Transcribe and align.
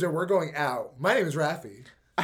Get 0.00 0.06
in, 0.06 0.12
loser. 0.12 0.16
We're 0.16 0.26
going 0.26 0.54
out. 0.56 0.92
My 0.98 1.14
name 1.14 1.26
is 1.26 1.34
Rafi. 1.34 1.84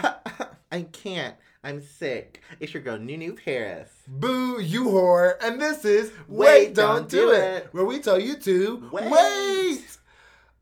I 0.72 0.82
can't. 0.92 1.34
I'm 1.64 1.82
sick. 1.82 2.42
It's 2.60 2.72
your 2.74 2.82
girl 2.82 2.98
Nunu 2.98 3.34
Paris. 3.34 3.90
Boo, 4.06 4.60
you 4.60 4.84
whore. 4.84 5.34
And 5.42 5.60
this 5.60 5.84
is 5.84 6.12
Wait, 6.28 6.68
Wait, 6.68 6.74
Don't, 6.74 6.96
Don't 6.96 7.08
Do, 7.10 7.16
Do 7.26 7.30
it, 7.32 7.38
It. 7.64 7.68
where 7.72 7.84
we 7.84 7.98
tell 7.98 8.20
you 8.20 8.36
to 8.36 8.88
wait. 8.92 9.10
Wait. 9.10 9.95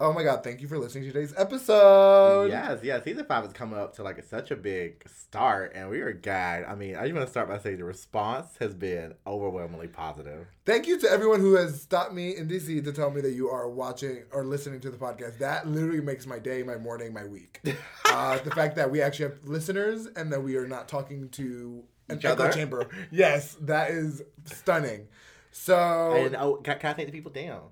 Oh 0.01 0.13
my 0.13 0.25
god, 0.25 0.43
thank 0.43 0.61
you 0.61 0.67
for 0.67 0.77
listening 0.77 1.05
to 1.05 1.13
today's 1.13 1.33
episode. 1.37 2.51
yes, 2.51 2.81
yes. 2.83 3.05
Season 3.05 3.25
five 3.27 3.45
is 3.45 3.53
coming 3.53 3.79
up 3.79 3.95
to 3.95 4.03
like 4.03 4.23
such 4.25 4.51
a 4.51 4.57
big 4.57 5.09
start, 5.09 5.73
and 5.77 5.89
we 5.89 6.01
are 6.01 6.13
gagged. 6.13 6.67
I 6.67 6.75
mean, 6.75 6.97
I 6.97 7.03
just 7.03 7.15
want 7.15 7.27
to 7.27 7.31
start 7.31 7.49
by 7.49 7.59
saying 7.59 7.77
the 7.79 7.85
response 7.85 8.57
has 8.59 8.75
been 8.75 9.15
overwhelmingly 9.25 9.87
positive. 9.87 10.49
Thank 10.67 10.89
you 10.89 10.99
to 10.99 11.09
everyone 11.09 11.39
who 11.41 11.55
has 11.55 11.81
stopped 11.81 12.13
me 12.13 12.37
in 12.37 12.49
DC 12.49 12.83
to 12.83 12.93
tell 12.93 13.13
me 13.13 13.21
that 13.21 13.35
you 13.35 13.49
are 13.49 13.69
watching 13.69 14.25
or 14.33 14.45
listening 14.45 14.81
to 14.81 14.91
the 14.91 14.97
podcast. 14.97 15.39
That 15.39 15.69
literally 15.69 16.01
makes 16.01 16.27
my 16.27 16.41
day, 16.41 16.65
my 16.65 16.77
morning, 16.77 17.13
my 17.13 17.25
week. 17.27 17.61
uh, 18.07 18.39
the 18.41 18.51
fact 18.51 18.75
that 18.75 18.91
we 18.91 19.01
actually 19.01 19.31
have 19.31 19.45
listeners 19.45 20.07
and 20.17 20.33
that 20.33 20.43
we 20.43 20.57
are 20.57 20.67
not 20.67 20.89
talking 20.89 21.29
to 21.31 21.85
an 22.09 22.19
Each 22.19 22.25
echo 22.25 22.43
other? 22.43 22.53
chamber. 22.53 22.89
Yes, 23.13 23.57
that 23.61 23.93
is 23.93 24.23
stunning. 24.45 25.07
So 25.53 26.15
And 26.15 26.35
oh, 26.35 26.57
can, 26.57 26.81
can 26.81 26.91
I 26.91 26.95
take 26.95 27.07
the 27.07 27.13
people 27.13 27.31
down? 27.31 27.69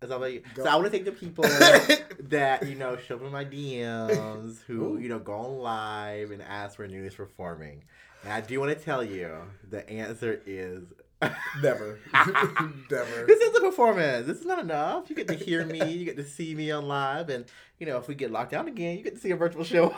Is 0.00 0.10
about 0.10 0.32
you? 0.32 0.42
Go. 0.54 0.62
So 0.62 0.70
I 0.70 0.76
want 0.76 0.86
to 0.86 0.90
take 0.92 1.04
the 1.04 1.12
people 1.12 1.42
that 2.28 2.66
you 2.68 2.76
know 2.76 2.96
show 2.96 3.16
up 3.16 3.22
me 3.22 3.30
my 3.30 3.44
DMs, 3.44 4.62
who 4.62 4.94
Ooh. 4.94 4.98
you 4.98 5.08
know 5.08 5.18
go 5.18 5.32
on 5.32 5.58
live 5.58 6.30
and 6.30 6.40
ask 6.40 6.78
where 6.78 6.86
Nunu's 6.86 7.16
performing. 7.16 7.82
And 8.22 8.32
I 8.32 8.40
do 8.40 8.60
want 8.60 8.76
to 8.76 8.84
tell 8.84 9.02
you 9.02 9.32
the 9.68 9.88
answer 9.90 10.40
is 10.46 10.84
never, 11.62 11.98
never. 12.90 13.26
This 13.26 13.40
is 13.40 13.56
a 13.56 13.60
performance. 13.60 14.28
This 14.28 14.38
is 14.38 14.46
not 14.46 14.60
enough. 14.60 15.10
You 15.10 15.16
get 15.16 15.26
to 15.28 15.34
hear 15.34 15.64
me. 15.64 15.84
You 15.92 16.04
get 16.04 16.16
to 16.16 16.24
see 16.24 16.54
me 16.54 16.70
on 16.70 16.86
live, 16.86 17.28
and 17.28 17.44
you 17.80 17.86
know 17.86 17.98
if 17.98 18.06
we 18.06 18.14
get 18.14 18.30
locked 18.30 18.52
down 18.52 18.68
again, 18.68 18.98
you 18.98 19.02
get 19.02 19.16
to 19.16 19.20
see 19.20 19.32
a 19.32 19.36
virtual 19.36 19.64
show. 19.64 19.96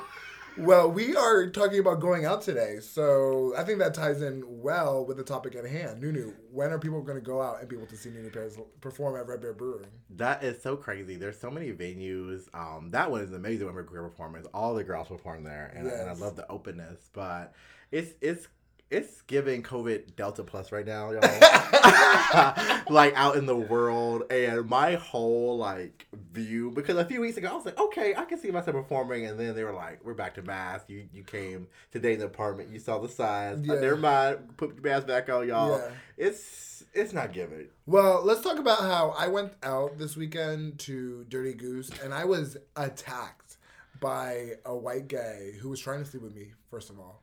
Well, 0.57 0.91
we 0.91 1.17
are 1.17 1.47
talking 1.49 1.79
about 1.79 2.01
going 2.01 2.25
out 2.25 2.43
today, 2.43 2.81
so 2.81 3.55
I 3.57 3.63
think 3.63 3.79
that 3.79 3.95
ties 3.95 4.21
in 4.21 4.43
well 4.47 5.07
with 5.07 5.17
the 5.17 5.23
topic 5.23 5.55
at 5.55 5.65
hand. 5.65 6.01
Nunu, 6.01 6.35
when 6.51 6.71
are 6.71 6.79
people 6.79 7.01
going 7.03 7.19
to 7.19 7.25
go 7.25 7.41
out 7.41 7.61
and 7.61 7.69
be 7.69 7.77
able 7.77 7.87
to 7.87 7.97
see 7.97 8.11
Nunu 8.11 8.31
Paris 8.31 8.59
perform 8.81 9.17
at 9.17 9.27
Red 9.27 9.41
Bear 9.41 9.53
Brewing? 9.53 9.87
that 10.17 10.43
is 10.43 10.61
so 10.61 10.77
crazy. 10.77 11.17
There's 11.17 11.39
so 11.39 11.51
many 11.51 11.73
venues. 11.73 12.53
Um, 12.53 12.91
that 12.91 13.11
one 13.11 13.21
is 13.23 13.33
amazing 13.33 13.67
one 13.67 13.75
for 13.75 13.85
queer 13.85 14.03
performance. 14.03 14.47
All 14.53 14.75
the 14.75 14.85
girls 14.85 15.09
perform 15.09 15.45
there, 15.45 15.73
and, 15.75 15.87
and 15.87 16.11
I 16.11 16.15
love 16.15 16.37
the 16.37 16.51
openness. 16.51 17.09
But 17.13 17.55
it's 17.91 18.13
it's 18.21 18.49
it's 18.91 19.23
giving 19.23 19.63
COVID 19.63 20.17
Delta 20.17 20.43
plus 20.43 20.73
right 20.73 20.87
now, 20.87 21.13
y'all. 21.13 21.21
like 22.91 23.15
out 23.15 23.37
in 23.37 23.47
the 23.47 23.57
world, 23.57 24.25
and 24.31 24.69
my 24.69 24.95
whole 24.95 25.57
like 25.57 26.07
view 26.33 26.71
because 26.71 26.97
a 26.97 27.05
few 27.05 27.21
weeks 27.21 27.37
ago 27.37 27.49
I 27.49 27.55
was 27.55 27.65
like, 27.65 27.79
okay, 27.79 28.15
I 28.17 28.25
can 28.25 28.39
see 28.39 28.51
myself 28.51 28.77
performing, 28.77 29.27
and 29.27 29.39
then 29.39 29.55
they 29.55 29.65
were 29.65 29.73
like, 29.73 30.05
we're 30.05 30.15
back 30.15 30.35
to 30.35 30.43
mask. 30.43 30.89
You 30.89 31.07
you 31.13 31.23
came 31.23 31.69
today 31.93 32.15
in 32.15 32.19
the 32.19 32.27
apartment, 32.27 32.71
you 32.71 32.79
saw 32.79 32.99
the 32.99 33.09
signs. 33.09 33.67
Yeah. 33.67 33.75
Uh, 33.75 33.81
never 33.81 33.97
mind, 33.97 34.57
put 34.57 34.75
your 34.75 34.83
mask 34.83 35.07
back 35.07 35.29
on, 35.29 35.47
y'all. 35.47 35.79
Yeah. 35.79 35.91
It's 36.17 36.85
it's 36.93 37.13
not 37.13 37.33
giving. 37.33 37.69
Well, 37.87 38.23
let's 38.25 38.41
talk 38.41 38.59
about 38.59 38.81
how 38.81 39.15
I 39.17 39.29
went 39.29 39.53
out 39.63 39.99
this 39.99 40.17
weekend 40.17 40.81
to 40.81 41.25
Dirty 41.29 41.55
Goose 41.55 41.91
and 42.03 42.13
I 42.13 42.25
was 42.25 42.57
attacked 42.75 43.59
by 44.01 44.53
a 44.65 44.75
white 44.75 45.07
gay 45.09 45.55
who 45.61 45.69
was 45.69 45.79
trying 45.79 46.03
to 46.03 46.05
sleep 46.05 46.23
with 46.23 46.35
me, 46.35 46.53
first 46.71 46.91
of 46.91 46.99
all. 46.99 47.23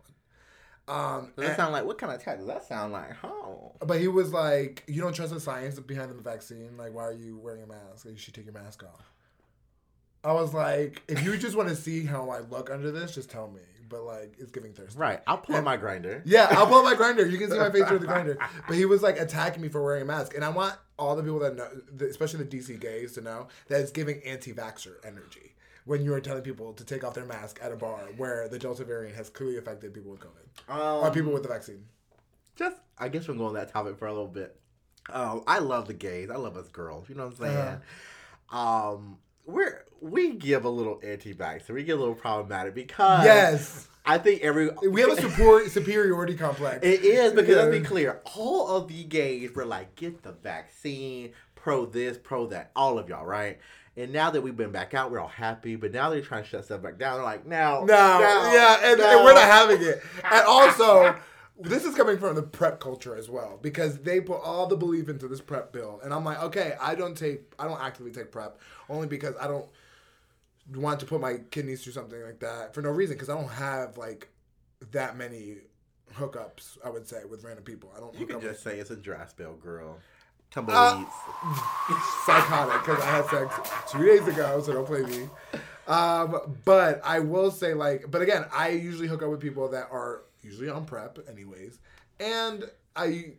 Um, 0.87 1.25
Does 1.35 1.43
that 1.43 1.45
and- 1.47 1.55
sound 1.57 1.73
like 1.73 1.85
what 1.85 1.97
kind 1.97 2.13
of 2.13 2.21
attack 2.21 2.37
does 2.37 2.47
that 2.47 2.63
sound 2.65 2.93
like? 2.93 3.11
Huh? 3.11 3.27
but 3.85 3.99
he 3.99 4.07
was 4.07 4.31
like, 4.33 4.83
You 4.87 5.01
don't 5.01 5.13
trust 5.13 5.33
the 5.33 5.39
science 5.39 5.79
behind 5.79 6.09
the 6.09 6.15
vaccine? 6.21 6.77
Like, 6.77 6.93
why 6.93 7.03
are 7.03 7.13
you 7.13 7.37
wearing 7.37 7.63
a 7.63 7.67
mask? 7.67 8.05
Like, 8.05 8.13
you 8.13 8.19
should 8.19 8.33
take 8.33 8.45
your 8.45 8.53
mask 8.53 8.83
off. 8.83 9.11
I 10.23 10.31
was 10.33 10.53
like, 10.53 11.01
If 11.07 11.23
you 11.23 11.37
just 11.37 11.55
want 11.55 11.69
to 11.69 11.75
see 11.75 12.05
how 12.05 12.29
I 12.29 12.39
look 12.39 12.69
under 12.69 12.91
this, 12.91 13.13
just 13.15 13.29
tell 13.29 13.47
me. 13.49 13.61
But, 13.89 14.03
like, 14.03 14.33
it's 14.37 14.51
giving 14.51 14.73
thirsty. 14.73 14.97
Right, 14.99 15.21
I'll 15.27 15.37
pull 15.37 15.55
And- 15.55 15.63
my 15.65 15.77
Grindr. 15.77 16.21
Yeah, 16.25 16.47
I'll 16.51 16.67
pull 16.67 16.85
up 16.85 16.85
my 16.85 16.95
Grindr. 16.95 17.29
You 17.31 17.37
can 17.37 17.49
see 17.51 17.57
my 17.57 17.71
face 17.71 17.85
through 17.87 17.99
the 17.99 18.07
Grindr. 18.07 18.37
But 18.67 18.75
he 18.75 18.85
was 18.85 19.01
like 19.01 19.19
attacking 19.19 19.61
me 19.61 19.69
for 19.69 19.81
wearing 19.83 20.01
a 20.01 20.05
mask, 20.05 20.35
and 20.35 20.43
I 20.43 20.49
want 20.49 20.75
all 20.99 21.15
the 21.15 21.21
people 21.23 21.39
that 21.39 21.55
know, 21.55 21.67
especially 22.05 22.43
the 22.43 22.57
DC 22.57 22.79
gays, 22.79 23.13
to 23.13 23.21
know 23.21 23.47
that 23.67 23.79
it's 23.79 23.91
giving 23.91 24.21
anti-vaxxer 24.23 24.95
energy 25.05 25.53
when 25.87 26.03
you 26.03 26.13
are 26.13 26.21
telling 26.21 26.43
people 26.43 26.73
to 26.73 26.83
take 26.83 27.03
off 27.03 27.13
their 27.13 27.25
mask 27.25 27.59
at 27.63 27.71
a 27.71 27.75
bar 27.75 27.99
where 28.17 28.47
the 28.49 28.59
Delta 28.59 28.83
variant 28.83 29.15
has 29.15 29.29
clearly 29.29 29.57
affected 29.57 29.93
people 29.93 30.11
with 30.11 30.19
COVID 30.19 30.71
Um, 30.73 31.03
or 31.03 31.11
people 31.11 31.31
with 31.31 31.43
the 31.43 31.49
vaccine. 31.49 31.85
just 32.55 32.77
I 32.99 33.07
guess 33.07 33.27
we're 33.27 33.35
going 33.35 33.49
on 33.49 33.53
that 33.55 33.71
topic 33.71 33.97
for 33.97 34.07
a 34.07 34.13
little 34.13 34.27
bit. 34.27 34.59
Um, 35.09 35.43
I 35.47 35.59
love 35.59 35.87
the 35.87 35.93
gays. 35.93 36.29
I 36.29 36.35
love 36.35 36.57
us 36.57 36.67
girls. 36.67 37.07
You 37.09 37.15
know 37.15 37.27
what 37.27 37.39
I'm 37.39 37.55
saying? 37.55 37.81
Um, 38.51 39.17
we're 39.45 39.85
we 40.01 40.33
give 40.33 40.65
a 40.65 40.69
little 40.69 40.99
anti-vax, 41.03 41.65
so 41.67 41.73
We 41.73 41.83
get 41.83 41.95
a 41.97 41.99
little 41.99 42.15
problematic 42.15 42.75
because 42.75 43.23
yes, 43.25 43.87
I 44.05 44.17
think 44.17 44.41
every 44.41 44.69
we 44.89 45.01
have 45.01 45.11
a 45.11 45.21
support 45.21 45.69
superiority 45.71 46.35
complex. 46.35 46.85
It 46.85 47.03
is 47.03 47.33
because 47.33 47.55
let's 47.55 47.71
be 47.71 47.81
clear. 47.81 48.21
All 48.35 48.67
of 48.67 48.87
the 48.87 49.03
gays 49.03 49.53
were 49.55 49.65
like, 49.65 49.95
get 49.95 50.23
the 50.23 50.33
vaccine, 50.33 51.31
pro 51.55 51.85
this, 51.85 52.17
pro 52.21 52.47
that. 52.47 52.71
All 52.75 52.99
of 52.99 53.09
y'all, 53.09 53.25
right? 53.25 53.59
And 53.97 54.13
now 54.13 54.29
that 54.29 54.41
we've 54.41 54.55
been 54.55 54.71
back 54.71 54.93
out, 54.93 55.11
we're 55.11 55.19
all 55.19 55.27
happy. 55.27 55.75
But 55.75 55.91
now 55.91 56.09
they're 56.11 56.21
trying 56.21 56.43
to 56.43 56.49
shut 56.49 56.65
stuff 56.65 56.83
back 56.83 56.99
down. 56.99 57.15
They're 57.15 57.23
like, 57.23 57.47
now, 57.47 57.83
No, 57.83 58.53
yeah, 58.53 58.77
and, 58.83 59.01
and 59.01 59.25
we're 59.25 59.33
not 59.33 59.43
having 59.43 59.81
it. 59.81 60.01
And 60.23 60.45
also, 60.45 61.15
this 61.59 61.83
is 61.83 61.95
coming 61.95 62.19
from 62.19 62.35
the 62.35 62.43
PrEP 62.43 62.79
culture 62.79 63.15
as 63.15 63.29
well 63.29 63.59
because 63.61 63.97
they 63.99 64.21
put 64.21 64.41
all 64.41 64.67
the 64.67 64.77
belief 64.77 65.09
into 65.09 65.27
this 65.27 65.41
PrEP 65.41 65.73
bill, 65.73 65.99
and 66.03 66.13
I'm 66.13 66.23
like, 66.23 66.41
okay, 66.43 66.75
I 66.79 66.93
don't 66.95 67.17
take, 67.17 67.53
I 67.57 67.67
don't 67.67 67.81
actively 67.81 68.11
take 68.11 68.31
PrEP 68.31 68.59
only 68.89 69.07
because 69.07 69.33
I 69.41 69.47
don't 69.47 69.65
want 70.75 70.99
to 70.99 71.05
put 71.05 71.19
my 71.19 71.37
kidneys 71.49 71.83
through 71.83 71.93
something 71.93 72.21
like 72.21 72.39
that 72.39 72.73
for 72.73 72.81
no 72.81 72.89
reason 72.89 73.15
because 73.15 73.29
I 73.29 73.35
don't 73.35 73.49
have 73.49 73.97
like 73.97 74.29
that 74.91 75.17
many 75.17 75.57
hookups. 76.13 76.77
I 76.85 76.89
would 76.89 77.07
say 77.07 77.23
with 77.29 77.43
random 77.43 77.63
people. 77.63 77.91
I 77.95 77.99
don't. 77.99 78.13
You 78.13 78.19
hook 78.21 78.27
can 78.29 78.35
up 78.37 78.41
just 78.43 78.65
with, 78.65 78.73
say 78.73 78.79
it's 78.79 78.91
a 78.91 78.95
dry 78.95 79.25
spell, 79.25 79.53
girl. 79.55 79.97
Uh, 80.55 80.61
Tumbleweeds. 80.61 81.11
psychotic 82.25 82.85
because 82.85 83.03
I 83.03 83.05
had 83.07 83.25
sex 83.27 83.69
two 83.91 84.05
days 84.05 84.27
ago, 84.27 84.61
so 84.61 84.73
don't 84.73 84.85
play 84.85 85.03
me. 85.03 85.29
Um, 85.87 86.57
but 86.65 87.01
I 87.03 87.19
will 87.19 87.51
say, 87.51 87.73
like, 87.73 88.09
but 88.09 88.21
again, 88.21 88.45
I 88.53 88.69
usually 88.69 89.07
hook 89.07 89.23
up 89.23 89.29
with 89.29 89.39
people 89.39 89.69
that 89.69 89.87
are 89.91 90.23
usually 90.41 90.69
on 90.69 90.85
PrEP, 90.85 91.19
anyways, 91.29 91.79
and 92.19 92.65
I 92.95 93.33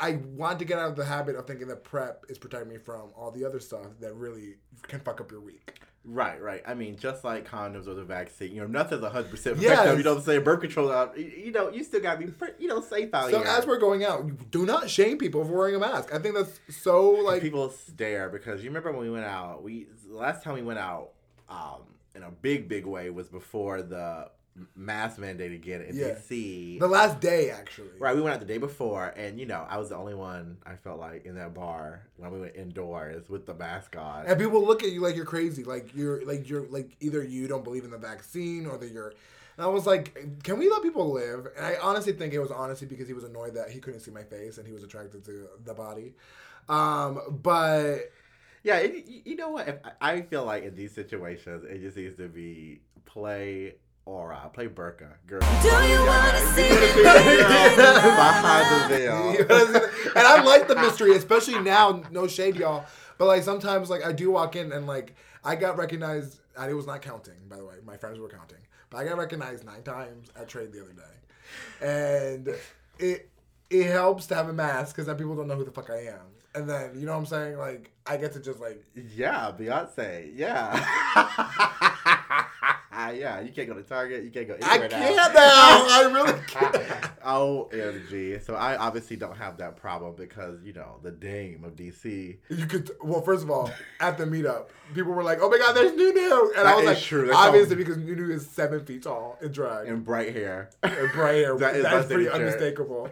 I 0.00 0.18
want 0.36 0.58
to 0.58 0.64
get 0.64 0.78
out 0.78 0.90
of 0.90 0.96
the 0.96 1.04
habit 1.04 1.36
of 1.36 1.46
thinking 1.46 1.68
that 1.68 1.84
PrEP 1.84 2.26
is 2.28 2.38
protecting 2.38 2.68
me 2.68 2.78
from 2.78 3.10
all 3.16 3.30
the 3.30 3.44
other 3.44 3.60
stuff 3.60 3.86
that 4.00 4.12
really 4.14 4.56
can 4.82 5.00
fuck 5.00 5.20
up 5.20 5.30
your 5.30 5.40
week. 5.40 5.80
Right, 6.06 6.40
right. 6.40 6.62
I 6.66 6.74
mean, 6.74 6.96
just 6.96 7.24
like 7.24 7.48
condoms 7.48 7.86
or 7.86 7.94
the 7.94 8.04
vaccine, 8.04 8.54
you 8.54 8.60
know, 8.60 8.66
nothing's 8.66 9.02
hundred 9.02 9.30
percent 9.30 9.56
effective. 9.56 9.96
You 9.98 10.04
know 10.04 10.10
what 10.10 10.18
I'm 10.18 10.24
saying? 10.24 10.44
Birth 10.44 10.60
control, 10.60 10.90
uh, 10.90 11.08
you, 11.16 11.50
know, 11.50 11.70
you 11.70 11.82
still 11.82 12.00
gotta 12.00 12.18
be, 12.18 12.32
you 12.58 12.68
know, 12.68 12.82
safe 12.82 13.12
out 13.14 13.30
So 13.30 13.38
here. 13.38 13.48
as 13.48 13.66
we're 13.66 13.78
going 13.78 14.04
out, 14.04 14.50
do 14.50 14.66
not 14.66 14.90
shame 14.90 15.16
people 15.16 15.44
for 15.44 15.52
wearing 15.52 15.76
a 15.76 15.78
mask. 15.78 16.14
I 16.14 16.18
think 16.18 16.34
that's 16.34 16.60
so 16.68 17.10
like 17.10 17.40
people 17.40 17.70
stare 17.70 18.28
because 18.28 18.62
you 18.62 18.68
remember 18.68 18.92
when 18.92 19.00
we 19.00 19.10
went 19.10 19.24
out. 19.24 19.62
We 19.62 19.86
last 20.08 20.42
time 20.44 20.54
we 20.54 20.62
went 20.62 20.78
out, 20.78 21.12
um, 21.48 21.82
in 22.14 22.22
a 22.22 22.30
big, 22.30 22.68
big 22.68 22.84
way 22.84 23.08
was 23.10 23.28
before 23.28 23.82
the 23.82 24.30
mask 24.76 25.18
mandate 25.18 25.52
again 25.52 25.82
in 25.82 25.96
Yeah. 25.96 26.10
DC. 26.14 26.78
the 26.78 26.86
last 26.86 27.20
day 27.20 27.50
actually. 27.50 27.90
Right, 27.98 28.14
we 28.14 28.22
went 28.22 28.34
out 28.34 28.40
the 28.40 28.46
day 28.46 28.58
before, 28.58 29.06
and 29.16 29.38
you 29.40 29.46
know, 29.46 29.66
I 29.68 29.78
was 29.78 29.88
the 29.88 29.96
only 29.96 30.14
one 30.14 30.58
I 30.64 30.76
felt 30.76 31.00
like 31.00 31.24
in 31.26 31.34
that 31.34 31.54
bar 31.54 32.02
when 32.16 32.30
we 32.30 32.40
went 32.40 32.54
indoors 32.54 33.28
with 33.28 33.46
the 33.46 33.54
mask 33.54 33.96
on. 33.96 34.26
And 34.26 34.38
people 34.38 34.64
look 34.64 34.82
at 34.84 34.92
you 34.92 35.00
like 35.00 35.16
you're 35.16 35.24
crazy, 35.24 35.64
like 35.64 35.94
you're 35.94 36.24
like 36.24 36.48
you're 36.48 36.66
like 36.68 36.96
either 37.00 37.22
you 37.22 37.48
don't 37.48 37.64
believe 37.64 37.84
in 37.84 37.90
the 37.90 37.98
vaccine 37.98 38.66
or 38.66 38.78
that 38.78 38.90
you're. 38.92 39.12
And 39.56 39.64
I 39.64 39.68
was 39.68 39.86
like, 39.86 40.42
can 40.42 40.58
we 40.58 40.68
let 40.68 40.82
people 40.82 41.12
live? 41.12 41.46
And 41.56 41.64
I 41.64 41.76
honestly 41.80 42.12
think 42.12 42.32
it 42.34 42.40
was 42.40 42.50
honestly 42.50 42.88
because 42.88 43.06
he 43.06 43.14
was 43.14 43.22
annoyed 43.22 43.54
that 43.54 43.70
he 43.70 43.78
couldn't 43.78 44.00
see 44.00 44.10
my 44.10 44.24
face 44.24 44.58
and 44.58 44.66
he 44.66 44.72
was 44.72 44.82
attracted 44.82 45.24
to 45.26 45.48
the 45.64 45.74
body. 45.74 46.14
Um, 46.68 47.38
but 47.42 48.10
Yeah, 48.64 48.78
it, 48.78 49.06
you- 49.06 49.22
you 49.26 49.36
know 49.36 49.50
what? 49.50 49.68
If, 49.68 49.76
I 50.00 50.22
feel 50.22 50.44
like 50.44 50.64
in 50.64 50.74
these 50.74 50.92
situations, 50.92 51.64
it 51.64 51.80
just 51.82 51.96
needs 51.96 52.16
to 52.16 52.28
be 52.28 52.80
play 53.04 53.74
aura, 54.06 54.40
I 54.44 54.48
play 54.48 54.66
Burka. 54.66 55.08
girl. 55.26 55.40
Do 55.40 55.68
you 55.68 56.04
wanna 56.04 56.40
see 56.54 56.68
behind 56.68 58.82
the 58.82 58.88
veil? 58.96 59.32
You 59.32 59.46
know 59.46 59.64
what 59.64 59.76
I'm 59.76 59.82
and 60.16 60.26
I 60.26 60.42
like 60.42 60.68
the 60.68 60.76
mystery, 60.76 61.16
especially 61.16 61.60
now. 61.60 62.02
No 62.10 62.26
shade, 62.26 62.56
y'all. 62.56 62.84
But 63.18 63.26
like 63.26 63.42
sometimes, 63.42 63.90
like 63.90 64.04
I 64.04 64.12
do 64.12 64.30
walk 64.30 64.56
in 64.56 64.72
and 64.72 64.86
like 64.86 65.14
I 65.42 65.56
got 65.56 65.76
recognized. 65.76 66.40
I 66.56 66.72
was 66.72 66.86
not 66.86 67.02
counting, 67.02 67.34
by 67.48 67.56
the 67.56 67.64
way. 67.64 67.74
My 67.84 67.96
friends 67.96 68.18
were 68.18 68.28
counting, 68.28 68.58
but 68.90 68.98
I 68.98 69.04
got 69.04 69.18
recognized 69.18 69.64
nine 69.64 69.82
times 69.82 70.28
at 70.36 70.48
trade 70.48 70.72
the 70.72 70.82
other 70.82 70.92
day, 70.92 71.86
and 71.86 72.48
it 72.98 73.28
it 73.70 73.86
helps 73.86 74.26
to 74.26 74.34
have 74.34 74.48
a 74.48 74.52
mask 74.52 74.94
because 74.94 75.06
then 75.06 75.16
people 75.16 75.34
don't 75.34 75.48
know 75.48 75.56
who 75.56 75.64
the 75.64 75.70
fuck 75.72 75.90
I 75.90 76.06
am. 76.06 76.20
And 76.54 76.68
then 76.70 76.92
you 76.98 77.06
know 77.06 77.12
what 77.12 77.18
I'm 77.18 77.26
saying? 77.26 77.58
Like 77.58 77.90
I 78.06 78.16
get 78.16 78.32
to 78.34 78.40
just 78.40 78.60
like 78.60 78.84
Yeah, 78.94 79.52
Beyonce. 79.58 80.30
Yeah. 80.34 80.70
yeah, 83.10 83.40
you 83.40 83.50
can't 83.52 83.68
go 83.68 83.74
to 83.74 83.82
Target. 83.82 84.24
You 84.24 84.30
can't 84.30 84.48
go. 84.48 84.54
anywhere 84.54 84.86
I 84.86 84.88
can't 84.88 85.16
now. 85.16 85.28
now. 85.32 85.86
I 85.88 86.10
really 86.12 86.40
can't. 86.46 86.74
OMG. 87.24 88.44
So 88.44 88.54
I 88.54 88.76
obviously 88.76 89.16
don't 89.16 89.36
have 89.36 89.58
that 89.58 89.76
problem 89.76 90.14
because 90.16 90.62
you 90.62 90.72
know 90.72 90.96
the 91.02 91.10
dame 91.10 91.64
of 91.64 91.76
DC. 91.76 92.36
You 92.48 92.66
could 92.66 92.90
well, 93.02 93.22
first 93.22 93.42
of 93.42 93.50
all, 93.50 93.70
at 94.00 94.18
the 94.18 94.24
meetup, 94.24 94.68
people 94.94 95.12
were 95.12 95.22
like, 95.22 95.38
"Oh 95.40 95.48
my 95.48 95.58
God, 95.58 95.72
there's 95.72 95.94
Nunu," 95.96 96.52
and 96.56 96.68
I 96.68 96.76
was 96.76 96.84
like, 96.84 96.98
true. 96.98 97.26
That's 97.26 97.38
obviously 97.38 97.74
all- 97.74 97.78
because 97.78 97.96
Nunu 97.98 98.30
is 98.30 98.46
seven 98.46 98.84
feet 98.84 99.02
tall 99.02 99.38
and 99.40 99.52
drag 99.52 99.88
and 99.88 100.04
bright 100.04 100.34
hair. 100.34 100.70
and 100.82 101.12
bright 101.12 101.36
hair. 101.36 101.56
that 101.58 101.76
is, 101.76 101.82
that 101.82 101.94
is 101.94 102.06
pretty 102.06 102.24
signature. 102.24 102.46
unmistakable. 102.46 103.10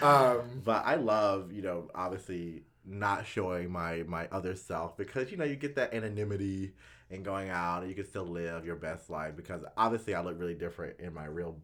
Um, 0.00 0.60
but 0.64 0.84
I 0.86 0.96
love, 0.96 1.52
you 1.52 1.62
know, 1.62 1.90
obviously 1.94 2.62
not 2.84 3.26
showing 3.26 3.70
my 3.70 4.02
my 4.06 4.26
other 4.32 4.56
self 4.56 4.96
because 4.96 5.30
you 5.30 5.36
know 5.36 5.44
you 5.44 5.56
get 5.56 5.76
that 5.76 5.94
anonymity 5.94 6.72
and 7.12 7.24
going 7.24 7.50
out 7.50 7.80
and 7.82 7.88
you 7.88 7.94
can 7.94 8.06
still 8.06 8.26
live 8.26 8.64
your 8.64 8.76
best 8.76 9.10
life 9.10 9.36
because 9.36 9.62
obviously 9.76 10.14
I 10.14 10.22
look 10.22 10.38
really 10.40 10.54
different 10.54 10.98
in 10.98 11.12
my 11.12 11.26
real 11.26 11.56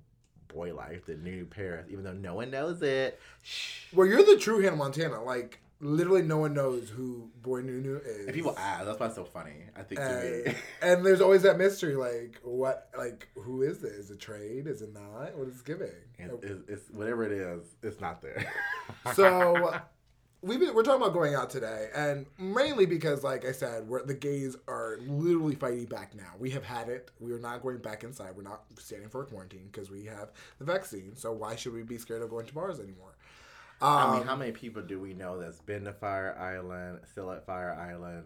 boy 0.49 0.75
life 0.75 1.07
than 1.07 1.25
Nunu 1.25 1.47
Paris, 1.47 1.87
even 1.91 2.05
though 2.05 2.13
no 2.13 2.35
one 2.35 2.51
knows 2.51 2.83
it. 2.83 3.19
Shh. 3.43 3.93
well, 3.93 4.07
you're 4.07 4.25
the 4.25 4.39
true 4.39 4.61
Hannah 4.61 4.77
Montana. 4.77 5.23
Like 5.23 5.61
literally, 5.81 6.23
no 6.23 6.39
one 6.39 6.55
knows 6.55 6.89
who 6.89 7.31
Boy 7.43 7.63
Nunu 7.63 8.01
is. 8.05 8.27
And 8.27 8.35
people 8.35 8.55
ask, 8.59 8.85
that's 8.85 8.99
why 8.99 9.07
it's 9.07 9.15
so 9.15 9.25
funny. 9.25 9.65
I 9.77 9.83
think 9.83 10.01
And, 10.01 10.57
and 10.83 11.07
there's 11.07 11.21
always 11.21 11.43
that 11.43 11.57
mystery, 11.59 11.97
like 11.97 12.41
what, 12.43 12.91
like 12.97 13.29
who 13.35 13.63
is 13.63 13.79
this? 13.79 13.93
Is 13.93 14.11
it 14.11 14.21
trade? 14.21 14.67
Is 14.67 14.83
it 14.83 14.93
not? 14.93 15.37
What 15.37 15.49
is 15.49 15.61
it 15.61 15.65
giving? 15.65 15.89
It's, 16.19 16.45
it's, 16.45 16.69
it's 16.69 16.91
whatever 16.91 17.25
it 17.25 17.33
is, 17.33 17.63
it's 17.83 18.01
not 18.01 18.21
there. 18.23 18.53
So 19.15 19.79
we've 20.43 20.61
been, 20.61 20.75
we're 20.75 20.83
talking 20.83 21.03
about 21.03 21.15
going 21.15 21.35
out 21.35 21.51
today, 21.51 21.89
and 21.95 22.27
mainly 22.39 22.87
because, 22.87 23.23
like 23.25 23.45
I 23.45 23.53
said, 23.53 23.89
we're, 23.89 24.05
the 24.05 24.15
gays 24.15 24.57
are 24.67 24.99
literally 25.07 25.55
fighting 25.55 25.87
back 25.87 26.15
now. 26.15 26.33
We 26.39 26.51
have 26.51 26.65
had 26.65 26.89
it. 26.89 27.11
We 27.21 27.33
are 27.33 27.39
not 27.39 27.63
going 27.63 27.79
back 27.79 28.05
inside. 28.05 28.37
We're 28.37 28.43
not 28.43 28.63
standing 28.79 29.09
for 29.09 29.23
a 29.23 29.27
quarantine 29.27 29.69
because 29.71 29.91
we 29.91 30.05
have 30.07 30.31
the 30.59 30.65
vaccine. 30.65 31.17
So 31.17 31.33
why 31.33 31.57
should 31.57 31.73
we 31.73 31.83
be 31.83 31.99
scared 31.99 32.23
of 32.23 32.31
going 32.31 32.47
to 32.47 32.55
bars 32.55 32.79
anymore? 32.81 33.17
Um, 33.81 33.91
I 33.91 34.19
mean, 34.19 34.27
how 34.27 34.37
many 34.37 34.53
people 34.53 34.83
do 34.83 34.99
we 34.99 35.15
know 35.15 35.39
that's 35.39 35.61
been 35.61 35.85
to 35.85 35.93
Fire 35.93 36.37
Island, 36.39 37.01
still 37.11 37.31
at 37.31 37.47
Fire 37.47 37.73
Island? 37.73 38.25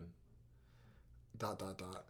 dot 1.39 1.59
dot 1.59 1.77
dot. 1.77 2.05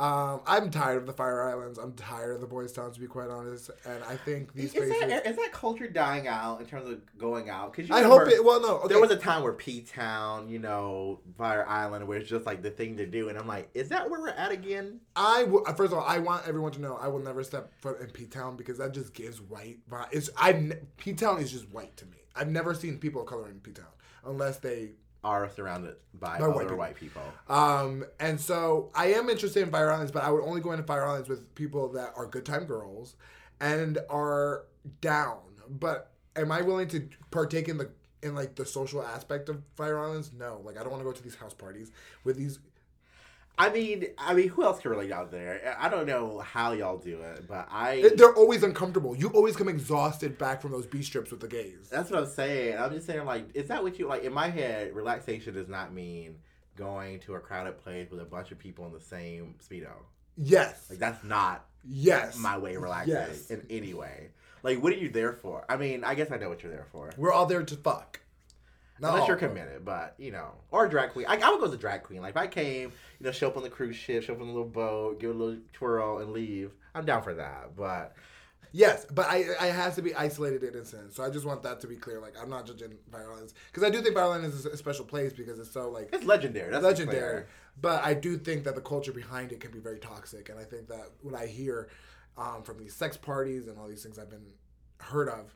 Um, 0.00 0.42
I'm 0.46 0.70
tired 0.70 0.98
of 0.98 1.06
the 1.06 1.12
Fire 1.12 1.42
Islands. 1.42 1.76
I'm 1.76 1.92
tired 1.94 2.36
of 2.36 2.40
the 2.40 2.46
Boys 2.46 2.72
Town, 2.72 2.92
to 2.92 3.00
be 3.00 3.08
quite 3.08 3.30
honest. 3.30 3.70
And 3.84 4.04
I 4.04 4.14
think 4.14 4.54
these 4.54 4.66
Is 4.66 4.88
spaces. 4.88 5.00
that, 5.00 5.26
is 5.26 5.36
that 5.36 5.50
culture 5.52 5.88
dying 5.88 6.28
out 6.28 6.60
in 6.60 6.66
terms 6.66 6.88
of 6.88 7.00
going 7.18 7.50
out? 7.50 7.72
Because 7.72 7.90
I 7.90 8.04
hope 8.04 8.28
it. 8.28 8.44
Well, 8.44 8.60
no. 8.60 8.76
Okay. 8.76 8.88
There 8.88 9.00
was 9.00 9.10
a 9.10 9.16
time 9.16 9.42
where 9.42 9.54
P 9.54 9.80
Town, 9.80 10.48
you 10.48 10.60
know, 10.60 11.18
Fire 11.36 11.66
Island, 11.68 12.06
where 12.06 12.18
it's 12.18 12.30
just 12.30 12.46
like 12.46 12.62
the 12.62 12.70
thing 12.70 12.96
to 12.98 13.06
do, 13.06 13.28
and 13.28 13.36
I'm 13.36 13.48
like, 13.48 13.70
is 13.74 13.88
that 13.88 14.08
where 14.08 14.20
we're 14.20 14.28
at 14.28 14.52
again? 14.52 15.00
I 15.16 15.46
first 15.76 15.92
of 15.92 15.98
all, 15.98 16.04
I 16.06 16.18
want 16.18 16.46
everyone 16.46 16.70
to 16.72 16.80
know 16.80 16.96
I 16.96 17.08
will 17.08 17.18
never 17.18 17.42
step 17.42 17.72
foot 17.80 18.00
in 18.00 18.10
P 18.10 18.26
Town 18.26 18.56
because 18.56 18.78
that 18.78 18.94
just 18.94 19.14
gives 19.14 19.40
white. 19.40 19.78
It's 20.12 20.30
I 20.36 20.74
P 20.96 21.12
Town 21.14 21.40
is 21.40 21.50
just 21.50 21.68
white 21.70 21.96
to 21.96 22.06
me. 22.06 22.18
I've 22.36 22.50
never 22.50 22.72
seen 22.72 22.98
people 22.98 23.22
of 23.22 23.26
color 23.26 23.48
in 23.48 23.58
P 23.58 23.72
Town 23.72 23.86
unless 24.24 24.58
they. 24.58 24.90
Are 25.24 25.50
surrounded 25.50 25.96
by 26.14 26.38
By 26.38 26.46
other 26.46 26.52
white 26.52 26.76
white 26.76 26.94
people. 26.94 27.22
people. 27.22 27.54
Um, 27.56 28.04
and 28.20 28.40
so 28.40 28.90
I 28.94 29.06
am 29.12 29.28
interested 29.28 29.62
in 29.62 29.70
Fire 29.70 29.90
Islands, 29.90 30.12
but 30.12 30.22
I 30.22 30.30
would 30.30 30.44
only 30.44 30.60
go 30.60 30.70
into 30.72 30.84
Fire 30.84 31.04
Islands 31.04 31.28
with 31.28 31.54
people 31.54 31.88
that 31.92 32.12
are 32.16 32.26
good 32.26 32.46
time 32.46 32.64
girls 32.64 33.16
and 33.60 33.98
are 34.08 34.64
down. 35.00 35.38
But 35.68 36.12
am 36.36 36.52
I 36.52 36.62
willing 36.62 36.88
to 36.88 37.08
partake 37.30 37.68
in 37.68 37.78
the 37.78 37.90
in 38.22 38.34
like 38.34 38.54
the 38.54 38.64
social 38.64 39.02
aspect 39.02 39.48
of 39.48 39.62
Fire 39.76 39.98
Islands? 39.98 40.32
No. 40.32 40.60
Like 40.64 40.76
I 40.78 40.82
don't 40.82 40.90
want 40.90 41.00
to 41.02 41.04
go 41.04 41.12
to 41.12 41.22
these 41.22 41.34
house 41.36 41.54
parties 41.54 41.90
with 42.24 42.36
these 42.36 42.60
I 43.58 43.70
mean, 43.70 44.06
I 44.16 44.34
mean, 44.34 44.48
who 44.50 44.62
else 44.62 44.80
can 44.80 44.90
relate 44.92 45.10
out 45.10 45.30
there? 45.32 45.76
I 45.80 45.88
don't 45.88 46.06
know 46.06 46.38
how 46.38 46.72
y'all 46.72 46.96
do 46.98 47.20
it, 47.20 47.46
but 47.48 47.66
I 47.70 48.08
they're 48.16 48.34
always 48.34 48.62
uncomfortable. 48.62 49.16
You 49.16 49.28
always 49.30 49.56
come 49.56 49.68
exhausted 49.68 50.38
back 50.38 50.62
from 50.62 50.70
those 50.70 50.86
beach 50.86 51.10
trips 51.10 51.30
with 51.32 51.40
the 51.40 51.48
gays. 51.48 51.88
That's 51.90 52.10
what 52.10 52.20
I'm 52.22 52.28
saying. 52.28 52.78
I'm 52.78 52.92
just 52.92 53.06
saying, 53.06 53.24
like, 53.24 53.46
is 53.54 53.66
that 53.68 53.82
what 53.82 53.98
you 53.98 54.06
like? 54.06 54.22
In 54.22 54.32
my 54.32 54.48
head, 54.48 54.94
relaxation 54.94 55.54
does 55.54 55.68
not 55.68 55.92
mean 55.92 56.36
going 56.76 57.18
to 57.20 57.34
a 57.34 57.40
crowded 57.40 57.82
place 57.82 58.08
with 58.10 58.20
a 58.20 58.24
bunch 58.24 58.52
of 58.52 58.58
people 58.60 58.86
in 58.86 58.92
the 58.92 59.00
same 59.00 59.56
speedo. 59.68 59.90
Yes. 60.36 60.86
Like, 60.88 61.00
that's 61.00 61.24
not 61.24 61.64
Yes. 61.84 62.38
my 62.38 62.56
way 62.58 62.76
of 62.76 62.82
relaxing 62.82 63.14
Yes. 63.14 63.50
in 63.50 63.66
any 63.68 63.92
way. 63.94 64.28
Like, 64.62 64.80
what 64.80 64.92
are 64.92 64.96
you 64.96 65.08
there 65.08 65.32
for? 65.32 65.64
I 65.68 65.76
mean, 65.76 66.04
I 66.04 66.14
guess 66.14 66.30
I 66.30 66.36
know 66.36 66.48
what 66.48 66.62
you're 66.62 66.70
there 66.70 66.86
for. 66.92 67.12
We're 67.16 67.32
all 67.32 67.46
there 67.46 67.62
to 67.64 67.76
fuck. 67.76 68.20
Not 69.00 69.14
Unless 69.14 69.28
you're 69.28 69.36
committed, 69.36 69.84
but 69.84 70.14
you 70.18 70.32
know, 70.32 70.50
or 70.70 70.88
drag 70.88 71.10
queen. 71.10 71.26
I, 71.28 71.36
I 71.36 71.50
would 71.50 71.60
go 71.60 71.66
as 71.66 71.72
a 71.72 71.78
drag 71.78 72.02
queen. 72.02 72.20
Like 72.20 72.30
if 72.30 72.36
I 72.36 72.46
came, 72.46 72.92
you 73.20 73.26
know, 73.26 73.32
show 73.32 73.48
up 73.48 73.56
on 73.56 73.62
the 73.62 73.70
cruise 73.70 73.96
ship, 73.96 74.24
show 74.24 74.34
up 74.34 74.40
on 74.40 74.46
the 74.46 74.52
little 74.52 74.68
boat, 74.68 75.20
give 75.20 75.30
a 75.30 75.34
little 75.34 75.60
twirl, 75.72 76.18
and 76.18 76.32
leave. 76.32 76.72
I'm 76.94 77.04
down 77.04 77.22
for 77.22 77.34
that. 77.34 77.76
But 77.76 78.14
Yes, 78.72 79.06
but 79.10 79.26
I 79.26 79.44
I 79.60 79.66
has 79.66 79.94
to 79.96 80.02
be 80.02 80.14
isolated 80.14 80.62
in 80.62 80.74
incidents. 80.74 81.16
So 81.16 81.24
I 81.24 81.30
just 81.30 81.46
want 81.46 81.62
that 81.62 81.80
to 81.80 81.86
be 81.86 81.96
clear. 81.96 82.20
Like 82.20 82.34
I'm 82.40 82.50
not 82.50 82.66
judging 82.66 82.96
Fire 83.10 83.32
Islands 83.32 83.54
because 83.66 83.82
I 83.82 83.90
do 83.90 84.02
think 84.02 84.14
Fire 84.14 84.24
Islands 84.24 84.54
is 84.54 84.66
a 84.66 84.76
special 84.76 85.04
place 85.04 85.32
because 85.32 85.58
it's 85.58 85.70
so 85.70 85.90
like 85.90 86.10
it's 86.12 86.24
legendary. 86.24 86.70
That's 86.70 86.84
legendary. 86.84 87.18
legendary. 87.18 87.46
But 87.80 88.04
I 88.04 88.14
do 88.14 88.36
think 88.36 88.64
that 88.64 88.74
the 88.74 88.80
culture 88.80 89.12
behind 89.12 89.52
it 89.52 89.60
can 89.60 89.70
be 89.70 89.78
very 89.78 89.98
toxic, 89.98 90.48
and 90.48 90.58
I 90.58 90.64
think 90.64 90.88
that 90.88 91.10
what 91.22 91.34
I 91.34 91.46
hear 91.46 91.88
um, 92.36 92.62
from 92.62 92.78
these 92.78 92.94
sex 92.94 93.16
parties 93.16 93.68
and 93.68 93.78
all 93.78 93.88
these 93.88 94.02
things 94.02 94.18
I've 94.18 94.30
been 94.30 94.46
heard 95.00 95.28
of 95.28 95.54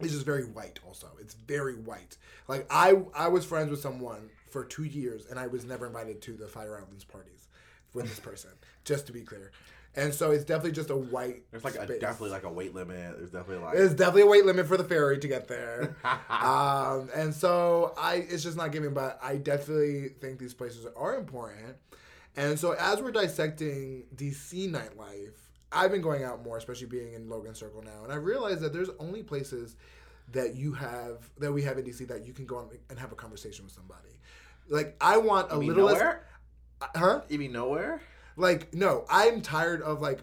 is 0.00 0.12
just 0.12 0.26
very 0.26 0.44
white. 0.44 0.78
Also, 0.86 1.08
it's 1.20 1.34
very 1.34 1.74
white. 1.74 2.16
Like 2.48 2.66
I 2.70 3.02
I 3.14 3.28
was 3.28 3.44
friends 3.44 3.70
with 3.70 3.80
someone 3.80 4.30
for 4.50 4.64
two 4.64 4.84
years, 4.84 5.26
and 5.28 5.38
I 5.38 5.46
was 5.46 5.64
never 5.64 5.86
invited 5.86 6.22
to 6.22 6.32
the 6.32 6.46
Fire 6.46 6.76
Islands 6.76 7.04
parties 7.04 7.48
with 7.94 8.08
this 8.08 8.20
person. 8.20 8.50
just 8.86 9.06
to 9.08 9.12
be 9.12 9.20
clear. 9.20 9.50
And 9.94 10.12
so 10.12 10.30
it's 10.30 10.44
definitely 10.44 10.72
just 10.72 10.90
a 10.90 10.96
white. 10.96 11.42
There's 11.50 11.64
like 11.64 11.74
a, 11.74 11.84
space. 11.84 12.00
definitely 12.00 12.30
like 12.30 12.44
a 12.44 12.52
weight 12.52 12.74
limit. 12.74 13.16
There's 13.16 13.30
definitely 13.30 13.64
like 13.64 13.74
There's 13.76 13.94
definitely 13.94 14.22
a 14.22 14.26
weight 14.26 14.44
limit 14.44 14.66
for 14.66 14.76
the 14.76 14.84
ferry 14.84 15.18
to 15.18 15.28
get 15.28 15.48
there. 15.48 15.96
um, 16.30 17.08
and 17.14 17.34
so 17.34 17.94
I, 17.98 18.16
it's 18.16 18.42
just 18.42 18.56
not 18.56 18.72
giving. 18.72 18.92
But 18.92 19.18
I 19.22 19.36
definitely 19.36 20.10
think 20.20 20.38
these 20.38 20.54
places 20.54 20.86
are 20.96 21.16
important. 21.16 21.76
And 22.36 22.58
so 22.58 22.72
as 22.72 23.00
we're 23.00 23.10
dissecting 23.10 24.04
DC 24.14 24.70
nightlife, 24.70 25.32
I've 25.72 25.90
been 25.90 26.00
going 26.00 26.22
out 26.24 26.44
more, 26.44 26.56
especially 26.56 26.86
being 26.86 27.12
in 27.14 27.28
Logan 27.28 27.54
Circle 27.54 27.82
now, 27.82 28.04
and 28.04 28.12
I 28.12 28.16
realized 28.16 28.60
that 28.60 28.72
there's 28.72 28.90
only 28.98 29.22
places 29.22 29.76
that 30.32 30.54
you 30.56 30.72
have 30.72 31.28
that 31.38 31.52
we 31.52 31.62
have 31.62 31.78
in 31.78 31.84
DC 31.84 32.06
that 32.08 32.26
you 32.26 32.32
can 32.32 32.46
go 32.46 32.68
and 32.90 32.98
have 32.98 33.12
a 33.12 33.16
conversation 33.16 33.64
with 33.64 33.74
somebody. 33.74 34.08
Like 34.68 34.96
I 35.00 35.18
want 35.18 35.50
a 35.50 35.54
you 35.54 35.60
mean 35.60 35.68
little 35.70 35.88
nowhere? 35.88 36.26
less, 36.80 36.90
huh? 36.96 37.20
You 37.28 37.38
mean 37.38 37.52
nowhere? 37.52 38.00
Like 38.36 38.74
no, 38.74 39.04
I'm 39.08 39.40
tired 39.40 39.82
of 39.82 40.00
like 40.00 40.20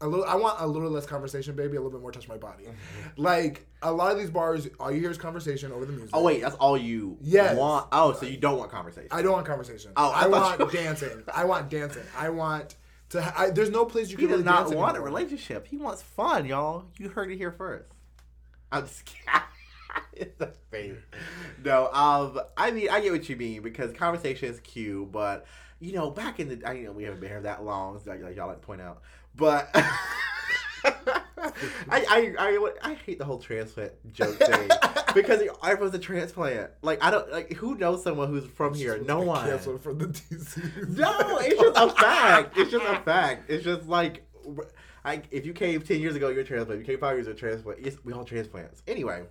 a 0.00 0.06
little. 0.06 0.26
I 0.26 0.34
want 0.36 0.60
a 0.60 0.66
little 0.66 0.90
less 0.90 1.06
conversation, 1.06 1.56
baby. 1.56 1.76
A 1.76 1.80
little 1.80 1.90
bit 1.90 2.02
more 2.02 2.12
touch 2.12 2.28
my 2.28 2.36
body. 2.36 2.64
Mm-hmm. 2.64 3.22
Like 3.22 3.66
a 3.80 3.90
lot 3.90 4.12
of 4.12 4.18
these 4.18 4.30
bars, 4.30 4.68
all 4.78 4.92
you 4.92 5.00
hear 5.00 5.10
is 5.10 5.16
conversation 5.18 5.72
over 5.72 5.86
the 5.86 5.92
music. 5.92 6.10
Oh 6.12 6.22
wait, 6.22 6.42
that's 6.42 6.56
all 6.56 6.76
you 6.76 7.16
Yes. 7.22 7.56
want. 7.56 7.88
Oh, 7.92 8.12
so 8.12 8.26
you 8.26 8.36
don't 8.36 8.58
want 8.58 8.70
conversation? 8.70 9.08
I 9.10 9.22
don't 9.22 9.32
want 9.32 9.46
conversation. 9.46 9.92
Oh, 9.96 10.10
I 10.10 10.24
I, 10.24 10.26
want 10.28 10.72
dancing. 10.72 11.22
I 11.34 11.44
want 11.46 11.70
dancing. 11.70 12.02
I 12.16 12.28
want 12.28 12.76
to. 13.10 13.22
ha- 13.22 13.34
I, 13.36 13.50
there's 13.50 13.70
no 13.70 13.84
place 13.84 14.10
you 14.10 14.16
He 14.16 14.26
can 14.26 14.30
does 14.30 14.44
really 14.44 14.44
not 14.44 14.74
want 14.74 14.96
a 14.96 15.00
relationship. 15.00 15.66
He 15.66 15.76
wants 15.76 16.02
fun, 16.02 16.46
y'all. 16.46 16.84
You 16.98 17.08
heard 17.08 17.30
it 17.30 17.36
here 17.36 17.52
first. 17.52 17.86
I'm 18.72 18.86
just 18.86 19.04
kidding. 19.04 19.40
it's 20.12 20.40
a 20.40 20.52
face. 20.70 20.98
No, 21.64 21.90
um, 21.92 22.40
I 22.56 22.70
mean, 22.70 22.88
I 22.90 23.00
get 23.00 23.12
what 23.12 23.28
you 23.28 23.36
mean 23.36 23.62
because 23.62 23.92
conversation 23.92 24.48
is 24.48 24.60
cute, 24.60 25.10
but 25.10 25.46
you 25.80 25.92
know, 25.92 26.10
back 26.10 26.40
in 26.40 26.48
the, 26.48 26.68
I 26.68 26.74
know 26.78 26.92
we 26.92 27.04
haven't 27.04 27.20
been 27.20 27.30
here 27.30 27.42
that 27.42 27.64
long, 27.64 28.00
so 28.02 28.10
like, 28.10 28.22
like 28.22 28.36
y'all 28.36 28.48
like 28.48 28.62
point 28.62 28.80
out, 28.80 29.02
but. 29.34 29.74
I, 31.90 32.04
I, 32.08 32.34
I, 32.38 32.90
I 32.90 32.94
hate 32.94 33.18
the 33.18 33.24
whole 33.24 33.38
transplant 33.38 33.92
joke 34.12 34.36
thing 34.36 34.70
because 35.14 35.42
everyone's 35.64 35.94
a 35.94 35.98
transplant. 35.98 36.70
Like 36.82 37.02
I 37.02 37.10
don't 37.10 37.30
like 37.30 37.52
who 37.54 37.74
knows 37.76 38.02
someone 38.02 38.28
who's 38.28 38.46
from 38.46 38.74
here. 38.74 38.98
No 38.98 39.20
one. 39.20 39.48
Canceled 39.48 39.82
from 39.82 39.98
the 39.98 40.06
DC. 40.06 40.88
No, 40.96 41.38
it's 41.38 41.60
just 41.60 41.76
a 41.76 41.90
fact. 41.90 42.56
It's 42.58 42.70
just 42.70 42.84
a 42.84 43.00
fact. 43.00 43.50
It's 43.50 43.64
just 43.64 43.88
like, 43.88 44.26
I, 45.04 45.22
if 45.30 45.46
you 45.46 45.52
came 45.52 45.82
ten 45.82 46.00
years 46.00 46.16
ago, 46.16 46.28
you're 46.28 46.42
a 46.42 46.44
transplant. 46.44 46.80
If 46.80 46.86
you 46.86 46.94
came 46.94 47.00
five 47.00 47.16
years, 47.16 47.26
you're 47.26 47.34
a 47.34 47.38
transplant. 47.38 47.84
Yes, 47.84 47.96
we 48.04 48.12
all 48.12 48.24
transplants. 48.24 48.82
Anyway, 48.86 49.24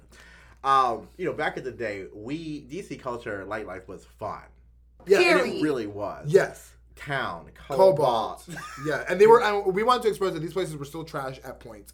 um, 0.64 1.08
you 1.18 1.26
know, 1.26 1.34
back 1.34 1.58
in 1.58 1.64
the 1.64 1.72
day, 1.72 2.06
we 2.14 2.62
DC 2.62 3.00
culture, 3.00 3.46
light 3.46 3.68
life 3.68 3.88
was 3.88 4.06
fun. 4.20 4.42
Yeah, 5.06 5.20
And 5.20 5.52
it 5.52 5.62
really 5.64 5.88
was. 5.88 6.28
Yes. 6.28 6.72
Town, 6.96 7.50
Cobalt. 7.68 7.98
cobalt. 7.98 8.48
yeah, 8.88 9.04
and 9.10 9.20
they 9.20 9.28
were. 9.28 9.42
And 9.42 9.74
we 9.74 9.84
wanted 9.84 10.04
to 10.04 10.10
express 10.10 10.34
that 10.34 10.40
these 10.40 10.54
places 10.54 10.76
were 10.78 10.86
still 10.86 11.04
trash 11.04 11.40
at 11.44 11.60
points, 11.60 11.94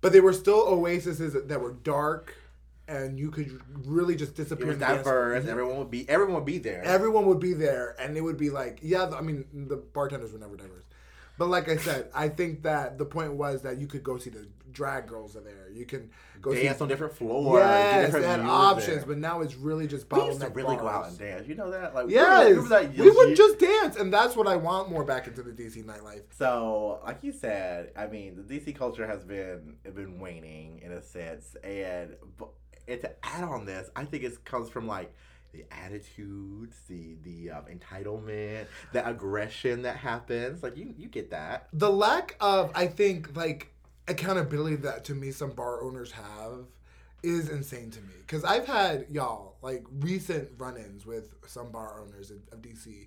but 0.00 0.12
they 0.12 0.20
were 0.20 0.32
still 0.32 0.60
oases 0.68 1.18
that 1.32 1.60
were 1.60 1.72
dark, 1.72 2.34
and 2.86 3.18
you 3.18 3.30
could 3.30 3.60
really 3.86 4.14
just 4.14 4.32
It 4.32 4.36
disappear. 4.36 4.66
was 4.68 4.78
dance 4.78 5.02
floor. 5.02 5.34
diverse. 5.34 5.46
Everyone 5.50 5.78
would 5.78 5.90
be. 5.90 6.08
Everyone 6.08 6.34
would 6.34 6.44
be 6.44 6.58
there. 6.58 6.82
Everyone 6.84 7.26
would 7.26 7.40
be 7.40 7.54
there, 7.54 7.96
and 7.98 8.16
it 8.16 8.20
would 8.20 8.36
be 8.36 8.50
like, 8.50 8.78
yeah. 8.82 9.08
I 9.10 9.20
mean, 9.22 9.44
the 9.52 9.76
bartenders 9.76 10.32
were 10.32 10.38
never 10.38 10.56
diverse, 10.56 10.84
But 11.36 11.48
like 11.48 11.68
I 11.68 11.76
said, 11.76 12.10
I 12.14 12.28
think 12.28 12.62
that 12.62 12.96
the 12.98 13.04
point 13.04 13.32
was 13.32 13.62
that 13.62 13.78
you 13.78 13.86
could 13.86 14.04
go 14.04 14.18
see 14.18 14.30
the 14.30 14.46
drag 14.70 15.06
girls 15.08 15.36
are 15.36 15.40
there. 15.40 15.68
You 15.72 15.84
can 15.84 16.10
go 16.40 16.52
dance 16.54 16.78
see 16.78 16.82
on 16.82 16.88
different 16.88 17.14
floors. 17.14 17.60
Yes, 17.60 18.06
different 18.06 18.24
they 18.24 18.30
had 18.30 18.40
options, 18.40 19.04
but 19.04 19.18
now 19.18 19.40
it's 19.40 19.54
really 19.54 19.86
just 19.86 20.10
we 20.12 20.22
used 20.22 20.40
to 20.40 20.46
bottleneck 20.46 20.56
really 20.56 20.76
go 20.76 20.86
out 20.86 21.08
and 21.08 21.18
dance. 21.18 21.48
You 21.48 21.54
know 21.54 21.70
that? 21.70 21.94
Like 21.94 22.06
Yes, 22.08 22.50
remember 22.50 22.68
that 22.68 22.96
we 22.96 23.10
would 23.10 23.36
just 23.36 23.58
dance, 23.58 23.96
and 23.96 24.12
that's 24.12 24.36
what 24.36 24.46
I 24.46 24.56
want 24.56 24.90
more 24.90 25.04
back 25.04 25.26
into 25.26 25.42
the 25.42 25.50
DC 25.50 25.84
nightlife. 25.84 26.22
So, 26.30 27.00
like 27.04 27.22
you 27.22 27.32
said, 27.32 27.90
I 27.96 28.06
mean, 28.06 28.36
the 28.36 28.42
DC 28.42 28.76
culture 28.76 29.06
has 29.06 29.24
been 29.24 29.76
been 29.94 30.20
waning 30.20 30.80
in 30.82 30.92
a 30.92 31.02
sense, 31.02 31.56
and 31.64 32.16
and 32.86 33.00
to 33.00 33.10
add 33.24 33.44
on 33.44 33.64
this, 33.64 33.90
I 33.96 34.04
think 34.04 34.22
it 34.24 34.44
comes 34.44 34.68
from 34.68 34.86
like 34.86 35.12
the 35.54 35.64
attitudes, 35.70 36.76
the 36.88 37.16
the 37.22 37.50
um, 37.50 37.64
entitlement, 37.64 38.66
the 38.92 39.06
aggression 39.08 39.82
that 39.82 39.96
happens. 39.96 40.62
Like 40.62 40.76
you, 40.76 40.94
you 40.98 41.08
get 41.08 41.30
that. 41.30 41.68
The 41.72 41.90
lack 41.90 42.36
of, 42.40 42.70
I 42.74 42.86
think, 42.86 43.36
like 43.36 43.70
accountability 44.06 44.76
that 44.76 45.04
to 45.04 45.14
me 45.14 45.30
some 45.30 45.52
bar 45.52 45.82
owners 45.82 46.12
have 46.12 46.66
is 47.22 47.48
insane 47.48 47.90
to 47.90 48.00
me. 48.00 48.14
Because 48.20 48.44
I've 48.44 48.66
had 48.66 49.06
y'all 49.10 49.56
like 49.62 49.84
recent 50.00 50.50
run-ins 50.58 51.06
with 51.06 51.34
some 51.46 51.70
bar 51.70 52.02
owners 52.02 52.30
of, 52.30 52.38
of 52.52 52.60
DC, 52.60 53.06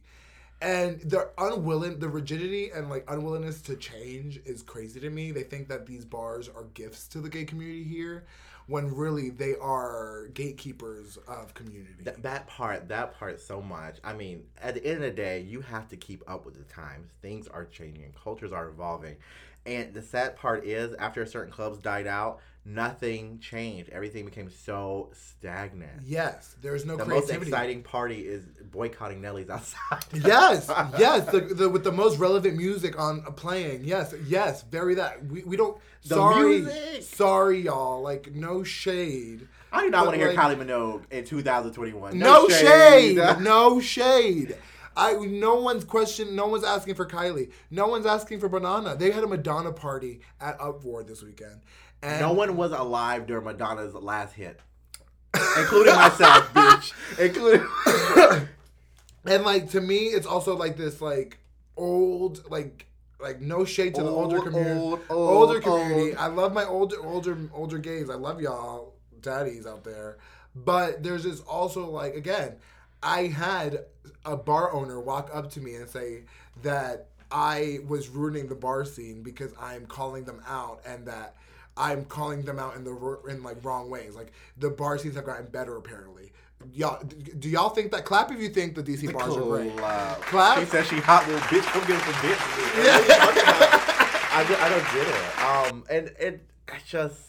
and 0.61 0.99
they're 1.01 1.31
unwilling. 1.37 1.99
The 1.99 2.09
rigidity 2.09 2.71
and 2.71 2.89
like 2.89 3.05
unwillingness 3.07 3.61
to 3.63 3.75
change 3.75 4.39
is 4.45 4.63
crazy 4.63 4.99
to 5.01 5.09
me. 5.09 5.31
They 5.31 5.43
think 5.43 5.67
that 5.67 5.85
these 5.85 6.05
bars 6.05 6.49
are 6.49 6.63
gifts 6.73 7.07
to 7.09 7.19
the 7.21 7.29
gay 7.29 7.45
community 7.45 7.83
here, 7.83 8.25
when 8.67 8.93
really 8.93 9.29
they 9.29 9.55
are 9.55 10.27
gatekeepers 10.33 11.17
of 11.27 11.53
community. 11.53 12.03
That, 12.03 12.47
part, 12.47 12.89
that 12.89 13.17
part, 13.17 13.39
so 13.41 13.61
much. 13.61 13.97
I 14.03 14.13
mean, 14.13 14.43
at 14.61 14.75
the 14.75 14.85
end 14.85 14.97
of 14.97 15.01
the 15.03 15.11
day, 15.11 15.39
you 15.39 15.61
have 15.61 15.87
to 15.89 15.97
keep 15.97 16.23
up 16.27 16.45
with 16.45 16.55
the 16.55 16.73
times. 16.73 17.09
Things 17.21 17.47
are 17.47 17.65
changing, 17.65 18.13
cultures 18.21 18.51
are 18.51 18.67
evolving, 18.67 19.17
and 19.65 19.93
the 19.93 20.01
sad 20.01 20.35
part 20.37 20.65
is, 20.65 20.93
after 20.95 21.25
certain 21.25 21.51
clubs 21.51 21.77
died 21.79 22.07
out, 22.07 22.39
nothing 22.67 23.39
changed. 23.39 23.89
Everything 23.89 24.25
became 24.25 24.49
so 24.51 25.09
stagnant. 25.13 26.03
yes, 26.05 26.55
there's 26.61 26.85
no 26.85 26.97
the 26.97 27.05
most 27.05 27.31
exciting 27.31 27.81
party 27.81 28.27
is 28.27 28.43
boycotting 28.71 29.21
Nellie's 29.21 29.49
outside. 29.49 30.03
yes, 30.13 30.69
yes, 30.99 31.31
the, 31.31 31.39
the 31.39 31.69
with 31.69 31.83
the 31.83 31.91
most 31.91 32.19
relevant 32.19 32.57
music 32.57 32.99
on 32.99 33.23
uh, 33.25 33.31
playing. 33.31 33.83
Yes, 33.83 34.13
yes, 34.27 34.63
very 34.63 34.95
that. 34.95 35.25
We, 35.25 35.43
we 35.43 35.57
don't. 35.57 35.77
The 36.03 36.15
sorry, 36.15 36.61
music. 36.61 37.03
sorry, 37.03 37.61
y'all. 37.61 38.01
Like 38.01 38.33
no 38.33 38.63
shade. 38.63 39.47
I 39.71 39.81
do 39.83 39.89
not 39.89 40.05
want 40.05 40.15
to 40.15 40.19
hear 40.19 40.33
like- 40.33 40.57
Kylie 40.57 40.65
Minogue 40.65 41.03
in 41.11 41.25
2021. 41.25 42.17
No, 42.17 42.47
shade. 42.47 43.17
no 43.39 43.79
shade. 43.79 44.55
I 44.97 45.13
no 45.13 45.55
one's 45.55 45.83
question. 45.83 46.35
No 46.35 46.47
one's 46.47 46.63
asking 46.63 46.95
for 46.95 47.05
Kylie. 47.05 47.51
No 47.69 47.87
one's 47.87 48.05
asking 48.05 48.39
for 48.39 48.49
Banana. 48.49 48.95
They 48.95 49.11
had 49.11 49.23
a 49.23 49.27
Madonna 49.27 49.71
party 49.71 50.21
at 50.41 50.59
Uproar 50.59 51.03
this 51.03 51.21
weekend. 51.23 51.61
And 52.01 52.19
No 52.19 52.33
one 52.33 52.57
was 52.57 52.71
alive 52.71 53.27
during 53.27 53.45
Madonna's 53.45 53.93
last 53.93 54.33
hit, 54.33 54.59
including 55.33 55.95
myself, 55.95 56.53
bitch. 56.53 56.93
Including. 57.19 58.47
And 59.27 59.43
like 59.43 59.71
to 59.71 59.81
me, 59.81 60.05
it's 60.05 60.25
also 60.25 60.55
like 60.55 60.77
this 60.77 61.01
like 61.01 61.39
old 61.75 62.49
like 62.49 62.85
like 63.19 63.41
no 63.41 63.65
shade 63.65 63.93
to 63.95 64.01
the 64.03 64.09
older 64.09 64.39
community. 64.39 64.79
old, 64.79 65.01
older 65.09 65.59
community. 65.59 66.09
old. 66.11 66.17
I 66.17 66.27
love 66.27 66.53
my 66.53 66.63
older 66.63 66.95
older 67.05 67.37
older 67.53 67.77
gays. 67.77 68.09
I 68.09 68.15
love 68.15 68.41
y'all 68.41 68.93
daddies 69.21 69.67
out 69.67 69.83
there. 69.83 70.17
But 70.55 71.03
there's 71.03 71.23
this 71.25 71.41
also 71.41 71.89
like 71.89 72.15
again, 72.15 72.55
I 73.03 73.27
had 73.27 73.85
a 74.25 74.35
bar 74.35 74.73
owner 74.73 74.99
walk 74.99 75.29
up 75.33 75.49
to 75.51 75.61
me 75.61 75.75
and 75.75 75.89
say 75.89 76.23
that 76.63 77.07
I 77.31 77.79
was 77.87 78.09
ruining 78.09 78.47
the 78.47 78.55
bar 78.55 78.85
scene 78.85 79.21
because 79.21 79.53
I'm 79.59 79.85
calling 79.85 80.23
them 80.23 80.41
out 80.47 80.81
and 80.85 81.05
that 81.07 81.35
I'm 81.75 82.05
calling 82.05 82.41
them 82.43 82.59
out 82.59 82.75
in 82.75 82.83
the 82.83 83.19
in 83.29 83.43
like 83.43 83.63
wrong 83.63 83.89
ways. 83.89 84.15
Like 84.15 84.31
the 84.57 84.69
bar 84.69 84.97
scenes 84.97 85.15
have 85.15 85.25
gotten 85.25 85.47
better 85.47 85.77
apparently. 85.77 86.31
Y'all, 86.73 87.03
do 87.03 87.49
y'all 87.49 87.69
think 87.69 87.91
that? 87.91 88.03
Clap 88.03 88.31
if 88.31 88.39
you 88.39 88.49
think 88.49 88.73
the 88.73 88.81
DC 88.81 89.13
bars 89.13 89.35
are 89.35 89.41
great. 89.41 89.77
Clap. 89.77 90.21
Clap. 90.21 90.59
She 90.59 90.65
said 90.65 90.85
she 90.87 90.99
hot 90.99 91.27
little 91.27 91.41
bitch. 91.41 91.63
Come 91.65 91.85
get 91.85 92.01
some 92.01 92.13
bitch. 92.13 92.37
I, 94.29 94.41
I 94.41 94.69
don't 94.69 94.85
get 94.93 95.07
it. 95.07 95.71
Um, 95.71 95.83
and 95.89 96.11
it's 96.19 96.89
just 96.89 97.26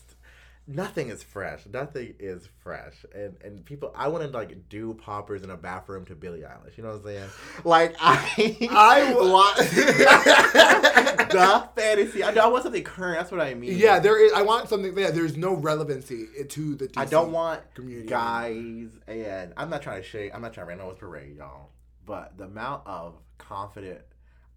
nothing 0.69 1.09
is 1.09 1.23
fresh. 1.23 1.63
Nothing 1.73 2.15
is 2.19 2.47
fresh. 2.63 2.95
And 3.15 3.37
and 3.43 3.65
people, 3.65 3.91
I 3.97 4.09
want 4.09 4.25
to 4.25 4.31
like 4.31 4.69
do 4.69 4.95
poppers 4.95 5.43
in 5.43 5.51
a 5.51 5.57
bathroom 5.57 6.05
to 6.07 6.15
Billie 6.15 6.43
Eilish. 6.43 6.77
You 6.77 6.85
know 6.85 6.91
what 6.91 6.99
I'm 6.99 7.05
saying? 7.05 7.29
Like 7.65 7.97
I, 7.99 8.69
I 8.71 9.15
want 9.19 9.57
the 11.31 11.69
fantasy. 11.75 12.23
I, 12.23 12.33
I 12.33 12.47
want 12.47 12.63
something 12.63 12.85
current. 12.85 13.19
That's 13.19 13.33
what 13.33 13.41
I 13.41 13.55
mean. 13.55 13.77
Yeah, 13.77 13.99
there 13.99 14.23
is. 14.23 14.33
I 14.33 14.43
want 14.43 14.69
something. 14.69 14.97
Yeah, 14.97 15.11
there's 15.11 15.37
no 15.37 15.55
relevancy 15.55 16.27
to 16.49 16.75
the. 16.75 16.89
DC 16.89 16.93
I 16.97 17.07
don't 17.07 17.33
want 17.33 17.63
community. 17.75 18.09
guys, 18.09 18.91
and 19.09 19.55
I'm 19.57 19.71
not 19.71 19.83
trying 19.83 20.03
to 20.03 20.09
shake. 20.09 20.35
I'm 20.35 20.43
not 20.43 20.53
trying 20.53 20.67
to 20.67 20.71
rain 20.75 20.81
on 20.81 20.95
parade, 20.97 21.37
y'all. 21.37 21.71
But 22.05 22.37
the 22.39 22.45
amount 22.45 22.87
of 22.87 23.17
confident, 23.39 24.01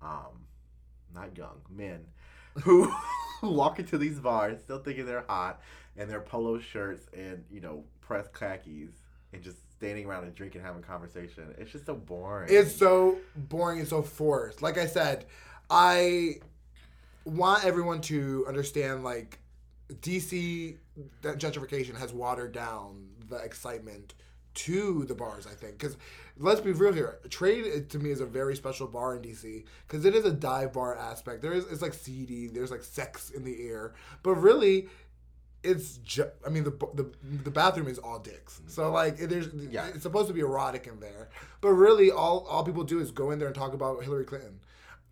um, 0.01 0.45
not 1.13 1.37
young 1.37 1.61
men 1.69 2.05
who 2.63 2.93
walk 3.41 3.79
into 3.79 3.97
these 3.97 4.19
bars 4.19 4.59
still 4.61 4.79
thinking 4.79 5.05
they're 5.05 5.25
hot 5.27 5.61
and 5.97 6.09
their 6.09 6.21
polo 6.21 6.59
shirts 6.59 7.07
and 7.13 7.43
you 7.51 7.61
know 7.61 7.83
pressed 8.01 8.33
khakis 8.33 8.91
and 9.33 9.41
just 9.41 9.57
standing 9.81 10.05
around 10.05 10.25
and 10.25 10.35
drinking, 10.35 10.61
having 10.61 10.81
conversation. 10.81 11.55
It's 11.57 11.71
just 11.71 11.85
so 11.85 11.95
boring. 11.95 12.49
It's 12.51 12.75
so 12.75 13.17
boring 13.35 13.79
and 13.79 13.87
so 13.87 14.01
forced. 14.01 14.61
Like 14.61 14.77
I 14.77 14.85
said, 14.85 15.25
I 15.69 16.35
want 17.25 17.65
everyone 17.65 18.01
to 18.01 18.45
understand 18.47 19.03
like 19.03 19.39
DC 19.91 20.77
that 21.21 21.37
gentrification 21.37 21.97
has 21.97 22.13
watered 22.13 22.51
down 22.51 23.07
the 23.29 23.37
excitement 23.37 24.13
to 24.53 25.05
the 25.05 25.15
bars. 25.15 25.47
I 25.47 25.55
think 25.55 25.79
because 25.79 25.97
let's 26.37 26.61
be 26.61 26.71
real 26.71 26.93
here, 26.93 27.19
Trade 27.29 27.89
to 27.89 27.99
me 27.99 28.11
is 28.11 28.19
a 28.19 28.25
very 28.25 28.55
special 28.55 28.87
bar 28.87 29.15
in 29.15 29.21
DC 29.21 29.63
because 29.87 30.05
it 30.05 30.13
is 30.13 30.25
a 30.25 30.31
dive 30.31 30.73
bar 30.73 30.95
aspect. 30.95 31.41
There 31.41 31.53
is 31.53 31.65
it's 31.71 31.81
like 31.81 31.93
seedy. 31.93 32.47
There's 32.47 32.71
like 32.71 32.83
sex 32.83 33.29
in 33.29 33.43
the 33.43 33.67
air, 33.67 33.93
but 34.23 34.35
really. 34.35 34.89
It's 35.63 35.97
just, 35.97 36.29
I 36.45 36.49
mean, 36.49 36.63
the, 36.63 36.71
the 36.95 37.11
the 37.43 37.51
bathroom 37.51 37.87
is 37.87 37.99
all 37.99 38.17
dicks. 38.19 38.55
Mm-hmm. 38.55 38.69
So 38.69 38.91
like, 38.91 39.17
there's 39.17 39.47
Yeah. 39.53 39.87
it's 39.87 40.01
supposed 40.03 40.27
to 40.27 40.33
be 40.33 40.39
erotic 40.41 40.87
in 40.87 40.99
there, 40.99 41.29
but 41.61 41.69
really, 41.69 42.09
all 42.11 42.45
all 42.49 42.63
people 42.63 42.83
do 42.83 42.99
is 42.99 43.11
go 43.11 43.31
in 43.31 43.39
there 43.39 43.47
and 43.47 43.55
talk 43.55 43.73
about 43.73 44.03
Hillary 44.03 44.25
Clinton 44.25 44.59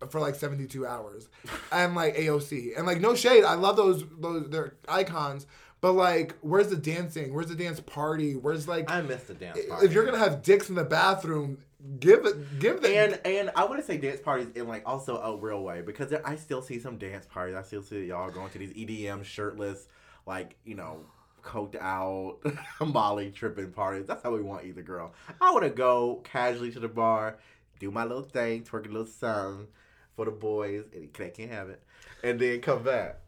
for 0.08 0.18
like 0.20 0.34
72 0.34 0.86
hours, 0.86 1.28
and 1.72 1.94
like 1.94 2.16
AOC, 2.16 2.76
and 2.76 2.86
like 2.86 3.00
no 3.00 3.14
shade, 3.14 3.44
I 3.44 3.54
love 3.54 3.76
those 3.76 4.04
those 4.18 4.48
they're 4.50 4.74
icons, 4.88 5.46
but 5.80 5.92
like, 5.92 6.34
where's 6.40 6.68
the 6.68 6.76
dancing? 6.76 7.32
Where's 7.32 7.46
the 7.48 7.54
dance 7.54 7.80
party? 7.80 8.34
Where's 8.34 8.66
like, 8.66 8.90
I 8.90 9.02
miss 9.02 9.22
the 9.24 9.34
dance 9.34 9.60
party. 9.68 9.86
if 9.86 9.92
you're 9.92 10.04
gonna 10.04 10.18
have 10.18 10.42
dicks 10.42 10.68
in 10.68 10.74
the 10.74 10.84
bathroom, 10.84 11.58
give 12.00 12.26
it, 12.26 12.58
give 12.58 12.82
the 12.82 12.88
and 12.96 13.20
and 13.24 13.50
I 13.54 13.64
want 13.64 13.80
to 13.80 13.86
say 13.86 13.98
dance 13.98 14.20
parties 14.20 14.48
in 14.54 14.66
like 14.66 14.82
also 14.86 15.18
a 15.18 15.36
real 15.36 15.62
way 15.62 15.80
because 15.82 16.10
there, 16.10 16.26
I 16.26 16.36
still 16.36 16.60
see 16.62 16.78
some 16.80 16.98
dance 16.98 17.26
parties. 17.26 17.54
I 17.54 17.62
still 17.62 17.82
see 17.82 18.06
y'all 18.06 18.30
going 18.30 18.50
to 18.50 18.58
these 18.58 18.72
EDM 18.72 19.24
shirtless, 19.24 19.86
like 20.26 20.56
you 20.64 20.74
know, 20.74 21.00
coked 21.42 21.76
out, 21.80 22.38
Molly 22.80 23.30
tripping 23.30 23.72
parties. 23.72 24.06
That's 24.06 24.22
how 24.22 24.32
we 24.32 24.42
want 24.42 24.64
either 24.64 24.82
girl. 24.82 25.12
I 25.40 25.52
want 25.52 25.64
to 25.64 25.70
go 25.70 26.20
casually 26.24 26.70
to 26.72 26.80
the 26.80 26.88
bar, 26.88 27.38
do 27.78 27.90
my 27.90 28.04
little 28.04 28.22
thing, 28.22 28.64
twerk 28.64 28.86
a 28.86 28.88
little 28.88 29.06
something 29.06 29.68
for 30.16 30.24
the 30.24 30.30
boys, 30.30 30.84
and 30.92 31.12
they 31.12 31.30
can't 31.30 31.50
have 31.50 31.70
it, 31.70 31.82
and 32.22 32.38
then 32.38 32.60
come 32.60 32.82
back. 32.82 33.20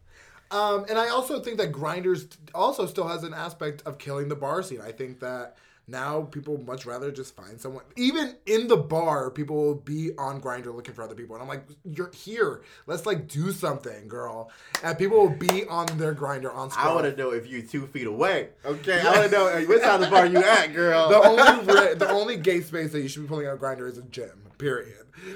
Um, 0.51 0.85
and 0.87 0.99
I 0.99 1.09
also 1.09 1.39
think 1.39 1.57
that 1.57 1.71
Grindrs 1.71 2.27
also 2.53 2.85
still 2.85 3.07
has 3.07 3.23
an 3.23 3.33
aspect 3.33 3.81
of 3.87 3.97
killing 3.97 4.29
the 4.29 4.35
bar 4.35 4.61
scene. 4.61 4.81
I 4.81 4.91
think 4.91 5.19
that 5.21 5.57
now 5.87 6.21
people 6.21 6.57
much 6.63 6.85
rather 6.85 7.11
just 7.11 7.35
find 7.35 7.59
someone. 7.59 7.83
Even 7.97 8.35
in 8.45 8.67
the 8.67 8.77
bar, 8.77 9.29
people 9.29 9.55
will 9.55 9.75
be 9.75 10.11
on 10.17 10.41
Grindr 10.41 10.73
looking 10.73 10.93
for 10.93 11.03
other 11.03 11.15
people, 11.15 11.35
and 11.35 11.41
I'm 11.43 11.49
like, 11.49 11.65
"You're 11.83 12.11
here. 12.13 12.61
Let's 12.87 13.05
like 13.05 13.27
do 13.27 13.51
something, 13.51 14.07
girl." 14.07 14.49
And 14.83 14.97
people 14.97 15.17
will 15.19 15.35
be 15.37 15.65
on 15.65 15.85
their 15.97 16.15
Grindr 16.15 16.53
on. 16.55 16.69
I 16.77 16.93
want 16.93 17.05
to 17.05 17.15
know 17.15 17.31
if 17.31 17.47
you're 17.47 17.61
two 17.61 17.87
feet 17.87 18.07
away. 18.07 18.49
Okay, 18.65 19.01
I 19.01 19.11
want 19.11 19.29
to 19.29 19.37
know 19.37 19.65
which 19.67 19.81
side 19.81 19.95
of 19.95 20.01
the 20.01 20.07
bar 20.09 20.25
you 20.25 20.37
at, 20.43 20.73
girl. 20.73 21.09
the 21.09 21.19
only 21.21 21.73
re- 21.73 21.93
the 21.95 22.09
only 22.09 22.37
gay 22.37 22.61
space 22.61 22.91
that 22.93 23.01
you 23.01 23.07
should 23.09 23.23
be 23.23 23.27
pulling 23.27 23.47
out 23.47 23.59
Grindr 23.59 23.89
is 23.89 23.97
a 23.97 24.03
gym. 24.03 24.41
Period. 24.57 24.95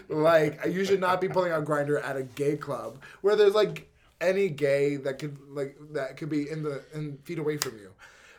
Like 0.09 0.61
you 0.69 0.85
should 0.85 1.01
not 1.01 1.19
be 1.21 1.27
pulling 1.27 1.51
out 1.51 1.65
Grindr 1.65 2.01
at 2.03 2.15
a 2.15 2.23
gay 2.23 2.55
club 2.55 2.99
where 3.21 3.35
there's 3.35 3.53
like 3.53 3.89
any 4.21 4.49
gay 4.49 4.95
that 4.95 5.19
could 5.19 5.37
like 5.49 5.77
that 5.91 6.17
could 6.17 6.29
be 6.29 6.49
in 6.49 6.63
the 6.63 6.81
in 6.93 7.17
feet 7.23 7.39
away 7.39 7.57
from 7.57 7.77
you. 7.77 7.91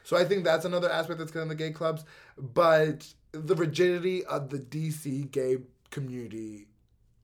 So 0.08 0.16
I 0.16 0.24
think 0.24 0.42
that's 0.42 0.64
another 0.64 0.90
aspect 0.90 1.18
that's 1.18 1.30
good 1.30 1.42
in 1.42 1.48
the 1.48 1.54
gay 1.54 1.70
clubs. 1.70 2.02
But 2.38 3.06
the 3.32 3.54
rigidity 3.54 4.24
of 4.24 4.48
the 4.48 4.58
DC 4.58 5.30
gay 5.30 5.58
community 5.90 6.66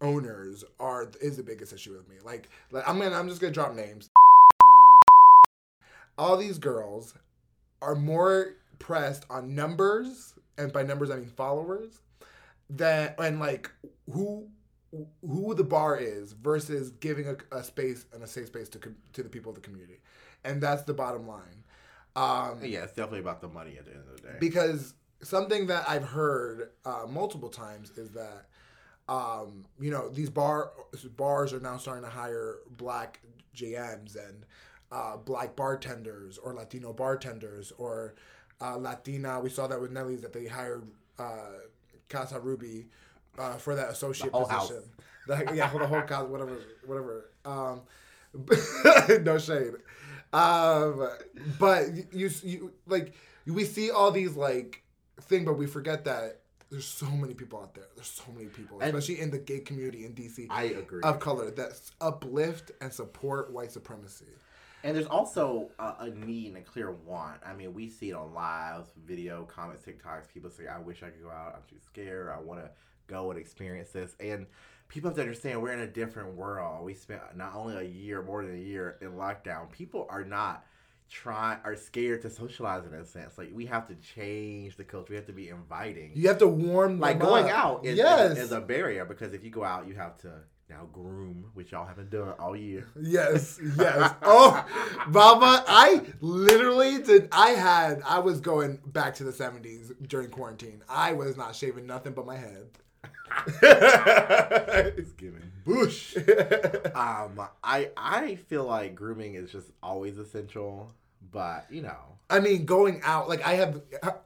owners 0.02 0.64
are 0.78 1.10
is 1.22 1.38
the 1.38 1.42
biggest 1.42 1.72
issue 1.72 1.96
with 1.96 2.06
me. 2.10 2.16
Like, 2.22 2.50
like 2.70 2.86
I'm 2.86 2.98
gonna 2.98 3.16
I'm 3.16 3.26
just 3.26 3.40
gonna 3.40 3.54
drop 3.54 3.74
names. 3.74 4.10
All 6.18 6.36
these 6.36 6.58
girls 6.58 7.14
are 7.80 7.94
more 7.94 8.56
pressed 8.78 9.24
on 9.30 9.54
numbers, 9.54 10.34
and 10.58 10.70
by 10.70 10.82
numbers 10.82 11.10
I 11.10 11.16
mean 11.16 11.28
followers, 11.28 12.02
than 12.68 13.14
and 13.18 13.40
like 13.40 13.70
who 14.12 14.46
who 15.22 15.54
the 15.54 15.64
bar 15.64 15.96
is 15.96 16.34
versus 16.34 16.90
giving 17.00 17.28
a, 17.28 17.56
a 17.56 17.64
space 17.64 18.04
and 18.12 18.22
a 18.22 18.26
safe 18.26 18.48
space 18.48 18.68
to 18.68 18.78
to 19.14 19.22
the 19.22 19.30
people 19.30 19.48
of 19.48 19.54
the 19.54 19.62
community, 19.62 20.00
and 20.44 20.62
that's 20.62 20.82
the 20.82 20.92
bottom 20.92 21.26
line. 21.26 21.63
Um, 22.16 22.58
yeah, 22.62 22.84
it's 22.84 22.92
definitely 22.92 23.20
about 23.20 23.40
the 23.40 23.48
money 23.48 23.76
at 23.78 23.84
the 23.86 23.92
end 23.92 24.04
of 24.10 24.16
the 24.22 24.28
day. 24.28 24.36
because 24.40 24.94
something 25.22 25.66
that 25.66 25.88
I've 25.88 26.04
heard 26.04 26.70
uh, 26.84 27.06
multiple 27.08 27.48
times 27.48 27.90
is 27.96 28.10
that 28.12 28.46
um, 29.08 29.64
you 29.80 29.90
know 29.90 30.08
these 30.08 30.30
bar 30.30 30.72
bars 31.16 31.52
are 31.52 31.60
now 31.60 31.76
starting 31.76 32.04
to 32.04 32.10
hire 32.10 32.56
black 32.76 33.20
JMs 33.56 34.16
and 34.16 34.44
uh, 34.92 35.16
black 35.16 35.56
bartenders 35.56 36.38
or 36.38 36.54
Latino 36.54 36.92
bartenders 36.92 37.72
or 37.78 38.14
uh, 38.60 38.76
Latina. 38.76 39.40
We 39.40 39.50
saw 39.50 39.66
that 39.66 39.80
with 39.80 39.90
Nellie's 39.90 40.22
that 40.22 40.32
they 40.32 40.46
hired 40.46 40.86
uh, 41.18 41.48
Casa 42.08 42.38
Ruby 42.38 42.86
uh, 43.38 43.54
for 43.56 43.74
that 43.74 43.88
associate 43.90 44.30
The 44.32 44.38
whole 44.38 44.46
house. 44.46 44.68
position. 44.68 44.88
The- 45.26 45.52
yeah, 45.54 45.68
for 45.68 45.78
the 45.80 45.86
whole 45.86 46.02
casa, 46.02 46.26
whatever, 46.26 46.58
whatever. 46.86 47.30
Um, 47.44 47.80
no 49.24 49.38
shade. 49.38 49.72
Um, 50.34 51.08
but 51.58 52.12
you, 52.12 52.30
you 52.42 52.72
like 52.86 53.14
we 53.46 53.64
see 53.64 53.90
all 53.90 54.10
these 54.10 54.34
like 54.36 54.82
thing, 55.20 55.44
but 55.44 55.54
we 55.54 55.66
forget 55.66 56.04
that 56.04 56.40
there's 56.70 56.86
so 56.86 57.06
many 57.06 57.34
people 57.34 57.60
out 57.60 57.74
there. 57.74 57.84
There's 57.94 58.08
so 58.08 58.24
many 58.34 58.46
people, 58.48 58.80
And- 58.80 58.88
especially 58.96 59.20
in 59.20 59.30
the 59.30 59.38
gay 59.38 59.60
community 59.60 60.04
in 60.04 60.12
DC 60.14 60.46
I 60.50 60.64
agree. 60.64 61.02
of 61.02 61.20
color 61.20 61.50
that 61.52 61.80
uplift 62.00 62.72
and 62.80 62.92
support 62.92 63.52
white 63.52 63.70
supremacy. 63.70 64.26
And 64.82 64.94
there's 64.94 65.06
also 65.06 65.70
a, 65.78 65.94
a 66.00 66.10
need 66.10 66.48
and 66.48 66.56
a 66.58 66.60
clear 66.60 66.90
want. 66.90 67.40
I 67.46 67.54
mean, 67.54 67.72
we 67.72 67.88
see 67.88 68.10
it 68.10 68.14
on 68.14 68.34
lives, 68.34 68.90
video, 69.06 69.44
comments, 69.44 69.82
TikToks. 69.86 70.32
People 70.34 70.50
say, 70.50 70.66
I 70.66 70.78
wish 70.78 71.02
I 71.02 71.06
could 71.10 71.22
go 71.22 71.30
out. 71.30 71.54
I'm 71.56 71.62
too 71.70 71.80
scared. 71.86 72.28
I 72.28 72.38
want 72.38 72.60
to 72.60 72.68
go 73.06 73.30
and 73.30 73.40
experience 73.40 73.90
this. 73.90 74.14
And 74.20 74.46
people 74.88 75.10
have 75.10 75.16
to 75.16 75.22
understand 75.22 75.60
we're 75.60 75.72
in 75.72 75.80
a 75.80 75.86
different 75.86 76.34
world. 76.34 76.84
We 76.84 76.94
spent 76.94 77.20
not 77.36 77.54
only 77.54 77.76
a 77.76 77.82
year, 77.82 78.22
more 78.22 78.44
than 78.44 78.54
a 78.54 78.62
year 78.62 78.96
in 79.00 79.12
lockdown. 79.12 79.70
People 79.70 80.06
are 80.08 80.24
not 80.24 80.64
trying, 81.10 81.58
are 81.64 81.76
scared 81.76 82.22
to 82.22 82.30
socialize 82.30 82.84
in 82.86 82.94
a 82.94 83.04
sense. 83.04 83.38
Like, 83.38 83.50
we 83.52 83.66
have 83.66 83.88
to 83.88 83.94
change 83.94 84.76
the 84.76 84.84
culture. 84.84 85.10
We 85.10 85.16
have 85.16 85.26
to 85.26 85.32
be 85.32 85.48
inviting. 85.48 86.12
You 86.14 86.28
have 86.28 86.38
to 86.38 86.48
warm 86.48 87.00
like 87.00 87.18
going 87.18 87.50
up. 87.50 87.56
out 87.56 87.86
is, 87.86 87.96
yes, 87.96 88.32
is, 88.32 88.38
is 88.38 88.52
a 88.52 88.60
barrier 88.60 89.04
because 89.04 89.32
if 89.32 89.44
you 89.44 89.50
go 89.50 89.64
out, 89.64 89.86
you 89.88 89.94
have 89.94 90.18
to 90.18 90.32
now 90.70 90.88
groom, 90.92 91.50
which 91.54 91.72
y'all 91.72 91.86
haven't 91.86 92.10
done 92.10 92.34
all 92.38 92.56
year. 92.56 92.86
Yes, 93.00 93.60
yes. 93.76 94.14
Oh, 94.22 94.64
Mama, 95.08 95.62
I 95.66 96.02
literally 96.20 97.02
did. 97.02 97.28
I 97.32 97.50
had, 97.50 98.02
I 98.06 98.18
was 98.20 98.40
going 98.40 98.80
back 98.86 99.14
to 99.16 99.24
the 99.24 99.32
70s 99.32 99.92
during 100.08 100.30
quarantine. 100.30 100.82
I 100.88 101.12
was 101.12 101.36
not 101.36 101.54
shaving 101.54 101.86
nothing 101.86 102.14
but 102.14 102.26
my 102.26 102.36
head. 102.36 102.68
It's 103.62 105.12
giving 105.12 105.52
bush. 105.64 106.16
um, 106.94 107.40
I 107.62 107.90
I 107.96 108.36
feel 108.48 108.64
like 108.64 108.94
grooming 108.94 109.34
is 109.34 109.50
just 109.50 109.68
always 109.82 110.18
essential, 110.18 110.92
but 111.32 111.66
you 111.70 111.82
know, 111.82 112.18
I 112.30 112.40
mean, 112.40 112.64
going 112.64 113.00
out, 113.04 113.28
like, 113.28 113.46
I 113.46 113.54
have, 113.54 113.82
how, 114.02 114.20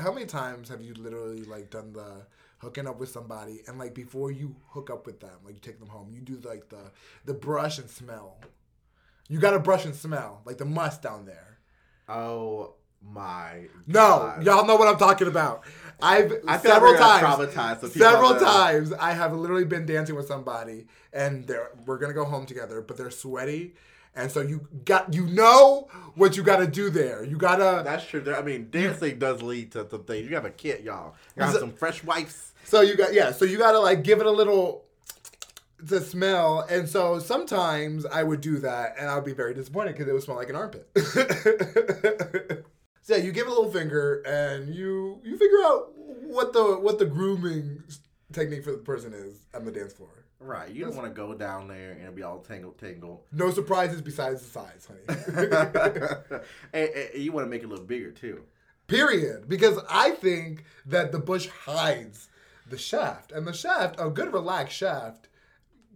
how 0.00 0.12
many 0.12 0.26
times 0.26 0.68
have 0.68 0.80
you 0.80 0.94
literally, 0.94 1.44
like, 1.44 1.70
done 1.70 1.92
the 1.92 2.26
hooking 2.58 2.86
up 2.86 2.98
with 2.98 3.10
somebody 3.10 3.62
and, 3.66 3.78
like, 3.78 3.94
before 3.94 4.30
you 4.30 4.56
hook 4.68 4.90
up 4.90 5.06
with 5.06 5.20
them, 5.20 5.36
like, 5.44 5.54
you 5.54 5.60
take 5.60 5.78
them 5.78 5.88
home, 5.88 6.08
you 6.10 6.20
do, 6.20 6.40
like, 6.48 6.68
the, 6.68 6.90
the 7.24 7.34
brush 7.34 7.78
and 7.78 7.90
smell. 7.90 8.38
You 9.28 9.38
got 9.38 9.52
to 9.52 9.58
brush 9.58 9.84
and 9.84 9.94
smell, 9.94 10.42
like, 10.44 10.58
the 10.58 10.64
must 10.64 11.02
down 11.02 11.26
there. 11.26 11.58
oh 12.08 12.74
my. 13.10 13.66
No, 13.86 14.00
God. 14.00 14.44
y'all 14.44 14.66
know 14.66 14.76
what 14.76 14.88
I'm 14.88 14.98
talking 14.98 15.28
about. 15.28 15.64
I've 16.02 16.32
I 16.48 16.58
several 16.58 16.96
times, 16.96 17.22
gonna 17.22 17.46
traumatize 17.46 17.80
the 17.80 17.88
people 17.88 18.10
several 18.10 18.40
times, 18.40 18.92
I 18.92 19.12
have 19.12 19.32
literally 19.32 19.64
been 19.64 19.86
dancing 19.86 20.16
with 20.16 20.26
somebody, 20.26 20.86
and 21.12 21.46
they're 21.46 21.70
we're 21.86 21.98
gonna 21.98 22.12
go 22.12 22.24
home 22.24 22.44
together, 22.44 22.80
but 22.80 22.96
they're 22.96 23.10
sweaty, 23.10 23.74
and 24.16 24.30
so 24.30 24.40
you 24.40 24.66
got 24.84 25.14
you 25.14 25.26
know 25.26 25.88
what 26.16 26.36
you 26.36 26.42
got 26.42 26.56
to 26.56 26.66
do 26.66 26.90
there. 26.90 27.24
You 27.24 27.36
gotta 27.36 27.82
That's 27.84 28.04
true. 28.04 28.34
I 28.34 28.42
mean, 28.42 28.68
dancing 28.70 29.18
does 29.18 29.42
lead 29.42 29.72
to 29.72 29.88
some 29.88 30.02
things. 30.04 30.28
You 30.28 30.34
have 30.34 30.44
a 30.44 30.50
kit, 30.50 30.82
y'all. 30.82 31.14
You 31.36 31.44
have 31.44 31.54
some 31.54 31.72
fresh 31.72 32.02
wipes. 32.02 32.52
So 32.64 32.80
you 32.80 32.96
got 32.96 33.14
yeah. 33.14 33.30
So 33.30 33.44
you 33.44 33.58
gotta 33.58 33.78
like 33.78 34.02
give 34.02 34.20
it 34.20 34.26
a 34.26 34.30
little 34.30 34.84
to 35.88 36.00
smell, 36.00 36.66
and 36.68 36.88
so 36.88 37.20
sometimes 37.20 38.06
I 38.06 38.24
would 38.24 38.40
do 38.40 38.58
that, 38.58 38.96
and 38.98 39.08
I 39.08 39.14
would 39.14 39.24
be 39.24 39.32
very 39.32 39.54
disappointed 39.54 39.92
because 39.92 40.08
it 40.08 40.12
would 40.12 40.22
smell 40.22 40.36
like 40.36 40.50
an 40.50 40.56
armpit. 40.56 40.88
so 43.02 43.16
yeah, 43.16 43.22
you 43.22 43.32
give 43.32 43.46
it 43.46 43.50
a 43.50 43.54
little 43.54 43.70
finger, 43.70 44.22
and 44.22 44.74
you 44.74 45.20
you 45.24 45.36
figure 45.36 45.58
out 45.64 45.92
what 45.96 46.52
the 46.52 46.78
what 46.78 46.98
the 46.98 47.04
grooming 47.04 47.82
technique 48.32 48.64
for 48.64 48.72
the 48.72 48.78
person 48.78 49.12
is 49.12 49.46
on 49.54 49.64
the 49.64 49.72
dance 49.72 49.92
floor. 49.92 50.24
Right. 50.38 50.70
You 50.70 50.84
don't 50.84 50.96
want 50.96 51.06
to 51.06 51.14
go 51.14 51.34
down 51.34 51.68
there 51.68 51.92
and 51.92 52.16
be 52.16 52.22
all 52.22 52.40
tangled, 52.40 52.78
tangled. 52.78 53.20
No 53.30 53.50
surprises 53.50 54.02
besides 54.02 54.42
the 54.42 54.48
size, 54.48 54.88
honey. 54.88 56.42
and, 56.72 56.88
and 56.90 57.22
you 57.22 57.30
want 57.30 57.46
to 57.46 57.50
make 57.50 57.62
it 57.62 57.68
look 57.68 57.86
bigger 57.86 58.10
too. 58.10 58.42
Period. 58.88 59.48
Because 59.48 59.78
I 59.88 60.10
think 60.10 60.64
that 60.86 61.12
the 61.12 61.20
bush 61.20 61.46
hides 61.46 62.28
the 62.68 62.78
shaft, 62.78 63.30
and 63.32 63.46
the 63.46 63.52
shaft, 63.52 63.96
a 64.00 64.10
good 64.10 64.32
relaxed 64.32 64.76
shaft, 64.76 65.28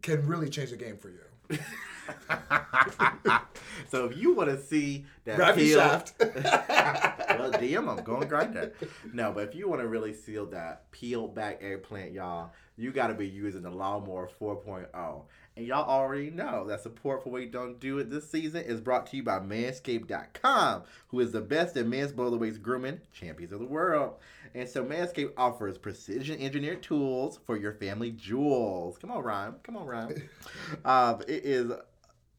can 0.03 0.27
really 0.27 0.49
change 0.49 0.71
the 0.71 0.77
game 0.77 0.97
for 0.97 1.11
you. 1.11 1.59
so 3.89 4.07
if 4.07 4.17
you 4.17 4.35
want 4.35 4.51
to 4.51 4.61
see 4.61 5.05
that 5.25 5.37
Grab 5.37 5.55
peel- 5.55 5.79
shaft. 5.79 6.15
well, 6.21 7.53
DM 7.53 7.87
them, 7.87 8.05
go 8.05 8.17
and 8.17 8.29
grind 8.29 8.55
that. 8.55 8.75
No, 9.13 9.33
but 9.33 9.49
if 9.49 9.55
you 9.55 9.69
want 9.69 9.81
to 9.83 9.89
really 9.89 10.13
seal 10.13 10.47
that 10.47 10.91
peeled 10.91 11.35
back 11.35 11.63
eggplant, 11.63 12.13
y'all, 12.13 12.53
you 12.77 12.93
got 12.93 13.09
to 13.09 13.15
be 13.15 13.27
using 13.27 13.63
the 13.63 13.71
Lawnmower 13.71 14.29
4.0. 14.41 15.23
And 15.57 15.67
y'all 15.67 15.89
already 15.89 16.31
know 16.31 16.67
that 16.67 16.83
support 16.83 17.25
for 17.25 17.31
Wait 17.31 17.51
Don't 17.51 17.81
Do 17.81 17.99
It 17.99 18.11
this 18.11 18.31
season 18.31 18.63
is 18.63 18.79
brought 18.83 19.07
to 19.07 19.17
you 19.17 19.23
by 19.23 19.39
Manscaped.com, 19.39 20.83
who 21.09 21.21
is 21.21 21.33
the 21.33 21.41
best 21.41 21.79
in 21.79 21.89
men's 21.89 22.13
below 22.13 22.29
the 22.29 22.37
waist 22.37 22.63
grooming 22.63 23.01
champions 23.11 23.55
of 23.55 23.61
the 23.61 23.67
world. 23.67 24.17
And 24.55 24.69
so 24.69 24.85
Manscaped 24.85 25.33
offers 25.39 25.79
precision 25.79 26.39
engineered 26.41 26.83
tools 26.83 27.39
for 27.47 27.57
your 27.57 27.73
family 27.73 28.11
jewels. 28.11 28.99
Come 28.99 29.11
on, 29.11 29.23
Rhyme. 29.23 29.57
Come 29.63 29.79
on, 29.79 29.87
Rhyme. 29.87 30.29
um, 30.85 31.23
it 31.27 31.45
is 31.47 31.73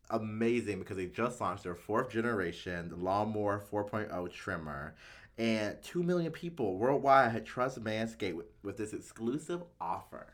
amazing 0.09 0.79
because 0.79 0.97
they 0.97 1.05
just 1.07 1.39
launched 1.41 1.63
their 1.63 1.75
fourth 1.75 2.09
generation 2.09 2.93
Lawnmower 2.97 3.63
4.0 3.71 4.31
trimmer. 4.31 4.95
And 5.37 5.81
2 5.83 6.01
million 6.01 6.31
people 6.31 6.77
worldwide 6.77 7.31
had 7.31 7.45
trust 7.45 7.83
Manscaped 7.83 8.35
with, 8.35 8.47
with 8.63 8.77
this 8.77 8.93
exclusive 8.93 9.61
offer 9.79 10.27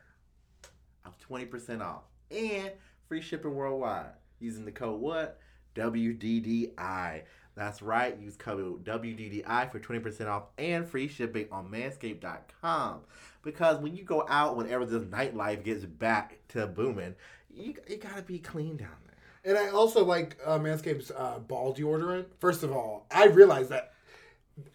of 1.06 1.18
20% 1.20 1.82
off 1.82 2.04
and 2.32 2.72
free 3.08 3.22
shipping 3.22 3.54
worldwide 3.54 4.14
using 4.40 4.66
the 4.66 4.72
code 4.72 5.00
what? 5.00 5.40
WDDI. 5.76 7.24
That's 7.56 7.82
right. 7.82 8.18
Use 8.18 8.36
code 8.36 8.84
WDDI 8.84 9.72
for 9.72 9.80
20% 9.80 10.28
off 10.28 10.44
and 10.58 10.88
free 10.88 11.08
shipping 11.08 11.48
on 11.52 11.70
manscaped.com. 11.70 13.02
Because 13.44 13.80
when 13.80 13.96
you 13.96 14.04
go 14.04 14.26
out, 14.28 14.58
whenever 14.58 14.86
this 14.86 15.04
nightlife 15.04 15.64
gets 15.64 15.86
back 15.86 16.40
to 16.50 16.66
booming, 16.66 17.16
you, 17.54 17.76
you 17.88 17.98
got 17.98 18.16
to 18.16 18.24
be 18.24 18.40
clean 18.40 18.78
down 18.78 18.96
there. 19.06 19.13
And 19.46 19.58
I 19.58 19.70
also 19.70 20.06
like 20.06 20.38
uh, 20.46 20.58
Manscaped's 20.58 21.12
uh, 21.12 21.40
ball 21.40 21.74
deodorant. 21.74 22.26
First 22.40 22.64
of 22.64 22.72
all, 22.72 23.06
I 23.12 23.26
realized 23.26 23.70
that 23.70 23.94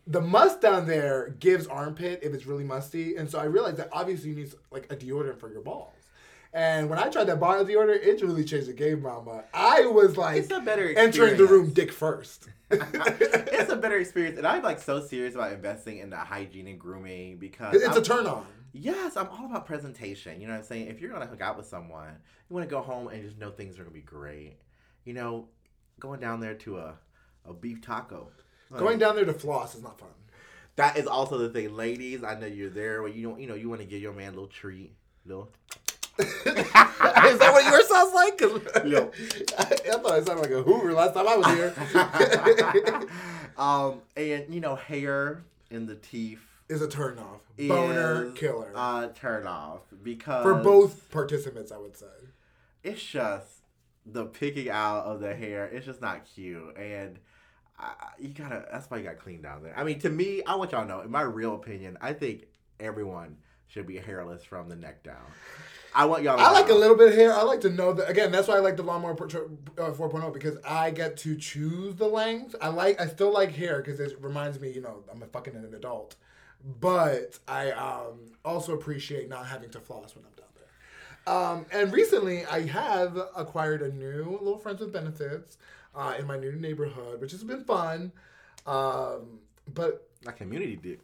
the 0.07 0.21
must 0.21 0.61
down 0.61 0.87
there 0.87 1.35
gives 1.39 1.67
armpit 1.67 2.21
if 2.23 2.35
it's 2.35 2.47
really 2.47 2.65
musty, 2.65 3.17
and 3.17 3.31
so 3.31 3.39
I 3.39 3.45
realized 3.45 3.77
that 3.79 3.89
obviously 3.93 4.31
you 4.31 4.37
need 4.37 4.53
like 4.71 4.91
a 4.93 4.97
deodorant 4.97 5.39
for 5.39 5.51
your 5.51 5.63
balls. 5.63 5.93
And 6.53 6.89
when 6.89 6.99
I 6.99 7.09
tried 7.09 7.25
that 7.25 7.41
bottle 7.41 7.65
deodorant, 7.65 8.03
it 8.05 8.23
really 8.23 8.45
changed 8.45 8.69
the 8.69 8.73
game, 8.73 9.03
Mama. 9.03 9.45
I 9.53 9.87
was 9.87 10.17
like 10.17 10.43
It's 10.43 10.51
a 10.51 10.61
better 10.61 10.89
entering 10.97 11.37
the 11.37 11.47
room 11.47 11.71
dick 11.71 11.93
first. 11.93 12.49
it's 12.71 13.71
a 13.73 13.77
better 13.77 13.99
experience, 13.99 14.37
and 14.39 14.47
I'm 14.47 14.63
like 14.63 14.81
so 14.81 15.01
serious 15.01 15.35
about 15.35 15.53
investing 15.53 15.99
in 15.99 16.11
the 16.11 16.17
hygiene 16.17 16.67
and 16.67 16.79
grooming 16.79 17.39
because 17.39 17.75
it's 17.75 17.87
I'm- 17.87 17.97
a 17.97 18.03
turn 18.03 18.27
on. 18.27 18.47
Yes, 18.73 19.17
I'm 19.17 19.29
all 19.29 19.47
about 19.47 19.67
presentation. 19.67 20.41
You 20.41 20.47
know 20.47 20.53
what 20.55 20.61
I'm 20.61 20.65
saying? 20.65 20.89
If 20.89 21.01
you're 21.01 21.11
gonna 21.11 21.27
hook 21.27 21.41
out 21.41 21.57
with 21.57 21.67
someone, 21.67 22.15
you 22.49 22.55
want 22.55 22.69
to 22.69 22.71
go 22.71 22.81
home 22.81 23.09
and 23.09 23.23
just 23.23 23.39
know 23.39 23.51
things 23.51 23.79
are 23.79 23.83
gonna 23.83 23.95
be 23.95 24.01
great. 24.01 24.57
You 25.05 25.15
know, 25.15 25.49
going 25.99 26.21
down 26.21 26.41
there 26.41 26.55
to 26.55 26.79
a, 26.79 26.95
a 27.47 27.53
beef 27.53 27.81
taco. 27.81 28.29
like, 28.71 28.81
Going 28.81 28.99
down 28.99 29.17
there 29.17 29.25
to 29.25 29.33
floss 29.33 29.75
is 29.75 29.83
not 29.83 29.99
fun. 29.99 30.09
That 30.77 30.97
is 30.97 31.07
also 31.07 31.39
the 31.39 31.49
thing, 31.49 31.75
ladies. 31.75 32.23
I 32.23 32.39
know 32.39 32.47
you're 32.47 32.71
there, 32.71 33.03
where 33.03 33.11
you 33.11 33.29
don't, 33.29 33.41
you 33.41 33.49
know, 33.49 33.55
you 33.55 33.69
want 33.69 33.81
to 33.81 33.87
give 33.87 34.01
your 34.01 34.13
man 34.13 34.29
a 34.29 34.31
little 34.31 34.47
treat, 34.47 34.93
little. 35.27 35.51
is 36.19 36.55
that 36.55 37.51
what 37.53 37.65
yours 37.65 37.89
sounds 37.89 38.13
like? 38.13 38.41
Yo. 38.85 39.11
I, 39.59 39.65
I 39.65 39.99
thought 39.99 40.13
I 40.13 40.23
sounded 40.23 40.43
like 40.43 40.51
a 40.51 40.63
Hoover 40.63 40.93
last 40.93 41.15
time 41.15 41.29
I 41.29 41.37
was 41.37 41.47
here. 41.47 43.09
um, 43.59 44.03
and 44.17 44.53
you 44.53 44.61
know, 44.61 44.75
hair 44.75 45.43
in 45.71 45.87
the 45.87 45.95
teeth. 45.97 46.48
Is 46.69 46.83
a 46.83 46.89
turn 46.89 47.19
off. 47.19 47.41
Boner 47.59 48.31
killer. 48.33 48.73
Uh, 48.75 49.09
turn 49.09 49.47
off 49.47 49.81
because 50.03 50.43
For 50.43 50.55
both 50.55 51.11
participants, 51.11 51.73
I 51.73 51.79
would 51.79 51.97
say. 51.97 52.07
it's 52.83 53.03
just 53.03 53.47
the 54.07 54.27
picking 54.27 54.71
out 54.71 55.05
of 55.05 55.21
the 55.21 55.35
hair. 55.35 55.67
It's 55.67 55.87
just 55.87 56.01
not 56.01 56.25
cute, 56.35 56.77
and 56.77 57.19
I, 57.79 57.93
you 58.19 58.29
gotta. 58.31 58.67
That's 58.71 58.91
why 58.91 58.99
you 58.99 59.05
got 59.05 59.19
clean 59.19 59.43
down 59.43 59.63
there. 59.63 59.77
I 59.77 59.85
mean, 59.85 59.99
to 60.01 60.11
me, 60.11 60.43
I 60.45 60.55
want 60.55 60.73
y'all 60.73 60.83
to 60.83 60.89
know. 60.89 61.01
In 61.01 61.11
my 61.11 61.23
real 61.23 61.55
opinion, 61.55 61.99
I 62.01 62.13
think 62.13 62.45
everyone 62.81 63.37
should 63.67 63.87
be 63.87 63.97
hairless 63.99 64.45
from 64.45 64.69
the 64.69 64.77
neck 64.77 65.03
down. 65.03 65.17
I 65.95 66.05
want 66.05 66.23
y'all. 66.23 66.37
To 66.37 66.43
I 66.43 66.53
like 66.53 66.69
a 66.69 66.75
little 66.75 66.97
bit 66.97 67.09
of 67.09 67.15
hair. 67.15 67.33
I 67.35 67.43
like 67.43 67.61
to 67.63 67.71
know 67.71 67.93
that 67.93 68.09
again. 68.09 68.31
That's 68.31 68.47
why 68.49 68.57
I 68.57 68.61
like 68.61 68.77
the 68.77 68.83
lawnmower 68.83 69.13
uh, 69.13 69.17
4.0 69.17 70.33
because 70.33 70.57
I 70.67 70.91
get 70.91 71.17
to 71.19 71.37
choose 71.37 71.97
the 71.97 72.07
length. 72.07 72.55
I 72.61 72.69
like. 72.69 73.01
I 73.01 73.07
still 73.07 73.33
like 73.33 73.53
hair 73.53 73.83
because 73.83 74.01
it 74.01 74.17
reminds 74.21 74.61
me, 74.61 74.71
you 74.71 74.81
know, 74.81 75.03
I'm 75.11 75.23
a 75.23 75.27
fucking 75.27 75.55
an 75.55 75.73
adult. 75.75 76.17
But 76.81 77.39
I 77.47 77.71
um, 77.73 78.33
also 78.45 78.75
appreciate 78.75 79.29
not 79.29 79.47
having 79.47 79.71
to 79.71 79.81
floss 79.81 80.15
when 80.17 80.25
I'm 80.25 80.33
down 80.37 80.49
there. 80.55 81.35
Um, 81.35 81.67
and 81.73 81.93
recently, 81.93 82.45
I 82.47 82.67
have 82.67 83.17
acquired 83.37 83.83
a 83.83 83.93
new 83.93 84.39
little 84.41 84.59
friends 84.59 84.81
with 84.81 84.93
benefits 84.93 85.57
uh, 85.95 86.15
in 86.19 86.27
my 86.27 86.39
new 86.39 86.53
neighborhood, 86.53 87.21
which 87.21 87.33
has 87.33 87.45
been 87.45 87.65
fun. 87.65 88.13
Um, 88.67 89.39
but 89.73 90.09
My 90.25 90.33
community 90.33 90.77
did. 90.77 91.01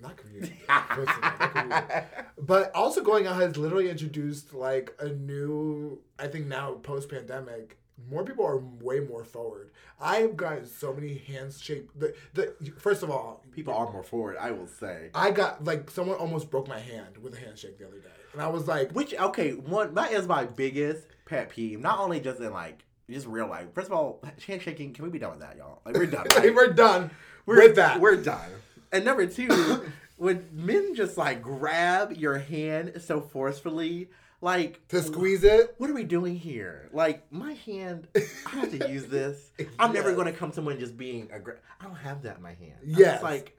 not 0.00 0.16
community. 0.16 0.56
All, 0.68 0.76
not 0.96 1.52
community. 1.52 2.06
But 2.38 2.70
also 2.74 3.02
going 3.02 3.26
out 3.26 3.36
has 3.40 3.56
literally 3.56 3.90
introduced 3.90 4.54
like 4.54 4.94
a 5.00 5.08
new. 5.08 5.98
I 6.18 6.28
think 6.28 6.46
now 6.46 6.72
post 6.74 7.08
pandemic, 7.08 7.76
more 8.10 8.24
people 8.24 8.44
are 8.46 8.58
way 8.58 9.00
more 9.00 9.24
forward. 9.24 9.70
I've 10.00 10.36
gotten 10.36 10.66
so 10.66 10.92
many 10.92 11.18
handshake. 11.26 11.88
The 11.98 12.14
the 12.34 12.54
first 12.78 13.02
of 13.02 13.10
all, 13.10 13.42
People 13.52 13.72
are 13.72 13.90
more 13.90 14.02
forward, 14.02 14.36
I 14.38 14.50
will 14.50 14.66
say. 14.66 15.10
I 15.14 15.30
got 15.30 15.64
like 15.64 15.90
someone 15.90 16.16
almost 16.18 16.50
broke 16.50 16.68
my 16.68 16.78
hand 16.78 17.16
with 17.22 17.34
a 17.34 17.38
handshake 17.40 17.78
the 17.78 17.86
other 17.86 17.98
day, 17.98 18.08
and 18.34 18.42
I 18.42 18.48
was 18.48 18.68
like, 18.68 18.92
Which 18.92 19.14
okay, 19.14 19.52
one 19.52 19.94
that 19.94 20.12
is 20.12 20.26
my 20.26 20.44
biggest 20.44 21.06
pet 21.24 21.48
peeve. 21.50 21.80
Not 21.80 21.98
only 21.98 22.20
just 22.20 22.40
in 22.40 22.52
like 22.52 22.84
just 23.08 23.26
real 23.26 23.48
life. 23.48 23.66
First 23.74 23.86
of 23.86 23.92
all, 23.94 24.22
handshaking. 24.46 24.92
Can 24.92 25.04
we 25.04 25.10
be 25.10 25.18
done 25.18 25.30
with 25.30 25.40
that, 25.40 25.56
y'all? 25.56 25.80
Like 25.86 25.94
we're 25.94 26.06
done. 26.06 26.26
right? 26.36 26.54
"We're 26.54 26.72
done 26.72 27.10
We're- 27.46 27.66
with 27.66 27.76
that." 27.76 28.00
We're 28.00 28.16
done. 28.16 28.50
And 28.92 29.04
number 29.04 29.26
two, 29.26 29.84
when 30.16 30.48
men 30.52 30.94
just 30.94 31.16
like 31.16 31.40
grab 31.40 32.12
your 32.12 32.38
hand 32.38 33.00
so 33.00 33.20
forcefully, 33.20 34.10
like 34.40 34.86
to 34.88 35.02
squeeze 35.02 35.44
it. 35.44 35.74
What 35.78 35.90
are 35.90 35.94
we 35.94 36.04
doing 36.04 36.36
here? 36.36 36.88
Like 36.92 37.30
my 37.32 37.54
hand, 37.54 38.08
I 38.14 38.50
have 38.50 38.78
to 38.78 38.88
use 38.90 39.06
this. 39.06 39.50
I'm 39.78 39.92
never 39.92 40.12
going 40.14 40.26
to 40.26 40.32
come 40.32 40.50
to 40.50 40.54
someone 40.54 40.78
just 40.78 40.96
being 40.96 41.28
aggressive. 41.32 41.62
I 41.80 41.84
don't 41.84 41.96
have 41.96 42.22
that 42.22 42.36
in 42.36 42.42
my 42.42 42.54
hand. 42.54 42.78
Yes. 42.84 43.22
like. 43.22 43.56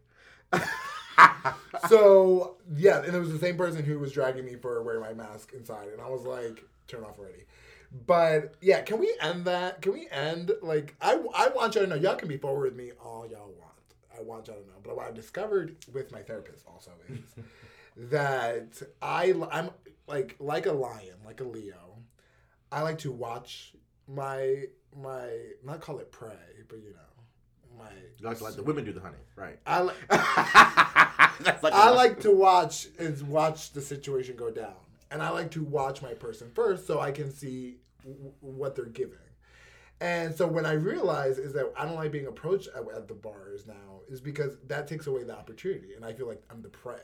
so 1.89 2.57
yeah, 2.75 3.03
and 3.03 3.13
it 3.13 3.19
was 3.19 3.31
the 3.31 3.39
same 3.39 3.57
person 3.57 3.83
who 3.83 3.99
was 3.99 4.11
dragging 4.11 4.45
me 4.45 4.55
for 4.55 4.81
wearing 4.83 5.01
my 5.01 5.13
mask 5.13 5.53
inside, 5.53 5.89
and 5.89 6.01
I 6.01 6.09
was 6.09 6.23
like, 6.23 6.63
turn 6.87 7.03
off 7.03 7.19
already. 7.19 7.43
But 8.05 8.55
yeah, 8.61 8.81
can 8.81 8.99
we 8.99 9.13
end 9.21 9.45
that? 9.45 9.81
Can 9.81 9.93
we 9.93 10.07
end 10.11 10.51
like 10.61 10.95
I 11.01 11.13
I 11.35 11.49
want 11.49 11.75
y'all 11.75 11.85
to 11.85 11.87
know 11.87 11.95
y'all 11.95 12.15
can 12.15 12.27
be 12.27 12.37
forward 12.37 12.63
with 12.63 12.75
me 12.75 12.91
all 13.03 13.27
y'all 13.27 13.53
want. 13.59 13.73
I 14.17 14.21
want 14.21 14.47
y'all 14.47 14.57
to 14.57 14.67
know. 14.67 14.75
But 14.83 14.97
what 14.97 15.07
I've 15.07 15.13
discovered 15.13 15.75
with 15.93 16.11
my 16.11 16.21
therapist 16.21 16.65
also 16.67 16.91
is 17.09 17.43
that 18.11 18.81
I 19.01 19.33
I'm 19.51 19.69
like 20.07 20.35
like 20.39 20.65
a 20.65 20.71
lion, 20.71 21.15
like 21.25 21.41
a 21.41 21.43
Leo. 21.43 21.97
I 22.71 22.81
like 22.81 22.97
to 22.99 23.11
watch 23.11 23.73
my 24.07 24.65
my 24.95 25.29
not 25.63 25.81
call 25.81 25.99
it 25.99 26.11
prey, 26.11 26.31
but 26.67 26.79
you 26.79 26.91
know 26.91 27.77
my 27.77 27.89
Like, 28.21 28.41
like 28.41 28.55
the 28.55 28.63
women 28.63 28.85
do 28.85 28.93
the 28.93 29.01
hunting, 29.01 29.21
right? 29.35 29.59
I 29.65 29.79
like. 31.43 31.63
Like 31.63 31.73
I 31.73 31.91
like 31.91 32.19
to 32.21 32.31
watch 32.31 32.87
is 32.97 33.23
watch 33.23 33.71
the 33.71 33.81
situation 33.81 34.35
go 34.35 34.49
down, 34.49 34.73
and 35.11 35.21
I 35.21 35.29
like 35.29 35.51
to 35.51 35.63
watch 35.63 36.01
my 36.01 36.13
person 36.13 36.49
first 36.53 36.87
so 36.87 36.99
I 36.99 37.11
can 37.11 37.31
see 37.31 37.77
w- 38.03 38.31
what 38.41 38.75
they're 38.75 38.85
giving. 38.85 39.17
And 39.99 40.33
so 40.35 40.45
when 40.47 40.65
I 40.65 40.73
realize 40.73 41.37
is 41.37 41.53
that 41.53 41.71
I 41.77 41.85
don't 41.85 41.95
like 41.95 42.11
being 42.11 42.27
approached 42.27 42.69
at, 42.75 42.83
at 42.95 43.07
the 43.07 43.13
bars 43.15 43.65
now 43.67 44.01
is 44.07 44.21
because 44.21 44.57
that 44.67 44.87
takes 44.87 45.07
away 45.07 45.23
the 45.23 45.35
opportunity, 45.37 45.93
and 45.95 46.05
I 46.05 46.13
feel 46.13 46.27
like 46.27 46.41
I'm 46.49 46.61
the 46.61 46.69
prey. 46.69 47.01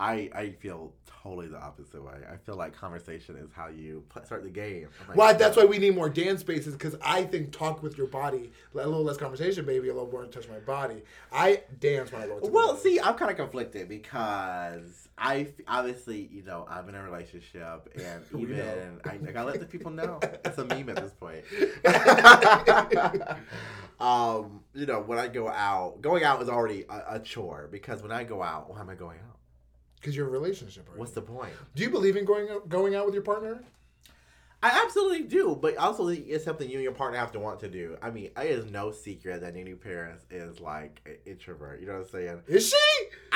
I 0.00 0.30
I 0.34 0.50
feel 0.60 0.92
totally 1.22 1.48
the 1.48 1.58
opposite 1.58 2.02
way. 2.02 2.14
I 2.32 2.38
feel 2.38 2.56
like 2.56 2.74
conversation 2.74 3.36
is 3.36 3.50
how 3.52 3.68
you 3.68 4.02
pl- 4.08 4.24
start 4.24 4.42
the 4.42 4.48
game. 4.48 4.88
Like, 5.06 5.16
Why? 5.16 5.32
That's 5.34 5.58
why 5.58 5.66
we 5.66 5.76
need 5.76 5.94
more 5.94 6.08
dance 6.08 6.40
spaces 6.40 6.72
because 6.72 6.96
I 7.02 7.24
think 7.24 7.52
talk 7.52 7.82
with 7.82 7.98
your 7.98 8.06
body, 8.06 8.50
a 8.74 8.76
little 8.76 9.04
less 9.04 9.18
conversation, 9.18 9.66
baby, 9.66 9.90
a 9.90 9.94
little 9.94 10.10
more 10.10 10.24
touch 10.24 10.48
my 10.48 10.58
body. 10.60 11.02
I 11.30 11.60
dance 11.78 12.12
when 12.12 12.22
I 12.22 12.26
go. 12.28 12.40
To 12.40 12.50
Well, 12.50 12.76
see, 12.76 12.98
I'm 12.98 13.14
kind 13.14 13.30
of 13.30 13.36
conflicted 13.36 13.90
because 13.90 15.08
I 15.18 15.48
obviously, 15.68 16.30
you 16.32 16.44
know, 16.44 16.66
I'm 16.68 16.88
in 16.88 16.94
a 16.94 17.02
relationship, 17.02 17.90
and 17.94 18.24
even. 18.40 19.00
I, 19.04 19.18
I 19.28 19.32
gotta 19.32 19.50
let 19.50 19.60
the 19.60 19.66
people 19.66 19.90
know 19.90 20.18
it's 20.22 20.56
a 20.56 20.64
meme 20.64 20.88
at 20.88 20.96
this 20.96 21.12
point. 21.12 21.44
um, 24.00 24.62
you 24.72 24.86
know, 24.86 25.00
when 25.00 25.18
I 25.18 25.28
go 25.28 25.48
out, 25.48 26.00
going 26.00 26.24
out 26.24 26.40
is 26.40 26.48
already 26.48 26.86
a, 26.88 27.16
a 27.16 27.20
chore 27.20 27.68
because 27.70 28.00
when 28.00 28.12
I 28.12 28.24
go 28.24 28.42
out, 28.42 28.70
why 28.70 28.80
am 28.80 28.88
I 28.88 28.94
going 28.94 29.18
out? 29.18 29.29
Because 30.00 30.16
you're 30.16 30.26
a 30.26 30.30
relationship. 30.30 30.86
Already. 30.86 31.00
What's 31.00 31.12
the 31.12 31.22
point? 31.22 31.52
Do 31.74 31.82
you 31.82 31.90
believe 31.90 32.16
in 32.16 32.24
going 32.24 32.48
going 32.68 32.94
out 32.94 33.04
with 33.04 33.14
your 33.14 33.22
partner? 33.22 33.62
I 34.62 34.82
absolutely 34.84 35.22
do, 35.22 35.58
but 35.60 35.76
also 35.78 36.08
it's 36.08 36.44
something 36.44 36.68
you 36.68 36.74
and 36.74 36.82
your 36.82 36.92
partner 36.92 37.18
have 37.18 37.32
to 37.32 37.38
want 37.38 37.60
to 37.60 37.68
do. 37.68 37.96
I 38.02 38.10
mean, 38.10 38.30
it 38.36 38.46
is 38.46 38.70
no 38.70 38.90
secret 38.90 39.40
that 39.40 39.54
Nunu 39.54 39.76
Paris 39.76 40.26
is 40.30 40.60
like 40.60 41.00
an 41.06 41.16
introvert. 41.24 41.80
You 41.80 41.86
know 41.86 41.94
what 41.94 42.02
I'm 42.02 42.08
saying? 42.08 42.42
Is 42.46 42.68
she? 42.68 43.29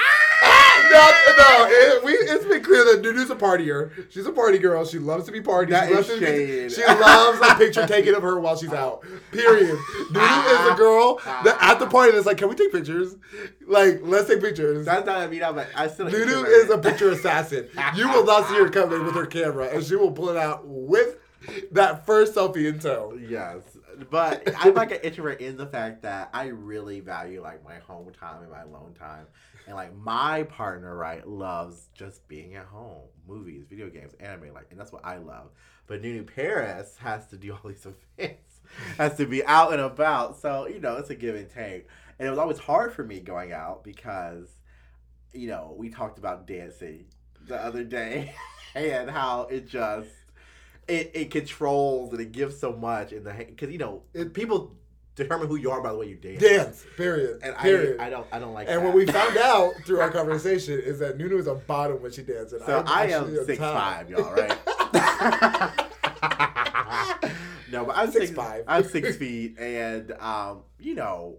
Ah! 0.93 1.21
No, 1.37 1.59
no. 1.59 1.67
It, 1.69 2.05
we, 2.05 2.13
it's 2.13 2.45
been 2.45 2.63
clear 2.63 2.85
that 2.85 3.03
Nunu's 3.03 3.29
a 3.31 3.35
partier. 3.35 3.91
She's 4.11 4.25
a 4.27 4.33
party 4.33 4.59
girl. 4.59 4.85
She 4.85 4.99
loves 5.01 5.27
to 5.27 5.33
be 5.33 5.41
party. 5.41 5.73
That 5.73 5.89
she 5.89 5.95
loves 5.95 6.09
to 6.09 6.21
be- 6.21 6.69
She 6.69 6.85
loves 6.87 7.41
a 7.41 7.55
picture 7.57 7.87
taken 7.89 8.15
of 8.15 8.23
her 8.23 8.39
while 8.39 8.57
she's 8.57 8.73
out. 8.73 9.03
Period. 9.33 9.77
Nunu 10.13 10.25
is 10.27 10.73
a 10.73 10.75
girl 10.77 11.21
that 11.25 11.57
at 11.61 11.79
the 11.81 11.87
party 11.87 12.13
that's 12.13 12.27
like, 12.27 12.37
can 12.39 12.49
we 12.49 12.55
take 12.55 12.71
pictures? 12.73 13.17
Like, 13.67 14.01
let's 14.03 14.29
take 14.29 14.41
pictures. 14.41 14.87
That's 14.87 15.05
not. 15.07 15.17
I 15.19 15.27
mean, 15.27 15.43
I'm. 15.43 15.59
I 15.75 15.89
still. 15.89 16.09
Nunu 16.09 16.45
is 16.45 16.71
a 16.71 16.79
picture 16.79 17.11
assassin. 17.11 17.69
You 17.97 18.09
will 18.11 18.25
not 18.25 18.47
see 18.49 18.55
her 18.55 18.69
coming 18.69 19.05
with 19.05 19.15
her 19.15 19.27
camera, 19.27 19.69
and 19.73 19.85
she 19.85 19.97
will 19.97 20.13
pull 20.13 20.29
it 20.29 20.37
out 20.37 20.63
with 20.67 21.17
that 21.73 22.07
first 22.07 22.35
selfie 22.35 22.67
in 22.69 22.79
tow. 22.79 23.19
Yes, 23.29 23.61
but 24.11 24.43
I'm 24.59 24.75
like 24.75 24.91
an 24.93 25.01
introvert 25.03 25.41
in 25.41 25.57
the 25.57 25.67
fact 25.67 26.03
that 26.03 26.31
I 26.33 26.47
really 26.47 27.01
value 27.01 27.43
like 27.43 27.65
my 27.65 27.79
home 27.79 28.11
time 28.13 28.43
and 28.43 28.51
my 28.51 28.63
alone 28.63 28.95
time, 28.99 29.27
and 29.67 29.77
like 29.77 29.95
my 29.97 30.45
partner 30.45 30.97
right 30.97 31.27
loves 31.27 31.89
just 31.95 32.27
being 32.29 32.55
at 32.55 32.67
home, 32.67 33.03
movies, 33.27 33.65
video 33.69 33.89
games, 33.89 34.13
anime, 34.21 34.53
like, 34.53 34.67
and 34.71 34.79
that's 34.79 34.93
what 34.93 35.05
I 35.05 35.17
love. 35.17 35.51
But 35.87 36.03
Nunu 36.03 36.25
Paris 36.25 36.97
has 36.99 37.27
to 37.29 37.37
do 37.37 37.53
all 37.53 37.71
these 37.71 37.87
events, 38.19 38.61
has 38.97 39.17
to 39.17 39.27
be 39.27 39.45
out 39.45 39.73
and 39.73 39.83
about, 39.83 40.41
so 40.41 40.67
you 40.67 40.81
know 40.81 40.97
it's 40.97 41.11
a 41.11 41.15
give 41.15 41.35
and 41.35 41.51
take, 41.51 41.89
and 42.19 42.27
it 42.27 42.31
was 42.31 42.39
always 42.39 42.59
hard 42.59 42.93
for 42.93 43.05
me 43.05 43.21
going 43.21 43.53
out 43.53 43.85
because, 43.85 44.49
you 45.33 45.49
know, 45.49 45.75
we 45.77 45.91
talked 45.91 46.19
about 46.19 46.47
dancing 46.47 47.07
the 47.47 47.57
other 47.57 47.85
day 47.85 48.35
and 48.75 49.11
how 49.11 49.43
it 49.43 49.69
just 49.69 50.11
it, 50.89 51.11
it 51.15 51.31
controls 51.31 52.13
and 52.13 52.21
it 52.21 52.33
gives 52.33 52.59
so 52.59 52.73
much 52.73 53.13
in 53.13 53.25
the 53.25 53.33
because 53.33 53.71
you 53.71 53.79
know 53.79 54.03
It- 54.13 54.33
people 54.35 54.75
determine 55.17 55.47
who 55.47 55.55
you 55.57 55.71
are 55.71 55.81
by 55.81 55.93
the 55.93 55.97
way 55.99 56.07
you 56.09 56.17
dance. 56.17 56.41
Dance. 56.43 56.85
Period. 56.97 57.39
And 57.43 57.57
period. 57.57 58.01
I, 58.01 58.07
I 58.07 58.11
don't 58.11 58.27
I 58.33 58.39
don't 58.41 58.53
like 58.53 58.67
and 58.69 58.79
that. 58.81 58.85
what 58.85 58.95
we 58.95 59.07
found 59.07 59.37
out 59.53 59.73
through 59.87 60.01
our 60.01 60.11
conversation 60.11 60.79
is 60.81 60.99
that 60.99 61.17
Nunu 61.19 61.39
is 61.39 61.47
a 61.47 61.55
bottom 61.55 62.03
when 62.03 62.11
she 62.13 62.23
dances. 62.23 62.63
so 62.67 62.79
I'm 62.81 62.89
I 62.89 63.07
am 63.13 63.35
six 63.47 63.59
five, 63.59 64.11
y'all, 64.11 64.33
right? 64.35 64.59
no, 67.71 67.85
but 67.85 67.97
I'm 67.97 68.11
Six 68.11 68.27
six, 68.27 68.37
five. 68.37 68.65
I'm 68.67 68.85
six 68.85 69.17
feet, 69.17 69.59
and 69.59 70.13
um, 70.21 70.63
you 70.79 70.95
know, 70.95 71.39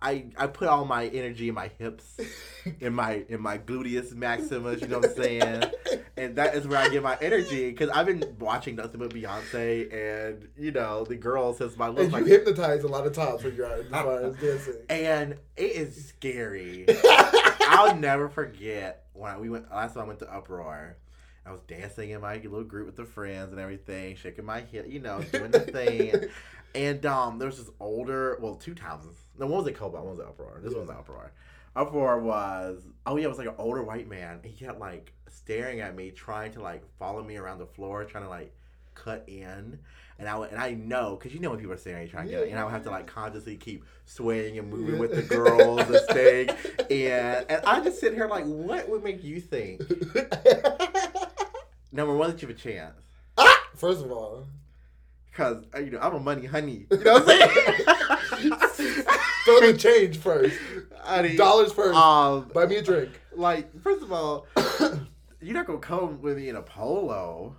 I 0.00 0.26
I 0.36 0.46
put 0.46 0.68
all 0.68 0.84
my 0.84 1.06
energy 1.06 1.48
in 1.48 1.54
my 1.54 1.70
hips, 1.78 2.18
in 2.80 2.94
my 2.94 3.24
in 3.28 3.40
my 3.40 3.58
gluteus 3.58 4.14
maximus. 4.14 4.80
You 4.80 4.88
know 4.88 4.98
what 4.98 5.10
I'm 5.10 5.16
saying? 5.16 5.64
And 6.16 6.36
that 6.36 6.54
is 6.54 6.66
where 6.66 6.78
I 6.78 6.88
get 6.88 7.02
my 7.02 7.16
energy 7.20 7.70
because 7.70 7.90
I've 7.90 8.06
been 8.06 8.36
watching 8.38 8.76
nothing 8.76 9.00
but 9.00 9.10
Beyonce, 9.10 9.92
and 9.92 10.48
you 10.56 10.72
know 10.72 11.04
the 11.04 11.16
girls 11.16 11.58
has 11.58 11.76
my 11.76 11.88
look 11.88 12.00
And 12.00 12.12
you 12.12 12.18
like 12.18 12.26
hypnotize 12.26 12.84
a 12.84 12.88
lot 12.88 13.06
of 13.06 13.12
times 13.12 13.42
when 13.42 13.54
you're 13.54 13.66
out 13.66 13.80
as 13.80 13.88
far 13.88 14.20
as 14.20 14.36
dancing. 14.36 14.74
and 14.88 15.32
it 15.56 15.72
is 15.72 16.08
scary. 16.08 16.86
I'll 17.60 17.96
never 17.96 18.28
forget 18.28 19.04
when 19.12 19.40
we 19.40 19.50
went 19.50 19.70
last 19.70 19.94
time 19.94 20.04
I 20.04 20.06
went 20.06 20.20
to 20.20 20.32
Uproar. 20.32 20.96
I 21.48 21.52
was 21.52 21.62
dancing 21.62 22.10
in 22.10 22.20
my 22.20 22.34
little 22.34 22.62
group 22.62 22.86
with 22.86 22.96
the 22.96 23.06
friends 23.06 23.52
and 23.52 23.60
everything, 23.60 24.16
shaking 24.16 24.44
my 24.44 24.60
hip, 24.60 24.86
you 24.86 25.00
know, 25.00 25.22
doing 25.22 25.50
the 25.50 25.60
thing. 25.60 26.28
And 26.74 27.06
um, 27.06 27.38
there 27.38 27.48
was 27.48 27.56
this 27.56 27.74
older, 27.80 28.36
well, 28.42 28.54
two 28.54 28.74
times. 28.74 29.06
No, 29.38 29.46
one 29.46 29.64
was 29.64 29.66
at 29.68 29.74
Cobalt, 29.74 30.04
one 30.04 30.10
was 30.16 30.20
at 30.20 30.26
Uproar. 30.26 30.60
This 30.62 30.74
one 30.74 30.82
was 30.82 30.90
at 30.90 30.98
Uproar. 30.98 31.32
Uproar 31.74 32.20
was, 32.20 32.82
oh 33.06 33.16
yeah, 33.16 33.24
it 33.24 33.28
was 33.28 33.38
like 33.38 33.48
an 33.48 33.54
older 33.56 33.82
white 33.82 34.06
man. 34.06 34.40
He 34.44 34.52
kept 34.52 34.78
like 34.78 35.14
staring 35.28 35.80
at 35.80 35.96
me, 35.96 36.10
trying 36.10 36.52
to 36.52 36.60
like 36.60 36.82
follow 36.98 37.24
me 37.24 37.38
around 37.38 37.58
the 37.58 37.66
floor, 37.66 38.04
trying 38.04 38.24
to 38.24 38.28
like 38.28 38.54
cut 38.94 39.24
in. 39.26 39.78
And 40.18 40.28
I 40.28 40.36
would, 40.36 40.50
and 40.50 40.60
I 40.60 40.72
know, 40.72 41.16
cause 41.16 41.32
you 41.32 41.40
know 41.40 41.50
when 41.50 41.58
people 41.58 41.72
are 41.72 41.78
staring, 41.78 42.00
at 42.00 42.06
you 42.06 42.10
trying 42.10 42.26
to 42.26 42.32
get, 42.32 42.48
and 42.48 42.58
I 42.58 42.64
would 42.64 42.72
have 42.72 42.84
to 42.84 42.90
like 42.90 43.06
consciously 43.06 43.56
keep 43.56 43.84
swaying 44.04 44.58
and 44.58 44.68
moving 44.68 44.98
with 44.98 45.14
the 45.14 45.22
girls 45.34 45.80
and 45.80 45.96
staying. 46.10 46.50
And 46.90 47.46
and 47.48 47.64
I 47.64 47.80
just 47.82 48.00
sit 48.00 48.14
here 48.14 48.26
like, 48.26 48.44
what 48.44 48.88
would 48.88 49.02
make 49.02 49.24
you 49.24 49.40
think? 49.40 49.80
Number 51.90 52.14
one, 52.14 52.30
that 52.30 52.42
you 52.42 52.48
have 52.48 52.56
a 52.56 52.60
chance, 52.60 52.94
First 53.76 54.04
of 54.04 54.10
all, 54.10 54.46
cause 55.32 55.64
uh, 55.74 55.78
you 55.78 55.90
know 55.90 56.00
I'm 56.00 56.14
a 56.14 56.20
money 56.20 56.46
honey. 56.46 56.86
You 56.90 56.98
know 56.98 57.14
what 57.20 57.22
I'm 57.22 57.28
saying? 57.28 58.50
throw 59.44 59.60
the 59.60 59.76
change 59.78 60.18
first. 60.18 60.58
Honey, 61.00 61.36
Dollars 61.36 61.72
first. 61.72 61.96
Um, 61.96 62.50
Buy 62.52 62.66
me 62.66 62.76
a 62.76 62.82
drink. 62.82 63.10
like 63.36 63.80
first 63.82 64.02
of 64.02 64.10
all, 64.12 64.46
you're 65.40 65.54
not 65.54 65.66
gonna 65.66 65.78
come 65.78 66.20
with 66.20 66.36
me 66.36 66.48
in 66.48 66.56
a 66.56 66.62
polo. 66.62 67.56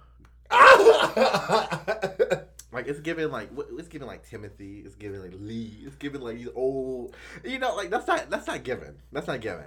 Like 2.72 2.88
it's 2.88 3.00
giving 3.00 3.32
like 3.32 3.50
it's 3.78 3.88
giving 3.88 4.08
like 4.08 4.30
Timothy. 4.30 4.84
It's 4.86 4.94
giving 4.96 5.22
like 5.22 5.34
Lee. 5.36 5.80
It's 5.86 5.96
giving 5.96 6.22
like 6.22 6.38
these 6.38 6.50
old. 6.56 7.16
You 7.44 7.58
know, 7.58 7.76
like 7.76 7.90
that's 7.90 8.06
not 8.08 8.30
that's 8.30 8.46
not 8.46 8.64
given. 8.64 8.98
That's 9.12 9.26
not 9.26 9.42
given. 9.42 9.66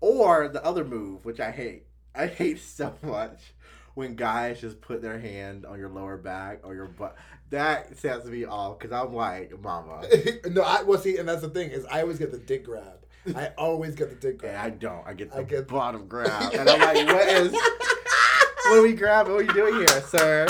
Or 0.00 0.46
the 0.48 0.64
other 0.64 0.84
move, 0.84 1.24
which 1.24 1.40
I 1.40 1.50
hate. 1.50 1.86
I 2.14 2.26
hate 2.26 2.60
so 2.60 2.94
much 3.02 3.54
when 3.94 4.14
guys 4.16 4.60
just 4.60 4.80
put 4.80 5.00
their 5.02 5.18
hand 5.18 5.64
on 5.64 5.78
your 5.78 5.88
lower 5.88 6.16
back 6.16 6.60
or 6.64 6.74
your 6.74 6.86
butt. 6.86 7.16
That 7.50 7.96
sets 7.98 8.26
me 8.26 8.44
off 8.44 8.78
because 8.78 8.92
I'm 8.92 9.14
like, 9.14 9.58
mama. 9.60 10.02
no, 10.50 10.62
I 10.62 10.82
well 10.82 10.98
see, 10.98 11.16
and 11.18 11.28
that's 11.28 11.42
the 11.42 11.48
thing 11.48 11.70
is 11.70 11.84
I 11.86 12.00
always 12.02 12.18
get 12.18 12.30
the 12.32 12.38
dick 12.38 12.64
grab. 12.64 12.98
I 13.34 13.48
always 13.58 13.94
get 13.94 14.08
the 14.10 14.16
dick 14.16 14.32
And 14.32 14.40
grab. 14.40 14.66
I 14.66 14.70
don't. 14.70 15.06
I 15.06 15.14
get 15.14 15.30
the 15.30 15.38
I 15.38 15.42
get- 15.44 15.68
bottom 15.68 16.06
grab, 16.08 16.52
and 16.58 16.68
I'm 16.68 16.80
like, 16.80 17.06
what 17.06 17.28
is? 17.28 17.52
What 17.52 18.78
are 18.78 18.82
we 18.82 18.94
grabbing? 18.94 19.32
What 19.34 19.42
are 19.42 19.44
you 19.46 19.52
doing 19.52 19.74
here, 19.76 20.02
sir? 20.02 20.46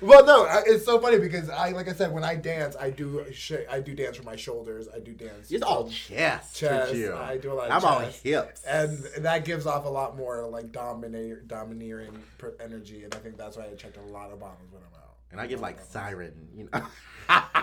Well, 0.00 0.24
no, 0.24 0.46
it's 0.66 0.84
so 0.84 0.98
funny 1.00 1.18
because 1.18 1.48
I, 1.50 1.70
like 1.70 1.88
I 1.88 1.92
said, 1.92 2.12
when 2.12 2.24
I 2.24 2.34
dance, 2.36 2.76
I 2.78 2.90
do 2.90 3.24
sh- 3.32 3.52
I 3.70 3.80
do 3.80 3.94
dance 3.94 4.16
for 4.16 4.22
my 4.22 4.36
shoulders. 4.36 4.88
I 4.94 4.98
do 5.00 5.12
dance. 5.12 5.50
It's 5.50 5.62
all 5.62 5.84
from- 5.84 5.92
chest, 5.92 6.56
chest, 6.56 6.94
you. 6.94 7.14
I 7.14 7.36
do 7.38 7.52
a 7.52 7.54
lot 7.54 7.70
of 7.70 7.84
I'm 7.84 7.84
all 7.90 8.00
chest. 8.00 8.22
hips, 8.22 8.62
and 8.64 8.98
that 9.24 9.44
gives 9.44 9.66
off 9.66 9.84
a 9.84 9.88
lot 9.88 10.16
more 10.16 10.46
like 10.48 10.72
dominate, 10.72 11.48
domineering 11.48 12.10
per- 12.38 12.54
energy, 12.60 13.04
and 13.04 13.14
I 13.14 13.18
think 13.18 13.36
that's 13.36 13.56
why 13.56 13.64
I 13.64 13.74
checked 13.74 13.96
a 13.96 14.12
lot 14.12 14.30
of 14.30 14.40
bottoms 14.40 14.72
when 14.72 14.82
I'm 14.82 14.98
out. 15.00 15.14
And 15.32 15.40
I 15.40 15.46
give 15.46 15.60
like 15.60 15.78
siren, 15.80 16.32
you 16.56 16.68
know. 16.72 16.82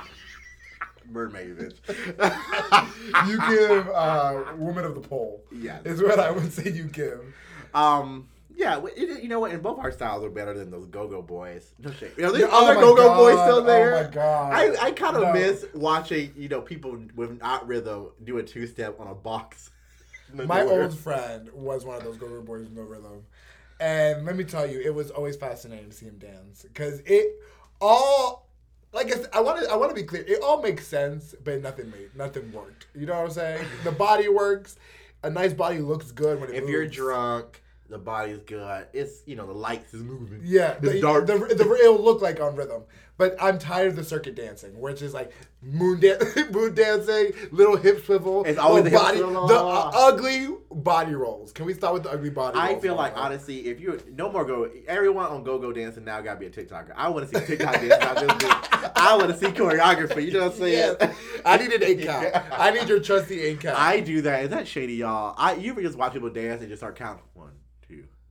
Mermaid 1.09 1.57
bitch. 1.57 3.27
You 3.27 3.37
give 3.49 3.89
uh, 3.89 4.43
woman 4.57 4.85
of 4.85 4.95
the 4.95 5.01
pole. 5.01 5.43
Yeah. 5.51 5.79
is 5.83 6.01
what 6.01 6.17
I 6.19 6.31
would 6.31 6.51
say 6.53 6.69
you 6.71 6.85
give. 6.85 7.21
Um. 7.73 8.29
Yeah, 8.55 8.81
it, 8.95 9.23
you 9.23 9.29
know 9.29 9.39
what? 9.39 9.51
And 9.51 9.63
both 9.63 9.79
our 9.79 9.91
styles 9.91 10.23
are 10.23 10.29
better 10.29 10.53
than 10.53 10.69
those 10.69 10.85
Go-Go 10.87 11.21
Boys. 11.21 11.73
No 11.79 11.91
shit. 11.91 12.13
You 12.17 12.23
know, 12.23 12.31
there's 12.31 12.43
Yeah, 12.43 12.49
oh 12.51 12.65
other 12.65 12.75
my 12.75 12.81
Go-Go 12.81 13.15
Boys 13.15 13.33
still 13.41 13.57
oh 13.57 13.63
there. 13.63 13.95
Oh 13.95 14.03
my 14.03 14.09
god! 14.09 14.53
I, 14.53 14.85
I 14.87 14.91
kind 14.91 15.15
of 15.15 15.23
No. 15.23 15.33
miss 15.33 15.65
watching, 15.73 16.33
you 16.37 16.49
know, 16.49 16.61
people 16.61 16.97
with 17.15 17.39
not 17.41 17.67
rhythm 17.67 18.09
do 18.23 18.37
a 18.37 18.43
two-step 18.43 18.99
on 18.99 19.07
a 19.07 19.15
box. 19.15 19.69
My 20.33 20.61
old 20.63 20.97
friend 20.97 21.49
was 21.53 21.85
one 21.85 21.95
of 21.97 22.03
those 22.03 22.17
go-go 22.17 22.41
boys 22.41 22.61
with 22.63 22.71
no 22.73 22.83
rhythm, 22.83 23.23
and 23.79 24.25
let 24.25 24.35
me 24.35 24.43
tell 24.43 24.65
you, 24.65 24.79
it 24.79 24.93
was 24.93 25.11
always 25.11 25.35
fascinating 25.35 25.89
to 25.89 25.95
see 25.95 26.05
him 26.05 26.17
dance 26.17 26.63
because 26.63 26.99
it 27.05 27.35
all. 27.81 28.47
Like 28.93 29.07
I, 29.07 29.15
said, 29.15 29.29
I 29.33 29.41
want 29.41 29.59
to, 29.63 29.71
I 29.71 29.75
want 29.75 29.89
to 29.89 29.95
be 29.95 30.03
clear. 30.03 30.23
It 30.27 30.39
all 30.43 30.61
makes 30.61 30.85
sense, 30.85 31.33
but 31.43 31.59
nothing 31.63 31.89
made, 31.89 32.15
nothing 32.15 32.51
worked. 32.51 32.85
You 32.93 33.07
know 33.07 33.13
what 33.13 33.23
I'm 33.25 33.31
saying? 33.31 33.65
The 33.83 33.91
body 33.91 34.29
works. 34.29 34.77
A 35.23 35.31
nice 35.31 35.51
body 35.53 35.79
looks 35.79 36.11
good 36.11 36.39
when 36.39 36.49
it 36.49 36.55
If 36.55 36.61
moves. 36.65 36.71
you're 36.71 36.85
drunk, 36.85 37.62
the 37.93 37.99
body's 37.99 38.39
good. 38.39 38.87
It's 38.91 39.21
you 39.27 39.35
know 39.35 39.45
the 39.45 39.53
lights 39.53 39.93
is 39.93 40.03
moving. 40.03 40.41
Yeah, 40.43 40.79
the, 40.79 40.99
dark. 40.99 41.27
The, 41.27 41.37
the, 41.37 41.77
it'll 41.79 42.03
look 42.03 42.21
like 42.21 42.41
on 42.41 42.55
rhythm, 42.55 42.83
but 43.17 43.35
I'm 43.39 43.59
tired 43.59 43.89
of 43.89 43.95
the 43.95 44.03
circuit 44.03 44.35
dancing, 44.35 44.79
which 44.79 45.03
is 45.03 45.13
like 45.13 45.31
moon 45.61 45.99
dan- 45.99 46.19
moon 46.51 46.73
dancing, 46.73 47.33
little 47.51 47.77
hip 47.77 48.03
swivel, 48.03 48.43
It's 48.43 48.57
always 48.57 48.85
the 48.85 48.89
body, 48.89 49.19
the 49.19 49.27
uh, 49.27 49.91
ugly 49.93 50.47
body 50.71 51.13
rolls. 51.13 51.51
Can 51.51 51.65
we 51.65 51.75
start 51.75 51.93
with 51.93 52.03
the 52.03 52.11
ugly 52.11 52.31
body? 52.31 52.57
I 52.59 52.79
feel 52.79 52.95
like 52.95 53.15
while? 53.15 53.25
honestly, 53.25 53.67
if 53.67 53.79
you 53.79 54.01
no 54.15 54.31
more 54.31 54.43
go, 54.43 54.69
everyone 54.87 55.27
on 55.27 55.43
go 55.43 55.59
go 55.59 55.71
dancing 55.71 56.05
now 56.05 56.19
got 56.21 56.33
to 56.33 56.39
be 56.39 56.47
a 56.47 56.49
TikToker. 56.49 56.93
I 56.95 57.09
want 57.09 57.29
to 57.29 57.39
see 57.39 57.45
TikTok 57.45 57.73
dance, 57.73 58.03
not 58.03 58.17
just 58.17 58.39
do. 58.39 58.47
I 58.95 59.15
want 59.15 59.29
to 59.29 59.37
see 59.37 59.47
choreography. 59.47 60.25
You 60.25 60.33
know 60.33 60.39
what 60.45 60.53
I'm 60.53 60.59
saying? 60.59 60.95
Yes. 60.99 61.15
I 61.45 61.57
need 61.57 61.71
an 61.71 61.83
eight 61.83 62.01
count. 62.01 62.29
I 62.51 62.71
need 62.71 62.89
your 62.89 62.99
trusty 62.99 63.39
eight 63.41 63.61
count. 63.61 63.79
I 63.79 63.99
do 63.99 64.21
that. 64.23 64.45
Is 64.45 64.49
that 64.49 64.67
shady, 64.67 64.95
y'all? 64.95 65.35
I 65.37 65.53
you 65.53 65.71
ever 65.71 65.81
just 65.81 65.97
watch 65.97 66.13
people 66.13 66.31
dance 66.31 66.61
and 66.61 66.69
just 66.69 66.79
start 66.79 66.95
counting 66.95 67.23
one, 67.35 67.51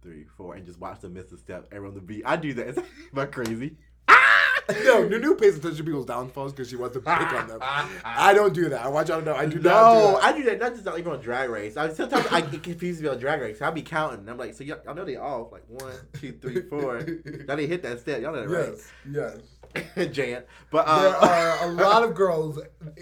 three, 0.02 0.24
four, 0.36 0.54
and 0.54 0.66
just 0.66 0.78
watch 0.78 1.00
them 1.00 1.14
miss 1.14 1.32
a 1.32 1.38
step 1.38 1.68
every 1.72 1.88
on 1.88 1.94
the 1.94 2.00
beat. 2.00 2.22
I 2.26 2.36
do 2.36 2.52
that. 2.54 2.68
Is 2.68 2.74
that 2.76 2.84
am 3.12 3.18
I 3.18 3.26
crazy? 3.26 3.76
no, 4.84 5.06
Nunu 5.06 5.34
pays 5.36 5.56
attention 5.56 5.78
to 5.78 5.84
people's 5.84 6.06
downfalls 6.06 6.52
because 6.52 6.68
she 6.68 6.76
wants 6.76 6.94
to 6.94 7.00
pick 7.00 7.32
on 7.32 7.48
them. 7.48 7.58
I 8.04 8.32
don't 8.34 8.54
do 8.54 8.68
that. 8.68 8.84
I 8.84 8.88
want 8.88 9.08
y'all 9.08 9.20
to 9.20 9.24
know 9.24 9.34
I 9.34 9.46
do 9.46 9.56
not 9.56 9.64
No. 9.64 10.18
I 10.22 10.32
do 10.32 10.44
that 10.44 10.58
not 10.58 10.72
just 10.72 10.84
not 10.84 10.98
even 10.98 11.12
on 11.12 11.20
Drag 11.20 11.50
Race. 11.50 11.76
I 11.76 11.92
sometimes 11.92 12.26
I 12.30 12.40
get 12.42 12.62
confused 12.62 13.02
me 13.02 13.08
on 13.08 13.18
Drag 13.18 13.40
Race. 13.40 13.60
I'll 13.60 13.72
be 13.72 13.82
counting. 13.82 14.28
I'm 14.28 14.38
like, 14.38 14.54
so 14.54 14.64
y'all, 14.64 14.78
y'all 14.84 14.94
know 14.94 15.04
they 15.04 15.16
off 15.16 15.52
like 15.52 15.64
one, 15.68 15.94
two, 16.14 16.32
three, 16.32 16.62
four. 16.62 17.04
now 17.46 17.56
they 17.56 17.66
hit 17.66 17.82
that 17.82 18.00
step. 18.00 18.22
Y'all 18.22 18.32
know 18.32 18.46
that 18.46 18.68
yes, 18.70 18.92
yes. 19.10 19.86
right? 19.96 20.12
Jan. 20.12 20.42
But 20.70 20.86
there 20.86 21.16
uh, 21.16 21.58
are 21.60 21.68
a 21.68 21.72
lot 21.72 22.04
of 22.04 22.14
girls 22.14 22.58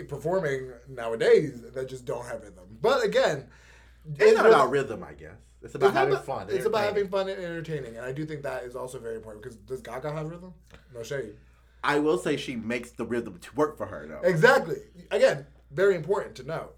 performing 0.09 0.73
nowadays 0.89 1.61
that 1.75 1.89
just 1.89 2.05
don't 2.05 2.25
have 2.27 2.43
rhythm. 2.43 2.79
But 2.81 3.05
again, 3.05 3.47
it's 4.19 4.37
not 4.37 4.47
about 4.47 4.71
rhythm, 4.71 5.03
I 5.03 5.13
guess. 5.13 5.37
It's 5.63 5.75
about 5.75 5.89
it's 5.89 5.97
having 5.97 6.15
about- 6.15 6.27
fun. 6.27 6.47
It's 6.51 6.65
about 6.67 6.85
having 6.85 7.09
fun 7.09 7.29
and 7.29 7.39
entertaining, 7.43 7.97
and 7.97 8.05
I 8.05 8.13
do 8.13 8.25
think 8.25 8.43
that 8.43 8.65
is 8.65 8.75
also 8.77 8.99
very 8.99 9.17
important. 9.17 9.43
Because 9.43 9.57
does 9.59 9.81
Gaga 9.83 10.13
have 10.13 10.29
rhythm? 10.31 10.55
No 10.95 11.03
shade. 11.03 11.35
I 11.85 11.99
will 11.99 12.19
say 12.19 12.37
she 12.37 12.57
makes 12.57 12.91
the 12.93 13.05
rhythm 13.05 13.39
to 13.39 13.55
work 13.55 13.77
for 13.77 13.87
her 13.87 14.07
though. 14.07 14.27
Exactly. 14.29 14.77
Again, 15.11 15.47
very 15.71 15.95
important 15.95 16.35
to 16.37 16.45
know. 16.45 16.71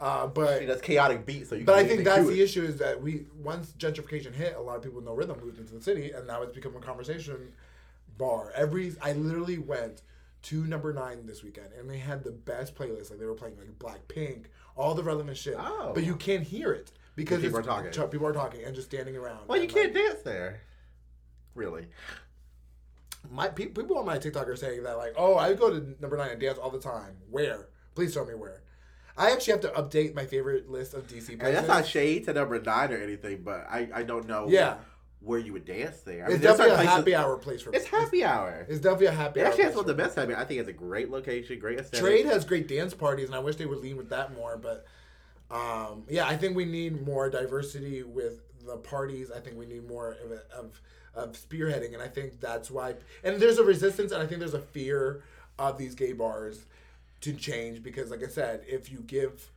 Uh, 0.00 0.28
but 0.28 0.60
She 0.60 0.66
does 0.66 0.80
chaotic 0.80 1.26
beats, 1.26 1.48
so 1.50 1.56
you. 1.56 1.64
but 1.64 1.74
I 1.74 1.84
think 1.84 2.04
that's 2.04 2.26
the 2.26 2.32
it. 2.40 2.44
issue 2.44 2.62
is 2.62 2.76
that 2.78 3.02
we 3.02 3.26
once 3.42 3.72
gentrification 3.78 4.32
hit, 4.32 4.54
a 4.56 4.60
lot 4.60 4.76
of 4.76 4.82
people 4.82 4.96
with 4.96 5.04
no 5.04 5.14
rhythm 5.14 5.40
moved 5.44 5.58
into 5.58 5.74
the 5.74 5.82
city, 5.82 6.12
and 6.12 6.24
now 6.26 6.42
it's 6.42 6.54
become 6.54 6.76
a 6.76 6.80
conversation 6.80 7.52
bar. 8.16 8.52
Every 8.54 8.94
I 9.02 9.12
literally 9.14 9.58
went 9.58 10.02
to 10.42 10.64
number 10.66 10.92
nine 10.92 11.26
this 11.26 11.42
weekend, 11.42 11.70
and 11.76 11.90
they 11.90 11.98
had 11.98 12.22
the 12.22 12.30
best 12.30 12.76
playlist. 12.76 13.10
Like 13.10 13.18
they 13.18 13.26
were 13.26 13.34
playing 13.34 13.56
like 13.58 13.76
Blackpink, 13.80 14.44
all 14.76 14.94
the 14.94 15.02
relevant 15.02 15.36
shit. 15.36 15.56
Oh. 15.58 15.90
But 15.92 16.04
you 16.04 16.14
can't 16.14 16.44
hear 16.44 16.72
it 16.72 16.92
because 17.18 17.42
People 17.42 17.58
are 17.58 17.62
talking. 17.62 17.90
ch- 17.90 18.10
People 18.10 18.26
are 18.26 18.32
talking 18.32 18.64
and 18.64 18.74
just 18.74 18.88
standing 18.88 19.16
around. 19.16 19.46
Well, 19.48 19.60
you 19.60 19.68
can't 19.68 19.92
dance 19.92 20.22
there. 20.24 20.60
Really? 21.54 21.86
my 23.30 23.48
pe- 23.48 23.66
people 23.66 23.98
on 23.98 24.06
my 24.06 24.16
TikTok 24.16 24.48
are 24.48 24.56
saying 24.56 24.84
that 24.84 24.96
like, 24.96 25.12
oh, 25.16 25.36
I 25.36 25.52
go 25.52 25.70
to 25.70 25.94
number 26.00 26.16
nine 26.16 26.30
and 26.30 26.40
dance 26.40 26.56
all 26.58 26.70
the 26.70 26.78
time. 26.80 27.16
Where? 27.30 27.68
Please 27.94 28.14
tell 28.14 28.24
me 28.24 28.34
where. 28.34 28.62
I 29.16 29.32
actually 29.32 29.52
have 29.52 29.60
to 29.62 29.68
update 29.70 30.14
my 30.14 30.24
favorite 30.24 30.70
list 30.70 30.94
of 30.94 31.08
DC 31.08 31.10
places. 31.10 31.40
And 31.40 31.56
that's 31.56 31.66
not 31.68 31.84
shade 31.86 32.24
to 32.26 32.32
number 32.32 32.60
nine 32.60 32.92
or 32.92 32.96
anything, 32.96 33.42
but 33.42 33.66
I, 33.68 33.88
I 33.92 34.02
don't 34.04 34.28
know 34.28 34.46
Yeah. 34.48 34.76
where 35.20 35.40
you 35.40 35.52
would 35.52 35.64
dance 35.64 36.00
there. 36.02 36.24
I 36.26 36.28
it's 36.28 36.40
there's 36.40 36.56
definitely 36.56 36.72
a 36.74 36.76
places- 36.76 36.94
happy 36.94 37.14
hour 37.16 37.36
place 37.36 37.60
for 37.62 37.70
me. 37.70 37.78
It's 37.78 37.86
happy 37.88 38.24
hour. 38.24 38.64
It's 38.68 38.78
definitely 38.80 39.06
a 39.06 39.10
happy 39.12 39.40
It 39.40 39.42
hour. 39.42 39.48
actually 39.48 39.64
has 39.64 39.74
one 39.74 39.80
of 39.82 39.88
the 39.88 39.94
best 39.94 40.14
happy. 40.14 40.34
I 40.36 40.44
think 40.44 40.60
it's 40.60 40.68
a 40.68 40.72
great 40.72 41.10
location, 41.10 41.58
great 41.58 41.80
aesthetic. 41.80 41.98
Trade 42.00 42.26
has 42.26 42.44
great 42.44 42.68
dance 42.68 42.94
parties, 42.94 43.26
and 43.26 43.34
I 43.34 43.40
wish 43.40 43.56
they 43.56 43.66
would 43.66 43.80
lean 43.80 43.96
with 43.96 44.10
that 44.10 44.32
more. 44.36 44.56
But 44.56 44.86
um, 45.50 46.04
yeah, 46.08 46.26
I 46.26 46.36
think 46.36 46.56
we 46.56 46.64
need 46.64 47.04
more 47.06 47.30
diversity 47.30 48.02
with 48.02 48.40
the 48.66 48.76
parties. 48.76 49.30
I 49.30 49.40
think 49.40 49.56
we 49.56 49.66
need 49.66 49.88
more 49.88 50.16
of, 50.24 50.32
of 50.56 50.80
of 51.14 51.32
spearheading, 51.32 51.94
and 51.94 52.02
I 52.02 52.08
think 52.08 52.40
that's 52.40 52.70
why. 52.70 52.94
And 53.24 53.40
there's 53.40 53.58
a 53.58 53.64
resistance, 53.64 54.12
and 54.12 54.22
I 54.22 54.26
think 54.26 54.40
there's 54.40 54.54
a 54.54 54.60
fear 54.60 55.22
of 55.58 55.78
these 55.78 55.94
gay 55.94 56.12
bars 56.12 56.66
to 57.22 57.32
change 57.32 57.82
because, 57.82 58.10
like 58.10 58.22
I 58.22 58.28
said, 58.28 58.62
if 58.66 58.92
you 58.92 58.98
give 59.06 59.50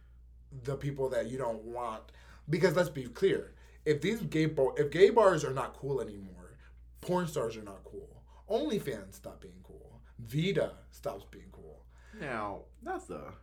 the 0.64 0.76
people 0.76 1.10
that 1.10 1.28
you 1.28 1.38
don't 1.38 1.64
want, 1.64 2.02
because 2.50 2.76
let's 2.76 2.90
be 2.90 3.04
clear, 3.04 3.54
if 3.86 4.02
these 4.02 4.22
gay 4.22 4.46
bar, 4.46 4.74
if 4.78 4.92
gay 4.92 5.10
bars 5.10 5.44
are 5.44 5.54
not 5.54 5.76
cool 5.76 6.02
anymore, 6.02 6.58
porn 7.02 7.28
stars 7.28 7.56
are 7.58 7.64
not 7.64 7.84
cool. 7.84 8.24
OnlyFans 8.50 9.16
stop 9.16 9.42
being 9.42 9.54
cool. 9.64 10.00
Vita 10.20 10.72
stops 10.92 11.26
being 11.30 11.46
cool. 11.52 11.84
Now 12.20 12.62
that's 12.82 13.10
a 13.10 13.34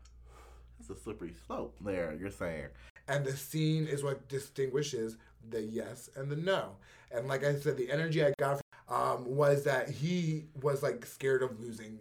that's 0.89 1.01
a 1.01 1.03
slippery 1.03 1.35
slope. 1.47 1.77
There, 1.81 2.17
you're 2.19 2.31
saying. 2.31 2.67
And 3.07 3.25
the 3.25 3.37
scene 3.37 3.87
is 3.87 4.03
what 4.03 4.29
distinguishes 4.29 5.17
the 5.51 5.63
yes 5.63 6.11
and 6.17 6.31
the 6.31 6.37
no. 6.37 6.77
And 7.11 7.29
like 7.29 7.45
I 7.45 7.55
said, 7.57 7.77
the 7.77 7.91
energy 7.91 8.25
I 8.25 8.33
got 8.39 8.61
um, 8.89 9.25
was 9.25 9.65
that 9.65 9.89
he 9.89 10.45
was 10.63 10.83
like 10.83 11.07
scared 11.07 11.43
of 11.43 11.61
losing 11.61 12.01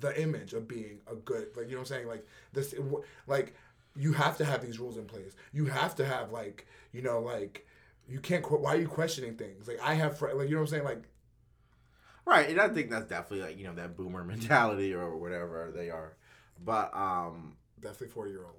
the 0.00 0.20
image 0.20 0.54
of 0.54 0.68
being 0.68 1.00
a 1.10 1.14
good, 1.14 1.48
like 1.56 1.66
you 1.66 1.72
know 1.72 1.78
what 1.78 1.90
I'm 1.90 1.96
saying, 1.96 2.08
like 2.08 2.26
this, 2.52 2.74
like 3.26 3.54
you 3.96 4.12
have 4.12 4.36
to 4.38 4.44
have 4.44 4.64
these 4.64 4.78
rules 4.78 4.96
in 4.96 5.04
place. 5.04 5.34
You 5.52 5.66
have 5.66 5.94
to 5.96 6.04
have 6.04 6.30
like 6.32 6.66
you 6.92 7.02
know 7.02 7.20
like 7.20 7.66
you 8.08 8.20
can't. 8.20 8.42
que- 8.44 8.56
Why 8.58 8.74
are 8.74 8.80
you 8.80 8.88
questioning 8.88 9.36
things? 9.36 9.68
Like 9.68 9.80
I 9.82 9.94
have, 9.94 10.18
fr- 10.18 10.32
like 10.32 10.48
you 10.48 10.54
know 10.54 10.60
what 10.62 10.68
I'm 10.68 10.78
saying, 10.78 10.84
like 10.84 11.02
Right, 12.26 12.48
and 12.50 12.60
I 12.60 12.68
think 12.68 12.90
that's 12.90 13.06
definitely 13.08 13.46
like 13.46 13.58
you 13.58 13.64
know 13.64 13.74
that 13.74 13.96
boomer 13.96 14.22
mentality 14.34 14.94
or 14.94 15.16
whatever 15.16 15.72
they 15.74 15.90
are, 15.90 16.14
but 16.64 16.94
um, 16.94 17.56
definitely 17.80 18.08
forty 18.08 18.30
year 18.32 18.44
old. 18.44 18.54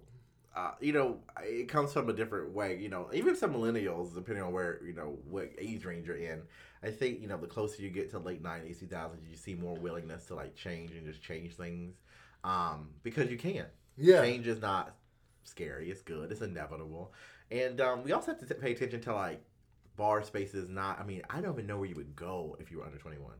uh, 0.56 0.72
you 0.82 0.92
know, 0.94 1.20
it 1.44 1.70
comes 1.70 1.94
from 1.94 2.10
a 2.10 2.14
different 2.14 2.52
way. 2.54 2.78
You 2.78 2.90
know, 2.90 3.10
even 3.14 3.36
some 3.36 3.54
millennials, 3.54 4.14
depending 4.14 4.44
on 4.44 4.52
where 4.54 4.82
you 4.86 4.94
know 4.94 5.18
what 5.30 5.50
age 5.58 5.86
range 5.86 6.08
you're 6.08 6.18
in, 6.18 6.42
I 6.84 6.92
think 6.92 7.22
you 7.22 7.28
know 7.28 7.38
the 7.38 7.48
closer 7.48 7.82
you 7.82 7.90
get 7.90 8.12
to 8.12 8.20
late 8.20 8.44
'90s, 8.44 8.84
2000s, 8.84 9.30
you 9.30 9.38
see 9.38 9.56
more 9.56 9.76
willingness 9.76 10.26
to 10.28 10.36
like 10.36 10.56
change 10.56 10.92
and 10.92 11.06
just 11.06 11.22
change 11.22 11.54
things, 11.56 11.96
um, 12.44 12.90
because 13.04 13.30
you 13.32 13.38
can. 13.38 13.66
Yeah. 13.98 14.22
Change 14.22 14.48
is 14.48 14.62
not 14.62 14.96
scary; 15.44 15.90
it's 15.90 16.02
good. 16.02 16.32
It's 16.32 16.42
inevitable, 16.42 17.14
and 17.50 17.80
um, 17.82 18.04
we 18.04 18.12
also 18.12 18.32
have 18.32 18.40
to 18.42 18.46
t- 18.46 18.54
pay 18.60 18.72
attention 18.74 19.02
to 19.02 19.14
like 19.14 19.42
bar 19.96 20.24
spaces. 20.24 20.70
Not, 20.70 21.00
I 21.00 21.04
mean, 21.06 21.22
I 21.30 21.42
don't 21.42 21.54
even 21.54 21.68
know 21.68 21.78
where 21.78 21.88
you 21.90 21.96
would 21.96 22.16
go 22.16 22.58
if 22.60 22.72
you 22.72 22.80
were 22.80 22.86
under 22.86 22.98
21. 22.98 23.32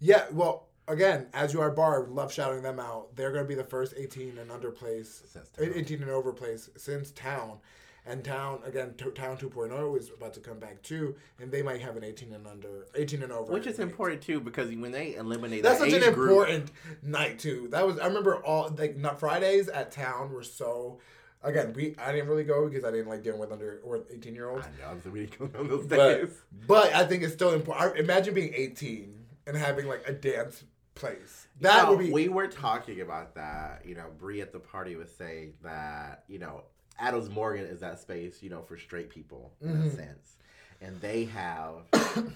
Yeah, 0.00 0.24
well, 0.32 0.68
again, 0.92 1.26
as 1.32 1.52
you 1.52 1.60
are 1.60 1.70
bar, 1.70 2.06
love 2.08 2.32
shouting 2.32 2.62
them 2.62 2.78
out. 2.78 3.16
They're 3.16 3.32
going 3.32 3.44
to 3.44 3.48
be 3.48 3.54
the 3.54 3.64
first 3.64 3.94
18 3.96 4.38
and 4.38 4.50
under 4.50 4.70
place, 4.70 5.22
18 5.60 6.02
and 6.02 6.10
over 6.10 6.32
place 6.32 6.70
since 6.76 7.10
Town. 7.12 7.58
And 8.04 8.24
Town 8.24 8.58
again, 8.64 8.94
to, 8.98 9.10
Town 9.12 9.36
2.0 9.36 9.96
is 9.96 10.10
about 10.10 10.34
to 10.34 10.40
come 10.40 10.58
back 10.58 10.82
too, 10.82 11.14
and 11.40 11.52
they 11.52 11.62
might 11.62 11.80
have 11.80 11.96
an 11.96 12.02
18 12.02 12.32
and 12.32 12.46
under, 12.48 12.86
18 12.96 13.22
and 13.22 13.30
over. 13.30 13.52
Which 13.52 13.68
is 13.68 13.78
important 13.78 14.22
too 14.22 14.40
because 14.40 14.74
when 14.74 14.90
they 14.90 15.14
eliminate 15.14 15.62
That's 15.62 15.78
that 15.78 15.90
such 15.90 16.02
an 16.02 16.12
group, 16.12 16.30
important 16.48 16.72
night 17.02 17.38
too. 17.38 17.68
That 17.70 17.86
was 17.86 18.00
I 18.00 18.06
remember 18.08 18.36
all 18.44 18.74
like 18.76 18.96
not 18.96 19.20
Fridays 19.20 19.68
at 19.68 19.92
Town 19.92 20.32
were 20.32 20.42
so. 20.42 20.98
Again, 21.44 21.72
we 21.74 21.94
I 21.96 22.10
didn't 22.10 22.28
really 22.28 22.42
go 22.42 22.68
because 22.68 22.84
I 22.84 22.90
didn't 22.90 23.08
like 23.08 23.22
dealing 23.22 23.38
with 23.38 23.52
under 23.52 23.80
or 23.84 24.02
18 24.12 24.34
year 24.34 24.50
olds. 24.50 24.66
I 24.66 24.94
know, 24.94 25.00
so 25.02 25.10
we 25.10 25.26
didn't 25.26 25.52
go 25.52 25.58
on 25.60 25.68
those 25.68 25.86
But 25.86 25.96
days. 26.22 26.42
but 26.66 26.92
I 26.94 27.04
think 27.04 27.22
it's 27.22 27.34
still 27.34 27.52
important. 27.52 27.98
Imagine 27.98 28.34
being 28.34 28.52
18 28.52 29.14
and 29.46 29.56
having 29.56 29.86
like 29.86 30.02
a 30.08 30.12
dance 30.12 30.64
place. 30.94 31.46
That 31.60 31.84
No, 31.84 31.90
would 31.90 31.98
be 32.06 32.12
We 32.12 32.28
were 32.28 32.48
talking 32.48 33.00
about 33.00 33.34
that. 33.34 33.82
You 33.86 33.94
know, 33.94 34.06
Bree 34.18 34.40
at 34.40 34.52
the 34.52 34.58
party 34.60 34.96
was 34.96 35.10
saying 35.10 35.54
that 35.62 36.24
you 36.28 36.38
know 36.38 36.64
Adams 36.98 37.30
Morgan 37.30 37.64
is 37.66 37.80
that 37.80 38.00
space 38.00 38.42
you 38.42 38.50
know 38.50 38.62
for 38.62 38.76
straight 38.76 39.10
people 39.10 39.52
in 39.60 39.70
a 39.70 39.72
Mhm. 39.72 39.96
sense, 39.96 40.36
and 40.80 41.00
they 41.00 41.24
have 41.24 41.84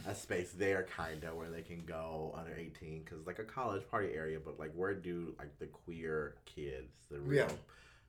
a 0.06 0.14
space 0.14 0.52
there 0.52 0.84
kind 0.84 1.22
of 1.24 1.34
where 1.36 1.50
they 1.50 1.62
can 1.62 1.84
go 1.84 2.34
under 2.36 2.54
eighteen 2.54 3.02
because 3.04 3.26
like 3.26 3.38
a 3.38 3.44
college 3.44 3.86
party 3.90 4.12
area, 4.14 4.38
but 4.40 4.58
like 4.58 4.72
where 4.74 4.94
do 4.94 5.34
like 5.38 5.58
the 5.58 5.66
queer 5.66 6.36
kids 6.46 7.06
the 7.10 7.20
real. 7.20 7.46
Yeah. 7.46 7.52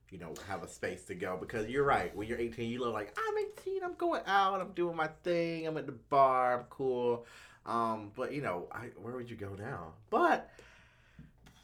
You 0.09 0.19
know, 0.19 0.33
have 0.47 0.63
a 0.63 0.69
space 0.69 1.03
to 1.07 1.15
go 1.15 1.35
because 1.35 1.67
you're 1.67 1.83
right. 1.83 2.15
When 2.15 2.29
you're 2.29 2.37
18, 2.39 2.69
you 2.69 2.79
look 2.79 2.93
like 2.93 3.13
I'm 3.27 3.37
18. 3.37 3.83
I'm 3.83 3.93
going 3.95 4.21
out. 4.25 4.61
I'm 4.61 4.71
doing 4.71 4.95
my 4.95 5.07
thing. 5.21 5.67
I'm 5.67 5.75
at 5.75 5.85
the 5.85 5.91
bar. 5.91 6.59
I'm 6.59 6.65
cool. 6.69 7.25
Um, 7.67 8.11
but 8.15 8.31
you 8.33 8.41
know, 8.41 8.67
I, 8.71 8.85
where 9.01 9.13
would 9.15 9.29
you 9.29 9.35
go 9.35 9.53
now? 9.59 9.93
But 10.09 10.49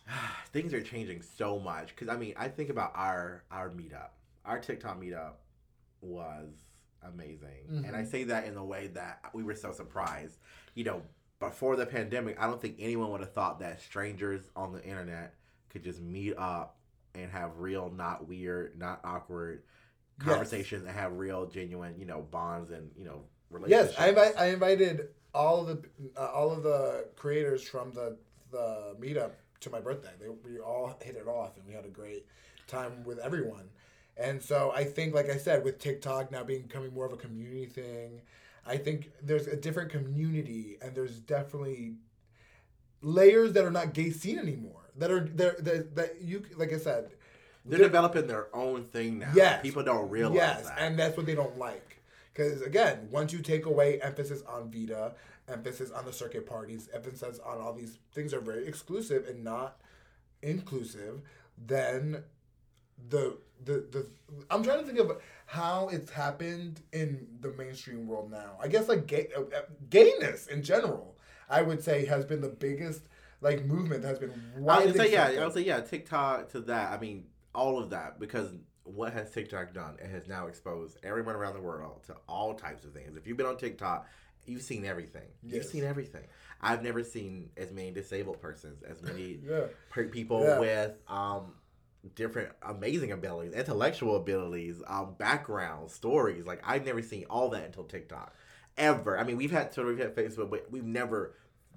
things 0.51 0.73
are 0.73 0.81
changing 0.81 1.21
so 1.21 1.59
much 1.59 1.89
because 1.89 2.09
I 2.09 2.17
mean, 2.17 2.33
I 2.37 2.47
think 2.49 2.69
about 2.69 2.91
our 2.95 3.43
our 3.51 3.69
meetup. 3.69 4.09
Our 4.45 4.59
TikTok 4.59 4.99
meetup 4.99 5.33
was 6.01 6.49
amazing, 7.03 7.83
and 7.85 7.95
I 7.95 8.01
Mhm. 8.03 8.07
say 8.11 8.23
that 8.25 8.45
in 8.45 8.55
the 8.55 8.63
way 8.63 8.87
that 8.87 9.23
we 9.33 9.43
were 9.43 9.55
so 9.55 9.71
surprised. 9.71 10.37
You 10.75 10.83
know, 10.83 11.01
before 11.39 11.75
the 11.77 11.85
pandemic, 11.85 12.39
I 12.41 12.47
don't 12.47 12.61
think 12.61 12.75
anyone 12.79 13.11
would 13.11 13.21
have 13.21 13.33
thought 13.33 13.59
that 13.59 13.79
strangers 13.81 14.49
on 14.55 14.73
the 14.73 14.83
internet 14.83 15.35
could 15.69 15.83
just 15.83 16.01
meet 16.01 16.35
up 16.37 16.77
and 17.15 17.31
have 17.31 17.59
real, 17.59 17.89
not 17.89 18.27
weird, 18.27 18.77
not 18.77 18.99
awkward 19.03 19.63
Yes. 20.19 20.27
conversations 20.29 20.83
and 20.85 20.91
have 20.95 21.13
real, 21.17 21.45
genuine, 21.47 21.97
you 21.97 22.05
know, 22.05 22.21
bonds 22.21 22.71
and 22.71 22.91
you 22.97 23.05
know 23.05 23.23
relationships. 23.49 23.95
yes. 23.97 23.99
I 23.99 24.11
invi- 24.13 24.37
I 24.37 24.45
invited 24.47 25.09
all 25.33 25.61
of 25.61 25.67
the 25.67 25.89
uh, 26.17 26.27
all 26.27 26.51
of 26.51 26.63
the 26.63 27.07
creators 27.15 27.67
from 27.67 27.91
the 27.91 28.17
the 28.51 28.95
meetup 28.99 29.31
to 29.61 29.69
my 29.69 29.79
birthday. 29.79 30.11
They, 30.19 30.27
we 30.29 30.59
all 30.59 30.95
hit 31.01 31.15
it 31.15 31.27
off 31.27 31.57
and 31.57 31.65
we 31.65 31.73
had 31.73 31.85
a 31.85 31.89
great 31.89 32.25
time 32.67 33.03
with 33.03 33.19
everyone. 33.19 33.69
And 34.15 34.41
so 34.41 34.71
I 34.75 34.83
think, 34.83 35.15
like 35.15 35.29
I 35.29 35.37
said, 35.37 35.63
with 35.63 35.79
TikTok 35.79 36.31
now 36.31 36.43
becoming 36.43 36.93
more 36.93 37.05
of 37.05 37.13
a 37.13 37.17
community 37.17 37.65
thing, 37.65 38.21
I 38.65 38.77
think 38.77 39.11
there's 39.21 39.47
a 39.47 39.55
different 39.55 39.89
community 39.89 40.77
and 40.81 40.95
there's 40.95 41.19
definitely 41.19 41.95
layers 43.01 43.53
that 43.53 43.65
are 43.65 43.71
not 43.71 43.93
gay 43.93 44.11
scene 44.11 44.37
anymore. 44.37 44.91
That 44.97 45.09
are 45.11 45.21
there 45.21 45.55
that, 45.59 45.95
that 45.95 46.21
you 46.21 46.43
like 46.55 46.71
I 46.71 46.77
said. 46.77 47.09
They're 47.65 47.79
there- 47.79 47.87
developing 47.87 48.27
their 48.27 48.55
own 48.55 48.83
thing 48.83 49.19
now. 49.19 49.31
Yes. 49.33 49.61
people 49.61 49.83
don't 49.83 50.09
realize 50.09 50.35
yes, 50.35 50.67
that. 50.67 50.79
and 50.79 50.99
that's 50.99 51.17
what 51.17 51.25
they 51.25 51.35
don't 51.35 51.57
like. 51.57 52.02
Because 52.33 52.61
again, 52.61 53.07
once 53.11 53.31
you 53.31 53.39
take 53.39 53.65
away 53.65 54.01
emphasis 54.01 54.41
on 54.47 54.71
Vita, 54.71 55.13
emphasis 55.47 55.91
on 55.91 56.05
the 56.05 56.13
circuit 56.13 56.45
parties, 56.45 56.89
emphasis 56.93 57.39
on 57.45 57.59
all 57.59 57.73
these 57.73 57.99
things 58.13 58.33
are 58.33 58.39
very 58.39 58.65
exclusive 58.67 59.27
and 59.27 59.43
not 59.43 59.79
inclusive, 60.41 61.21
then 61.57 62.23
the 63.09 63.37
the 63.63 63.85
the 63.91 64.07
I'm 64.49 64.63
trying 64.63 64.79
to 64.79 64.85
think 64.85 64.99
of 64.99 65.21
how 65.45 65.89
it's 65.89 66.11
happened 66.11 66.81
in 66.91 67.27
the 67.41 67.51
mainstream 67.51 68.07
world 68.07 68.31
now. 68.31 68.57
I 68.61 68.67
guess 68.67 68.87
like 68.87 69.07
gay, 69.07 69.29
uh, 69.35 69.41
uh, 69.41 69.61
gayness 69.89 70.47
in 70.47 70.63
general, 70.63 71.15
I 71.49 71.61
would 71.61 71.83
say 71.83 72.05
has 72.05 72.25
been 72.25 72.41
the 72.41 72.49
biggest 72.49 73.07
like 73.41 73.65
movement 73.65 74.01
that 74.01 74.09
has 74.09 74.19
been 74.19 74.33
widely. 74.57 74.83
I 74.83 74.85
would 74.87 74.95
say 74.95 75.11
yeah. 75.11 75.41
I 75.41 75.45
would 75.45 75.53
say 75.53 75.61
yeah. 75.61 75.81
TikTok 75.81 76.49
to 76.51 76.61
that. 76.61 76.91
I 76.91 76.99
mean, 76.99 77.25
all 77.53 77.77
of 77.77 77.91
that 77.91 78.19
because 78.19 78.49
what 78.83 79.13
has 79.13 79.31
TikTok 79.31 79.73
done? 79.73 79.95
It 80.01 80.09
has 80.09 80.27
now 80.27 80.47
exposed 80.47 80.97
everyone 81.03 81.35
around 81.35 81.53
the 81.55 81.61
world 81.61 82.03
to 82.07 82.15
all 82.27 82.53
types 82.53 82.83
of 82.83 82.93
things. 82.93 83.15
If 83.15 83.27
you've 83.27 83.37
been 83.37 83.45
on 83.45 83.57
TikTok, 83.57 84.07
you've 84.45 84.61
seen 84.61 84.85
everything. 84.85 85.27
You've 85.41 85.65
seen 85.65 85.83
everything. 85.83 86.23
I've 86.61 86.83
never 86.83 87.03
seen 87.03 87.49
as 87.57 87.71
many 87.71 87.91
disabled 87.91 88.41
persons, 88.41 88.83
as 88.83 89.01
many 89.01 89.39
yeah. 89.49 89.65
per- 89.89 90.07
people 90.07 90.43
Yeah. 90.43 90.59
with 90.59 90.93
um 91.07 91.53
different 92.15 92.49
amazing 92.63 93.11
abilities, 93.13 93.53
intellectual 93.53 94.17
abilities, 94.17 94.81
um 94.87 95.15
backgrounds, 95.17 95.93
stories. 95.93 96.45
Like 96.45 96.61
I've 96.65 96.85
never 96.85 97.01
seen 97.01 97.25
all 97.29 97.49
that 97.49 97.63
until 97.63 97.85
TikTok. 97.85 98.35
Ever. 98.77 99.17
I 99.19 99.23
mean, 99.23 99.37
we've 99.37 99.51
had 99.51 99.71
Twitter, 99.71 99.89
we've 99.89 99.99
had 99.99 100.15
Facebook, 100.15 100.49
but 100.49 100.69
we've 100.71 100.83
never 100.83 101.35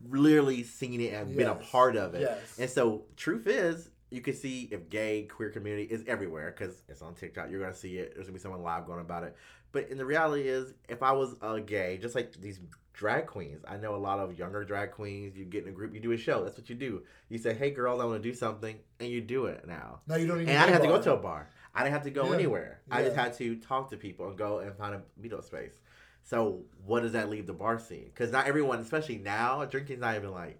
literally 0.08 0.62
seen 0.62 1.00
it 1.00 1.12
and 1.12 1.36
been 1.36 1.46
a 1.46 1.54
part 1.54 1.96
of 1.96 2.14
it. 2.14 2.22
Yes. 2.22 2.58
And 2.58 2.70
so, 2.70 3.04
truth 3.16 3.46
is, 3.46 3.90
you 4.16 4.22
can 4.22 4.34
see 4.34 4.66
if 4.72 4.88
gay 4.88 5.24
queer 5.24 5.50
community 5.50 5.84
is 5.84 6.02
everywhere 6.06 6.54
because 6.56 6.82
it's 6.88 7.02
on 7.02 7.14
TikTok. 7.14 7.50
You're 7.50 7.60
gonna 7.60 7.74
see 7.74 7.98
it. 7.98 8.14
There's 8.14 8.26
gonna 8.26 8.38
be 8.38 8.40
someone 8.40 8.62
live 8.62 8.86
going 8.86 9.00
about 9.00 9.24
it. 9.24 9.36
But 9.72 9.90
in 9.90 9.98
the 9.98 10.06
reality 10.06 10.48
is, 10.48 10.72
if 10.88 11.02
I 11.02 11.12
was 11.12 11.36
a 11.42 11.60
gay, 11.60 11.98
just 12.00 12.14
like 12.14 12.32
these 12.40 12.58
drag 12.94 13.26
queens, 13.26 13.62
I 13.68 13.76
know 13.76 13.94
a 13.94 13.98
lot 13.98 14.18
of 14.18 14.38
younger 14.38 14.64
drag 14.64 14.92
queens. 14.92 15.36
You 15.36 15.44
get 15.44 15.64
in 15.64 15.68
a 15.68 15.72
group, 15.72 15.92
you 15.92 16.00
do 16.00 16.12
a 16.12 16.16
show. 16.16 16.42
That's 16.44 16.56
what 16.56 16.70
you 16.70 16.74
do. 16.76 17.02
You 17.28 17.36
say, 17.36 17.52
"Hey, 17.52 17.70
girls, 17.70 18.00
I 18.00 18.06
want 18.06 18.22
to 18.22 18.26
do 18.28 18.34
something," 18.34 18.76
and 19.00 19.10
you 19.10 19.20
do 19.20 19.46
it 19.46 19.66
now. 19.66 20.00
Now 20.06 20.16
you 20.16 20.26
don't 20.26 20.38
even. 20.40 20.48
And 20.48 20.58
I 20.58 20.62
didn't 20.62 20.72
have 20.80 20.82
to 20.82 20.88
go 20.96 21.02
to 21.02 21.12
a 21.12 21.22
bar. 21.22 21.50
I 21.74 21.82
didn't 21.82 21.92
have 21.92 22.04
to 22.04 22.10
go 22.10 22.28
Yeah. 22.28 22.34
anywhere. 22.36 22.80
I 22.90 23.02
just 23.02 23.16
had 23.16 23.34
to 23.34 23.56
talk 23.56 23.90
to 23.90 23.98
people 23.98 24.28
and 24.28 24.38
go 24.38 24.60
and 24.60 24.74
find 24.76 24.94
a 24.94 25.02
meetup 25.20 25.44
space. 25.44 25.74
So 26.22 26.64
what 26.86 27.02
does 27.02 27.12
that 27.12 27.28
leave 27.28 27.46
the 27.46 27.52
bar 27.52 27.78
scene? 27.78 28.06
Because 28.06 28.32
not 28.32 28.46
everyone, 28.46 28.80
especially 28.80 29.18
now, 29.18 29.62
drinking's 29.66 30.00
not 30.00 30.16
even 30.16 30.32
like 30.32 30.58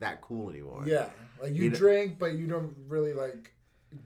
that 0.00 0.20
cool 0.20 0.50
anymore. 0.50 0.82
Yeah, 0.86 1.06
like 1.42 1.54
you, 1.54 1.64
You 1.64 1.70
know- 1.70 1.76
drink, 1.76 2.18
but 2.18 2.32
you 2.34 2.46
don't 2.46 2.74
really 2.88 3.12
like 3.12 3.52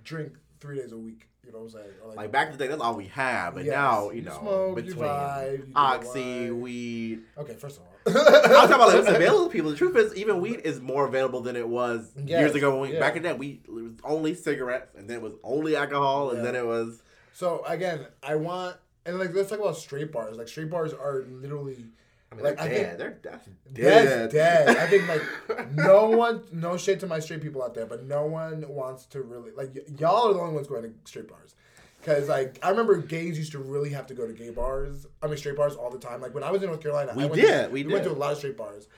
drink 0.05 0.35
three 0.61 0.77
days 0.79 0.93
a 0.93 0.99
week. 0.99 1.29
You 1.47 1.53
know 1.53 1.59
what 1.59 1.65
I'm 1.65 1.71
saying? 1.73 1.91
Or, 2.03 2.15
Like 2.15 2.33
back 2.33 2.47
in 2.47 2.53
the 2.53 2.59
day, 2.59 2.69
that's 2.69 2.81
all 2.81 2.95
we 2.97 3.05
had. 3.07 3.51
But 3.51 3.65
Yes. 3.65 3.73
now, 3.75 4.09
you 4.11 4.17
You 4.17 4.23
know, 4.23 4.39
smoke, 4.41 4.77
between 4.77 4.97
vibe, 4.97 5.53
you 5.53 5.59
do 5.59 5.73
oxy, 5.77 6.51
weed. 6.51 7.21
Okay, 7.37 7.55
first 7.55 7.79
of 7.79 7.83
all, 7.83 7.91
I'm 8.07 8.15
talking 8.15 8.75
about 8.75 8.89
like, 8.89 8.97
what's 8.97 9.09
available 9.17 9.47
to 9.47 9.51
people. 9.53 9.71
The 9.71 9.77
truth 9.77 9.95
is, 9.97 10.15
even 10.17 10.41
weed 10.41 10.61
is 10.65 10.81
more 10.81 11.07
available 11.07 11.43
than 11.43 11.55
it 11.57 11.69
was 11.69 12.11
years 12.17 12.55
ago. 12.55 12.71
When 12.79 12.89
we, 12.89 12.95
yeah. 12.95 13.01
Back 13.01 13.17
in 13.17 13.23
then, 13.23 13.37
we 13.39 13.61
it 13.67 13.71
was 13.71 13.93
only 14.05 14.35
cigarettes, 14.35 14.95
and 14.97 15.09
then 15.09 15.17
it 15.19 15.23
was 15.23 15.35
only 15.43 15.77
alcohol, 15.77 16.31
and 16.31 16.39
Yeah. 16.39 16.45
then 16.45 16.57
it 16.57 16.67
was 16.67 17.03
So 17.35 17.63
again, 17.67 18.07
I 18.23 18.37
want 18.37 18.77
and 19.05 19.19
like 19.19 19.35
let's 19.35 19.51
talk 19.51 19.59
about 19.59 19.77
straight 19.77 20.11
bars. 20.13 20.39
Like 20.39 20.49
straight 20.49 20.71
bars 20.71 20.95
are 20.95 21.25
literally 21.29 21.85
I 22.35 22.37
mean, 22.37 22.45
Like, 22.45 22.57
they're 22.57 22.65
I 22.65 22.69
dead. 22.69 22.99
think- 22.99 22.99
they're 22.99 23.19
that's 23.33 23.49
dead. 23.73 24.31
dead. 24.31 24.77
I 24.77 24.87
think 24.87 25.09
like 25.09 25.73
no 25.75 26.07
one, 26.11 26.43
no 26.53 26.77
shade 26.77 27.01
to 27.01 27.07
my 27.07 27.19
straight 27.21 27.41
people 27.43 27.63
out 27.63 27.75
there, 27.75 27.87
but 27.87 28.05
no 28.05 28.27
one 28.27 28.65
wants 28.69 29.07
to 29.07 29.23
really 29.23 29.51
like 29.53 29.71
y- 29.75 29.83
y'all 29.99 30.31
are 30.31 30.35
the 30.35 30.41
only 30.41 30.55
ones 30.55 30.67
going 30.69 30.83
to 30.83 30.93
straight 31.05 31.29
bars. 31.29 31.55
Cause 32.03 32.29
like 32.29 32.59
I 32.63 32.69
remember 32.69 32.97
gays 32.99 33.39
used 33.39 33.53
to 33.53 33.59
really 33.59 33.89
have 33.91 34.07
to 34.09 34.15
go 34.15 34.27
to 34.27 34.33
gay 34.35 34.51
bars. 34.51 35.07
I 35.23 35.27
mean 35.27 35.37
straight 35.39 35.57
bars 35.57 35.75
all 35.75 35.91
the 35.91 35.99
time. 35.99 36.21
Like 36.21 36.35
when 36.35 36.45
I 36.45 36.51
was 36.51 36.63
in 36.63 36.69
North 36.69 36.83
Carolina, 36.83 37.13
We 37.17 37.23
I 37.25 37.27
went 37.27 37.41
did, 37.41 37.65
To, 37.67 37.71
we 37.73 37.83
went 37.85 38.05
did. 38.05 38.11
to 38.11 38.15
a 38.15 38.19
lot 38.19 38.33
of 38.33 38.39
straight 38.39 38.57
bars, 38.59 38.89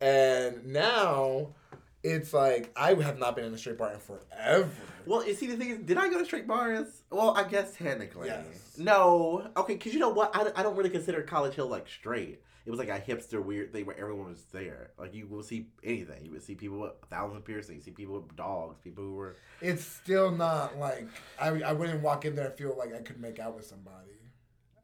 and 0.00 0.66
now 0.66 1.54
it's 2.02 2.32
like 2.32 2.72
I 2.76 2.94
have 2.94 3.18
not 3.18 3.36
been 3.36 3.44
in 3.44 3.54
a 3.54 3.58
straight 3.58 3.78
bar 3.78 3.92
in 3.92 4.00
forever. 4.00 4.70
Well, 5.06 5.26
you 5.26 5.34
see, 5.34 5.46
the 5.46 5.56
thing 5.56 5.70
is, 5.70 5.78
did 5.78 5.96
I 5.98 6.08
go 6.08 6.18
to 6.18 6.24
straight 6.24 6.46
bars? 6.46 7.02
Well, 7.10 7.30
I 7.36 7.44
guess 7.44 7.74
technically. 7.74 8.28
Yes. 8.28 8.44
No. 8.78 9.50
Okay, 9.56 9.74
because 9.74 9.92
you 9.92 10.00
know 10.00 10.10
what? 10.10 10.34
I, 10.34 10.50
I 10.56 10.62
don't 10.62 10.76
really 10.76 10.90
consider 10.90 11.22
College 11.22 11.54
Hill 11.54 11.68
like 11.68 11.88
straight. 11.88 12.42
It 12.66 12.70
was 12.70 12.78
like 12.78 12.88
a 12.90 13.00
hipster 13.00 13.42
weird 13.42 13.72
thing 13.72 13.86
where 13.86 13.98
everyone 13.98 14.30
was 14.30 14.44
there. 14.52 14.90
Like 14.98 15.14
you 15.14 15.26
will 15.26 15.42
see 15.42 15.66
anything. 15.82 16.24
You 16.24 16.30
would 16.32 16.42
see 16.42 16.54
people 16.54 16.78
with 16.78 16.92
a 17.02 17.06
thousand 17.06 17.42
piercings. 17.42 17.78
You 17.78 17.82
See 17.82 17.90
people 17.90 18.20
with 18.20 18.36
dogs. 18.36 18.78
People 18.78 19.04
who 19.04 19.14
were. 19.14 19.36
It's 19.60 19.84
still 19.84 20.30
not 20.30 20.78
like 20.78 21.08
I, 21.40 21.48
I 21.48 21.72
wouldn't 21.72 22.02
walk 22.02 22.24
in 22.24 22.36
there 22.36 22.46
and 22.46 22.54
feel 22.54 22.76
like 22.78 22.94
I 22.94 23.00
could 23.00 23.20
make 23.20 23.38
out 23.38 23.56
with 23.56 23.66
somebody. 23.66 24.10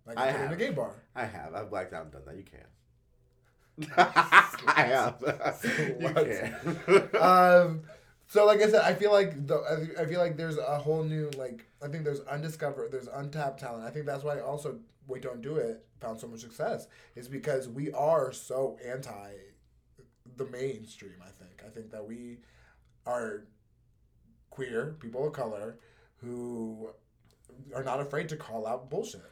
Like 0.07 0.18
I, 0.18 0.28
I 0.28 0.47
in 0.47 0.53
a 0.53 0.57
gay 0.57 0.70
bar. 0.70 0.95
I 1.14 1.24
have. 1.26 1.55
I've 1.55 1.70
blacked 1.70 1.93
out 1.93 2.05
and 2.05 2.12
done 2.12 2.22
that. 2.26 2.36
You 2.36 2.45
can. 2.45 2.64
I 3.97 4.83
have. 4.89 5.22
you 6.01 6.09
can. 6.09 7.09
um, 7.20 7.83
so 8.27 8.47
like 8.47 8.61
I 8.62 8.68
said, 8.68 8.83
I 8.83 8.95
feel 8.95 9.12
like 9.12 9.47
the 9.47 9.57
I- 9.57 10.03
I 10.03 10.07
feel 10.07 10.20
like 10.20 10.37
there's 10.37 10.59
a 10.59 10.79
whole 10.79 11.05
new 11.05 11.31
like 11.37 11.66
I 11.83 11.89
think 11.89 12.05
there's 12.05 12.20
undiscovered, 12.20 12.91
there's 12.93 13.09
untapped 13.09 13.61
talent. 13.61 13.85
I 13.85 13.91
think 13.91 14.07
that's 14.07 14.24
why 14.24 14.41
also 14.41 14.79
we 15.07 15.20
don't 15.20 15.43
do 15.43 15.57
it 15.57 15.85
found 16.01 16.20
so 16.20 16.27
much 16.27 16.41
success 16.41 16.89
is 17.14 17.29
because 17.29 17.68
we 17.68 17.91
are 17.93 18.33
so 18.33 18.79
anti 18.85 19.31
the 20.37 20.47
mainstream. 20.47 21.14
I 21.22 21.31
think 21.31 21.62
I 21.66 21.70
think 21.70 21.91
that 21.91 22.07
we 22.07 22.39
are 23.07 23.45
queer 24.51 24.97
people 25.01 25.27
of 25.27 25.33
color 25.33 25.79
who 26.16 26.89
are 27.74 27.85
not 27.85 28.01
afraid 28.01 28.29
to 28.31 28.37
call 28.37 28.66
out 28.66 28.91
bullshit. 28.91 29.22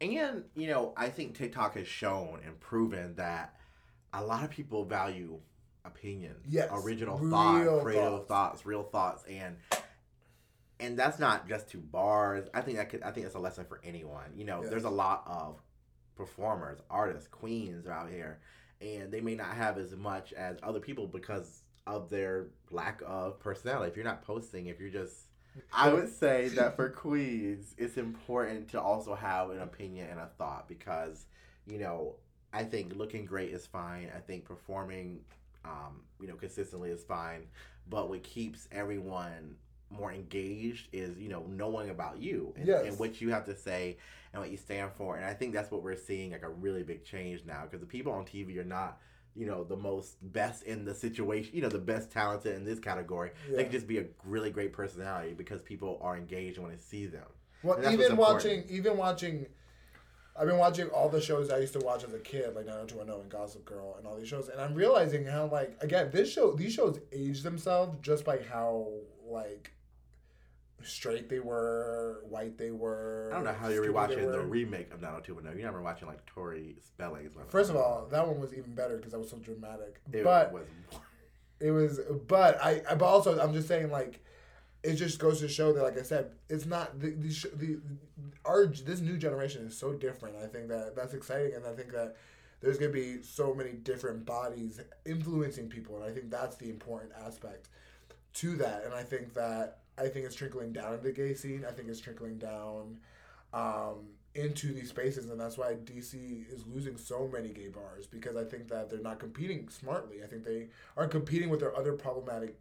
And 0.00 0.44
you 0.56 0.68
know, 0.68 0.94
I 0.96 1.08
think 1.08 1.36
TikTok 1.36 1.76
has 1.76 1.86
shown 1.86 2.40
and 2.44 2.58
proven 2.58 3.14
that 3.16 3.54
a 4.12 4.22
lot 4.24 4.44
of 4.44 4.50
people 4.50 4.84
value 4.84 5.38
opinion, 5.84 6.34
Yes, 6.48 6.68
original 6.72 7.18
thought, 7.18 7.82
creative 7.82 8.10
thoughts. 8.10 8.28
thoughts. 8.28 8.66
real 8.66 8.82
thoughts, 8.82 9.24
and 9.28 9.56
and 10.78 10.98
that's 10.98 11.18
not 11.18 11.48
just 11.48 11.68
to 11.70 11.78
bars. 11.78 12.48
I 12.54 12.62
think 12.62 12.78
that 12.78 12.88
could, 12.88 13.02
I 13.02 13.10
think 13.10 13.24
that's 13.26 13.36
a 13.36 13.40
lesson 13.40 13.64
for 13.66 13.80
anyone. 13.84 14.32
You 14.34 14.44
know, 14.44 14.62
Yes. 14.62 14.70
there's 14.70 14.84
a 14.84 14.90
lot 14.90 15.24
of 15.26 15.60
performers, 16.16 16.78
artists, 16.90 17.28
queens 17.28 17.86
are 17.86 17.92
out 17.92 18.10
here, 18.10 18.40
and 18.80 19.12
they 19.12 19.20
may 19.20 19.34
not 19.34 19.54
have 19.54 19.78
as 19.78 19.94
much 19.94 20.32
as 20.32 20.58
other 20.62 20.80
people 20.80 21.06
because 21.06 21.62
of 21.86 22.08
their 22.10 22.46
lack 22.70 23.02
of 23.06 23.38
personality. 23.40 23.90
If 23.90 23.96
you're 23.96 24.04
not 24.04 24.22
posting, 24.22 24.66
if 24.66 24.80
you're 24.80 24.90
just 24.90 25.26
I 25.72 25.92
would 25.92 26.08
say 26.08 26.48
that 26.50 26.76
for 26.76 26.88
queens, 26.90 27.74
it's 27.76 27.96
important 27.96 28.68
to 28.70 28.80
also 28.80 29.14
have 29.14 29.50
an 29.50 29.60
opinion 29.60 30.08
and 30.10 30.20
a 30.20 30.26
thought 30.38 30.68
because, 30.68 31.26
you 31.66 31.78
know, 31.78 32.16
I 32.52 32.64
think 32.64 32.96
looking 32.96 33.24
great 33.24 33.50
is 33.50 33.66
fine. 33.66 34.10
I 34.14 34.20
think 34.20 34.44
performing, 34.44 35.20
um, 35.64 36.02
you 36.20 36.26
know, 36.26 36.34
consistently 36.34 36.90
is 36.90 37.02
fine. 37.04 37.46
But 37.88 38.08
what 38.08 38.22
keeps 38.22 38.68
everyone 38.72 39.56
more 39.90 40.12
engaged 40.12 40.88
is, 40.92 41.18
you 41.18 41.28
know, 41.28 41.44
knowing 41.48 41.90
about 41.90 42.18
you 42.20 42.52
and, 42.56 42.66
Yes. 42.66 42.84
and 42.86 42.98
what 42.98 43.20
you 43.20 43.30
have 43.30 43.44
to 43.46 43.56
say 43.56 43.98
and 44.32 44.40
what 44.40 44.50
you 44.50 44.56
stand 44.56 44.92
for. 44.92 45.16
And 45.16 45.24
I 45.24 45.34
think 45.34 45.52
that's 45.52 45.70
what 45.70 45.82
we're 45.82 45.96
seeing 45.96 46.30
like 46.32 46.42
a 46.42 46.48
really 46.48 46.82
big 46.82 47.04
change 47.04 47.44
now 47.44 47.62
because 47.64 47.80
the 47.80 47.86
people 47.86 48.12
on 48.12 48.24
TV 48.24 48.56
are 48.58 48.64
not. 48.64 49.00
You 49.36 49.46
know 49.46 49.62
the 49.62 49.76
most 49.76 50.16
best 50.32 50.64
in 50.64 50.84
the 50.84 50.92
situation. 50.92 51.54
You 51.54 51.62
know 51.62 51.68
the 51.68 51.78
best 51.78 52.10
talented 52.10 52.56
in 52.56 52.64
this 52.64 52.80
category. 52.80 53.30
They 53.48 53.62
can 53.62 53.70
just 53.70 53.86
be 53.86 53.98
a 53.98 54.04
really 54.24 54.50
great 54.50 54.72
personality 54.72 55.34
because 55.34 55.62
people 55.62 56.00
are 56.02 56.16
engaged 56.16 56.56
and 56.58 56.66
want 56.66 56.76
to 56.76 56.84
see 56.84 57.06
them. 57.06 57.28
Well, 57.62 57.78
even 57.92 58.16
watching, 58.16 58.64
even 58.68 58.96
watching, 58.96 59.46
I've 60.40 60.46
been 60.46 60.56
watching 60.56 60.88
all 60.88 61.10
the 61.10 61.20
shows 61.20 61.50
I 61.50 61.58
used 61.58 61.74
to 61.74 61.80
watch 61.80 62.02
as 62.02 62.14
a 62.14 62.18
kid, 62.18 62.54
like 62.56 62.64
90210 62.64 63.20
and 63.20 63.30
Gossip 63.30 63.62
Girl 63.66 63.94
and 63.98 64.06
all 64.06 64.16
these 64.16 64.26
shows, 64.28 64.48
and 64.48 64.58
I'm 64.58 64.72
realizing 64.74 65.26
how 65.26 65.46
like 65.46 65.76
again 65.82 66.08
this 66.10 66.32
show, 66.32 66.52
these 66.52 66.72
shows 66.72 66.98
age 67.12 67.42
themselves 67.42 67.98
just 68.00 68.24
by 68.24 68.38
how 68.50 68.88
like 69.28 69.72
straight 70.82 71.28
they 71.28 71.40
were, 71.40 72.22
white 72.26 72.56
they 72.56 72.70
were. 72.70 73.28
I 73.32 73.34
don't 73.36 73.44
know 73.44 73.52
how 73.52 73.68
you're 73.68 73.84
rewatching 73.84 74.32
the 74.32 74.40
remake 74.40 74.94
of 74.94 75.02
90210. 75.02 75.58
You're 75.60 75.70
never 75.70 75.82
watching 75.82 76.08
like 76.08 76.24
Tori 76.24 76.76
Spelling's. 76.80 77.34
First 77.48 77.68
of 77.68 77.76
all, 77.76 78.08
that 78.10 78.26
one 78.26 78.40
was 78.40 78.54
even 78.54 78.74
better 78.74 78.96
because 78.96 79.12
that 79.12 79.18
was 79.18 79.28
so 79.28 79.36
dramatic. 79.36 80.00
it 80.10 80.24
but 80.24 80.54
was. 80.54 80.64
It 81.60 81.70
was, 81.72 82.00
but 82.26 82.58
I, 82.64 82.80
I- 82.88 82.94
but 82.94 83.04
also 83.04 83.38
I'm 83.38 83.52
just 83.52 83.68
saying 83.68 83.90
like, 83.90 84.24
it 84.82 84.94
just 84.94 85.18
goes 85.18 85.40
to 85.40 85.48
show 85.48 85.72
that 85.72 85.82
like 85.82 85.98
I 85.98 86.02
said, 86.02 86.32
it's 86.48 86.66
not 86.66 87.00
the 87.00 87.10
the, 87.10 87.28
the 87.56 87.80
our 88.44 88.66
this 88.66 89.00
new 89.00 89.16
generation 89.16 89.66
is 89.66 89.76
so 89.76 89.92
different. 89.92 90.36
I 90.36 90.46
think 90.46 90.68
that 90.68 90.96
that's 90.96 91.14
exciting, 91.14 91.54
and 91.54 91.66
I 91.66 91.72
think 91.72 91.92
that 91.92 92.16
there's 92.60 92.78
gonna 92.78 92.92
be 92.92 93.22
so 93.22 93.54
many 93.54 93.72
different 93.72 94.24
bodies 94.24 94.80
influencing 95.04 95.68
people, 95.68 95.96
and 95.96 96.04
I 96.04 96.10
think 96.10 96.30
that's 96.30 96.56
the 96.56 96.70
important 96.70 97.12
aspect 97.26 97.68
to 98.34 98.56
that. 98.56 98.84
And 98.84 98.94
I 98.94 99.02
think 99.02 99.34
that 99.34 99.80
I 99.98 100.08
think 100.08 100.24
it's 100.24 100.34
trickling 100.34 100.72
down 100.72 100.94
into 100.94 101.04
the 101.04 101.12
gay 101.12 101.34
scene. 101.34 101.64
I 101.68 101.72
think 101.72 101.88
it's 101.88 102.00
trickling 102.00 102.38
down 102.38 102.98
um, 103.52 104.06
into 104.34 104.72
these 104.72 104.88
spaces, 104.88 105.28
and 105.28 105.38
that's 105.38 105.58
why 105.58 105.74
DC 105.74 106.50
is 106.50 106.64
losing 106.66 106.96
so 106.96 107.28
many 107.30 107.48
gay 107.48 107.68
bars 107.68 108.06
because 108.06 108.36
I 108.36 108.44
think 108.44 108.68
that 108.68 108.88
they're 108.88 109.00
not 109.00 109.18
competing 109.18 109.68
smartly. 109.68 110.22
I 110.22 110.26
think 110.26 110.44
they 110.44 110.68
are 110.96 111.06
competing 111.08 111.50
with 111.50 111.60
their 111.60 111.76
other 111.76 111.92
problematic 111.92 112.60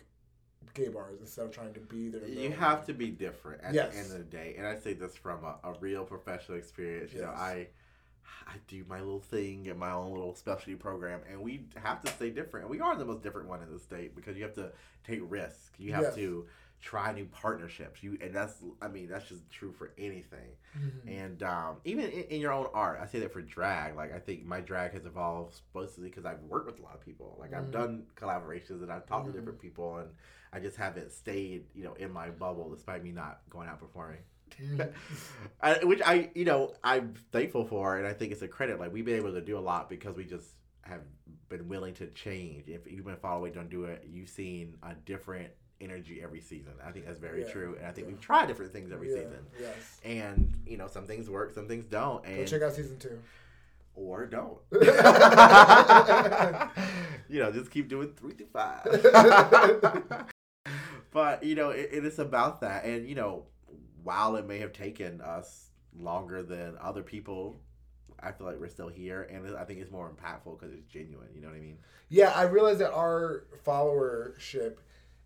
gay 0.73 0.87
bars 0.89 1.19
instead 1.19 1.45
of 1.45 1.51
trying 1.51 1.73
to 1.73 1.79
be 1.79 2.09
there. 2.09 2.27
You 2.27 2.51
have 2.51 2.85
to 2.87 2.93
be 2.93 3.09
different 3.09 3.63
at 3.63 3.73
Yes. 3.73 3.93
the 3.93 3.99
end 3.99 4.11
of 4.11 4.17
the 4.17 4.23
day, 4.37 4.55
and 4.57 4.67
I 4.67 4.75
say 4.77 4.93
this 4.93 5.15
from 5.15 5.43
a, 5.43 5.55
a 5.63 5.73
real 5.79 6.03
professional 6.03 6.57
experience. 6.57 7.13
You 7.13 7.21
know, 7.21 7.29
I 7.29 7.67
I 8.47 8.53
do 8.67 8.83
my 8.87 8.99
little 8.99 9.19
thing 9.19 9.65
in 9.67 9.77
my 9.77 9.91
own 9.91 10.11
little 10.11 10.35
specialty 10.35 10.75
program, 10.75 11.21
and 11.29 11.41
we 11.41 11.65
have 11.75 12.01
to 12.03 12.11
stay 12.11 12.29
different. 12.29 12.65
And 12.65 12.71
we 12.71 12.79
are 12.79 12.95
the 12.95 13.05
most 13.05 13.21
different 13.23 13.47
one 13.47 13.61
in 13.61 13.71
the 13.71 13.79
state 13.79 14.15
because 14.15 14.37
you 14.37 14.43
have 14.43 14.55
to 14.55 14.71
take 15.05 15.19
risks. 15.23 15.71
You 15.77 15.93
have 15.93 16.03
Yes. 16.03 16.15
to 16.15 16.47
try 16.81 17.11
new 17.11 17.25
partnerships. 17.25 18.01
You 18.01 18.17
and 18.21 18.33
that's 18.33 18.55
I 18.81 18.87
mean 18.87 19.07
that's 19.09 19.27
just 19.27 19.49
true 19.51 19.71
for 19.71 19.91
anything. 19.97 20.49
Mhm. 20.77 21.07
And 21.07 21.43
um, 21.43 21.77
even 21.83 22.05
in, 22.05 22.23
in 22.25 22.39
your 22.41 22.53
own 22.53 22.67
art, 22.73 22.99
I 23.01 23.05
say 23.07 23.19
that 23.19 23.33
for 23.33 23.41
drag. 23.41 23.95
Like 23.95 24.13
I 24.13 24.19
think 24.19 24.45
my 24.45 24.61
drag 24.61 24.93
has 24.93 25.05
evolved 25.05 25.59
mostly 25.75 26.07
because 26.09 26.25
I've 26.25 26.41
worked 26.43 26.67
with 26.67 26.79
a 26.79 26.83
lot 26.83 26.95
of 26.95 27.01
people. 27.01 27.35
Like 27.39 27.53
I've 27.53 27.65
Mhm. 27.65 27.71
done 27.71 28.05
collaborations 28.15 28.81
and 28.81 28.91
I've 28.91 29.05
talked 29.05 29.27
Mhm. 29.27 29.31
to 29.33 29.37
different 29.39 29.59
people, 29.59 29.97
and 29.97 30.09
I 30.51 30.59
just 30.59 30.77
haven't 30.77 31.11
stayed, 31.11 31.65
you 31.75 31.83
know, 31.83 31.93
in 31.93 32.11
my 32.11 32.29
bubble 32.29 32.69
despite 32.69 33.03
me 33.03 33.11
not 33.11 33.41
going 33.49 33.67
out 33.67 33.79
performing. 33.79 34.19
Mhm. 34.59 34.91
I, 35.61 35.83
which 35.85 36.01
I, 36.03 36.31
you 36.33 36.45
know, 36.45 36.73
I'm 36.83 37.13
thankful 37.31 37.65
for, 37.65 37.97
and 37.97 38.07
I 38.07 38.13
think 38.13 38.31
it's 38.31 38.41
a 38.41 38.47
credit. 38.47 38.79
Like 38.79 38.91
we've 38.91 39.05
been 39.05 39.17
able 39.17 39.33
to 39.33 39.41
do 39.41 39.57
a 39.57 39.61
lot 39.61 39.89
because 39.89 40.15
we 40.17 40.25
just 40.25 40.47
have 40.81 41.01
been 41.49 41.67
willing 41.67 41.93
to 41.95 42.07
change. 42.07 42.67
If 42.67 42.89
you've 42.91 43.05
been 43.05 43.15
following 43.17 43.53
Don't 43.53 43.69
Do 43.69 43.83
It, 43.85 44.05
you've 44.09 44.29
seen 44.29 44.77
a 44.81 44.95
different 45.05 45.51
energy 45.81 46.19
every 46.21 46.41
season. 46.41 46.73
I 46.85 46.91
think 46.91 47.05
that's 47.05 47.19
very 47.19 47.43
Yeah, 47.43 47.51
true, 47.51 47.75
and 47.77 47.85
I 47.85 47.91
think 47.91 48.07
yeah. 48.07 48.13
we've 48.13 48.21
tried 48.21 48.47
different 48.47 48.73
things 48.73 48.91
every 48.91 49.09
Yeah, 49.11 49.17
season. 49.17 49.45
Yes. 49.61 50.01
And 50.03 50.53
you 50.65 50.77
know, 50.77 50.87
some 50.87 51.05
things 51.05 51.29
work, 51.29 51.53
some 51.53 51.67
things 51.67 51.85
don't, 51.85 52.23
Go 52.23 52.29
and 52.29 52.47
check 52.47 52.63
out 52.63 52.73
season 52.73 52.97
two. 52.97 53.19
or 53.95 54.25
don't. 54.25 54.57
you 57.29 57.39
know, 57.39 57.51
just 57.51 57.69
keep 57.71 57.87
doing 57.87 58.13
three 58.17 58.33
to 58.33 58.45
five. 58.47 60.25
But 61.11 61.43
you 61.43 61.55
know, 61.55 61.69
it, 61.69 61.89
it 61.91 62.05
is 62.05 62.19
about 62.19 62.61
that, 62.61 62.85
and 62.85 63.07
you 63.07 63.15
know, 63.15 63.45
while 64.03 64.35
it 64.35 64.47
may 64.47 64.59
have 64.59 64.73
taken 64.73 65.21
us 65.21 65.69
longer 65.97 66.43
than 66.43 66.77
other 66.81 67.03
people, 67.03 67.59
I 68.21 68.31
feel 68.31 68.47
like 68.47 68.59
we're 68.59 68.69
still 68.69 68.89
here, 68.89 69.23
and 69.23 69.55
I 69.55 69.63
think 69.65 69.79
it's 69.79 69.91
more 69.91 70.09
impactful 70.09 70.59
because 70.59 70.73
it's 70.73 70.87
genuine. 70.87 71.29
You 71.33 71.41
know 71.41 71.47
what 71.47 71.57
I 71.57 71.61
mean? 71.61 71.77
Yeah, 72.09 72.31
I 72.35 72.43
realize 72.43 72.79
that 72.79 72.93
our 72.93 73.45
followership 73.65 74.77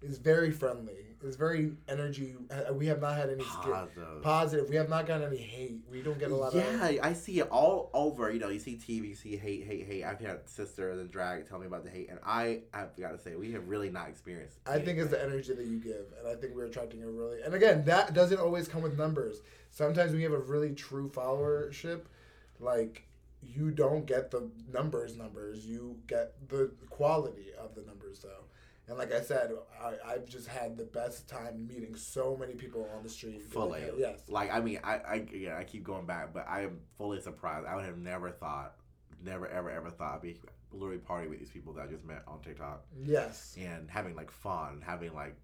is 0.03 0.17
very 0.17 0.51
friendly. 0.51 1.07
It's 1.25 1.37
very 1.37 1.71
energy. 1.87 2.35
uh, 2.51 2.73
We 2.73 2.87
have 2.87 2.99
not 2.99 3.15
had 3.15 3.29
any 3.29 3.43
sk- 3.43 3.61
Positive. 3.61 4.21
positive. 4.21 4.69
We 4.69 4.75
have 4.75 4.89
not 4.89 5.07
gotten 5.07 5.27
any 5.27 5.37
hate. 5.37 5.79
We 5.89 6.01
don't 6.01 6.19
get 6.19 6.31
a 6.31 6.35
lot 6.35 6.53
yeah, 6.53 6.85
of. 6.85 6.91
Yeah, 6.93 7.05
I 7.05 7.13
see 7.13 7.39
it 7.39 7.47
all 7.49 7.89
over. 7.93 8.29
You 8.29 8.39
know, 8.39 8.49
you 8.49 8.59
see 8.59 8.75
TV, 8.75 9.09
you 9.09 9.15
see 9.15 9.37
hate, 9.37 9.63
hate, 9.63 9.85
hate. 9.85 10.03
I've 10.03 10.19
had 10.19 10.47
sisters 10.49 10.99
and 10.99 11.09
drag 11.09 11.47
tell 11.47 11.59
me 11.59 11.67
about 11.67 11.85
the 11.85 11.89
hate, 11.89 12.09
and 12.09 12.19
I, 12.25 12.63
I've 12.73 12.95
got 12.97 13.11
to 13.11 13.17
say, 13.17 13.35
we 13.35 13.53
have 13.53 13.69
really 13.69 13.89
not 13.89 14.09
experienced. 14.09 14.57
I 14.67 14.79
think 14.79 14.99
it's 14.99 15.11
the 15.11 15.23
energy 15.23 15.53
that 15.53 15.65
you 15.65 15.79
give, 15.79 16.07
and 16.19 16.27
I 16.27 16.35
think 16.35 16.55
we're 16.55 16.65
attracting 16.65 17.01
a 17.03 17.07
really. 17.09 17.41
And 17.41 17.53
again, 17.53 17.85
that 17.85 18.13
doesn't 18.13 18.39
always 18.39 18.67
come 18.67 18.81
with 18.81 18.97
numbers. 18.97 19.41
Sometimes 19.71 20.11
we 20.11 20.23
have 20.23 20.33
a 20.33 20.39
really 20.39 20.73
true 20.75 21.09
followership, 21.09 22.01
like 22.59 23.07
you 23.41 23.71
don't 23.71 24.05
get 24.05 24.29
the 24.31 24.49
numbers 24.71 25.17
numbers. 25.17 25.65
You 25.65 25.97
get 26.07 26.33
the 26.49 26.71
quality 26.89 27.47
of 27.57 27.75
the 27.75 27.81
numbers 27.83 28.19
though. 28.19 28.45
And 28.87 28.97
like 28.97 29.13
I 29.13 29.21
said, 29.21 29.51
I, 29.81 29.93
I've 30.05 30.27
just 30.27 30.47
had 30.47 30.75
the 30.77 30.83
best 30.83 31.29
time 31.29 31.65
meeting 31.67 31.95
so 31.95 32.35
many 32.37 32.53
people 32.53 32.89
on 32.95 33.03
the 33.03 33.09
street. 33.09 33.41
fully. 33.43 33.81
Like, 33.81 33.93
yes. 33.97 34.19
Like 34.27 34.53
I 34.53 34.59
mean, 34.59 34.79
I, 34.83 34.95
I 34.95 35.25
yeah, 35.33 35.57
I 35.57 35.63
keep 35.63 35.83
going 35.83 36.05
back, 36.05 36.33
but 36.33 36.45
I 36.49 36.61
am 36.63 36.79
fully 36.97 37.21
surprised. 37.21 37.65
I 37.65 37.75
would 37.75 37.85
have 37.85 37.97
never 37.97 38.29
thought, 38.31 38.75
never 39.23 39.47
ever 39.47 39.69
ever 39.71 39.89
thought 39.89 40.15
I'd 40.15 40.21
be 40.21 40.37
literally 40.71 40.97
partying 40.99 41.29
with 41.29 41.39
these 41.39 41.51
people 41.51 41.71
that 41.73 41.83
I 41.83 41.87
just 41.87 42.03
met 42.03 42.23
on 42.27 42.41
TikTok 42.41 42.83
Yes. 43.05 43.55
and 43.59 43.89
having 43.89 44.15
like 44.15 44.31
fun, 44.31 44.83
having 44.85 45.13
like 45.13 45.35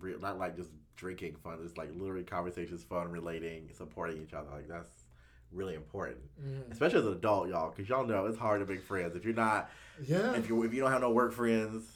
real, 0.00 0.18
not 0.20 0.38
like 0.38 0.56
just 0.56 0.70
drinking 0.96 1.36
fun, 1.36 1.58
just 1.62 1.78
like 1.78 1.88
literally 1.94 2.24
conversations, 2.24 2.82
fun, 2.82 3.10
relating, 3.10 3.70
supporting 3.72 4.20
each 4.22 4.34
other. 4.34 4.50
Like 4.52 4.68
that's 4.68 4.90
really 5.52 5.74
important, 5.74 6.18
Mhm. 6.44 6.70
especially 6.70 6.98
as 6.98 7.06
an 7.06 7.12
adult, 7.12 7.48
y'all, 7.48 7.70
because 7.70 7.88
y'all 7.88 8.04
know 8.06 8.26
it's 8.26 8.36
hard 8.36 8.60
to 8.60 8.70
make 8.70 8.82
friends 8.82 9.16
if 9.16 9.24
you're 9.24 9.32
not 9.32 9.70
Yeah. 10.02 10.34
if 10.34 10.48
you 10.50 10.62
if 10.64 10.74
you 10.74 10.82
don't 10.82 10.90
have 10.92 11.00
no 11.00 11.12
work 11.12 11.32
friends. 11.32 11.94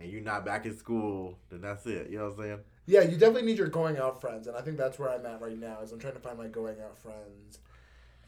And 0.00 0.10
you're 0.10 0.20
not 0.20 0.44
back 0.44 0.66
in 0.66 0.76
school, 0.76 1.38
then 1.50 1.60
that's 1.60 1.86
it. 1.86 2.10
You 2.10 2.18
know 2.18 2.24
what 2.24 2.38
I'm 2.38 2.42
saying? 2.42 2.58
Yeah, 2.86 3.02
you 3.02 3.12
definitely 3.12 3.42
need 3.42 3.58
your 3.58 3.68
going 3.68 3.96
out 3.96 4.20
friends, 4.20 4.46
and 4.46 4.56
I 4.56 4.60
think 4.60 4.76
that's 4.76 4.98
where 4.98 5.10
I'm 5.10 5.24
at 5.24 5.40
right 5.40 5.58
now. 5.58 5.80
Is 5.80 5.92
I'm 5.92 5.98
trying 5.98 6.14
to 6.14 6.20
find 6.20 6.36
my 6.36 6.48
going 6.48 6.80
out 6.80 6.98
friends, 6.98 7.58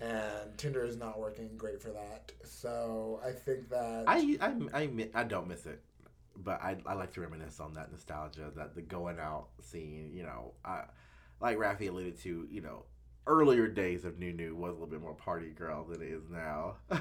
and 0.01 0.57
Tinder 0.57 0.83
is 0.85 0.97
not 0.97 1.19
working 1.19 1.51
great 1.59 1.83
for 1.83 1.91
that. 1.91 2.33
So 2.45 3.21
I 3.25 3.33
think 3.33 3.69
that 3.69 4.05
I 4.07 4.39
I 4.41 4.81
I, 4.81 5.09
I 5.14 5.25
don't 5.25 5.49
miss 5.49 5.67
it, 5.67 5.83
but 6.37 6.62
I, 6.62 6.77
I 6.87 6.95
like 6.95 7.12
to 7.14 7.21
reminisce 7.21 7.61
on 7.61 7.75
that 7.75 7.91
nostalgia, 7.91 8.51
that 8.57 8.75
the 8.75 8.83
going 8.83 9.19
out 9.19 9.49
scene. 9.61 10.11
You 10.14 10.23
know, 10.23 10.53
I, 10.64 10.85
like 11.41 11.59
Rafi 11.59 11.91
alluded 11.91 12.19
to. 12.23 12.47
You 12.51 12.62
know, 12.62 12.85
earlier 13.27 13.66
days 13.68 14.05
of 14.05 14.18
Nunu 14.18 14.55
was 14.55 14.70
a 14.70 14.72
little 14.74 14.87
bit 14.87 15.01
more 15.01 15.14
party 15.14 15.49
girl 15.51 15.85
than 15.85 16.01
it 16.03 16.09
is 16.09 16.22
now. 16.31 16.77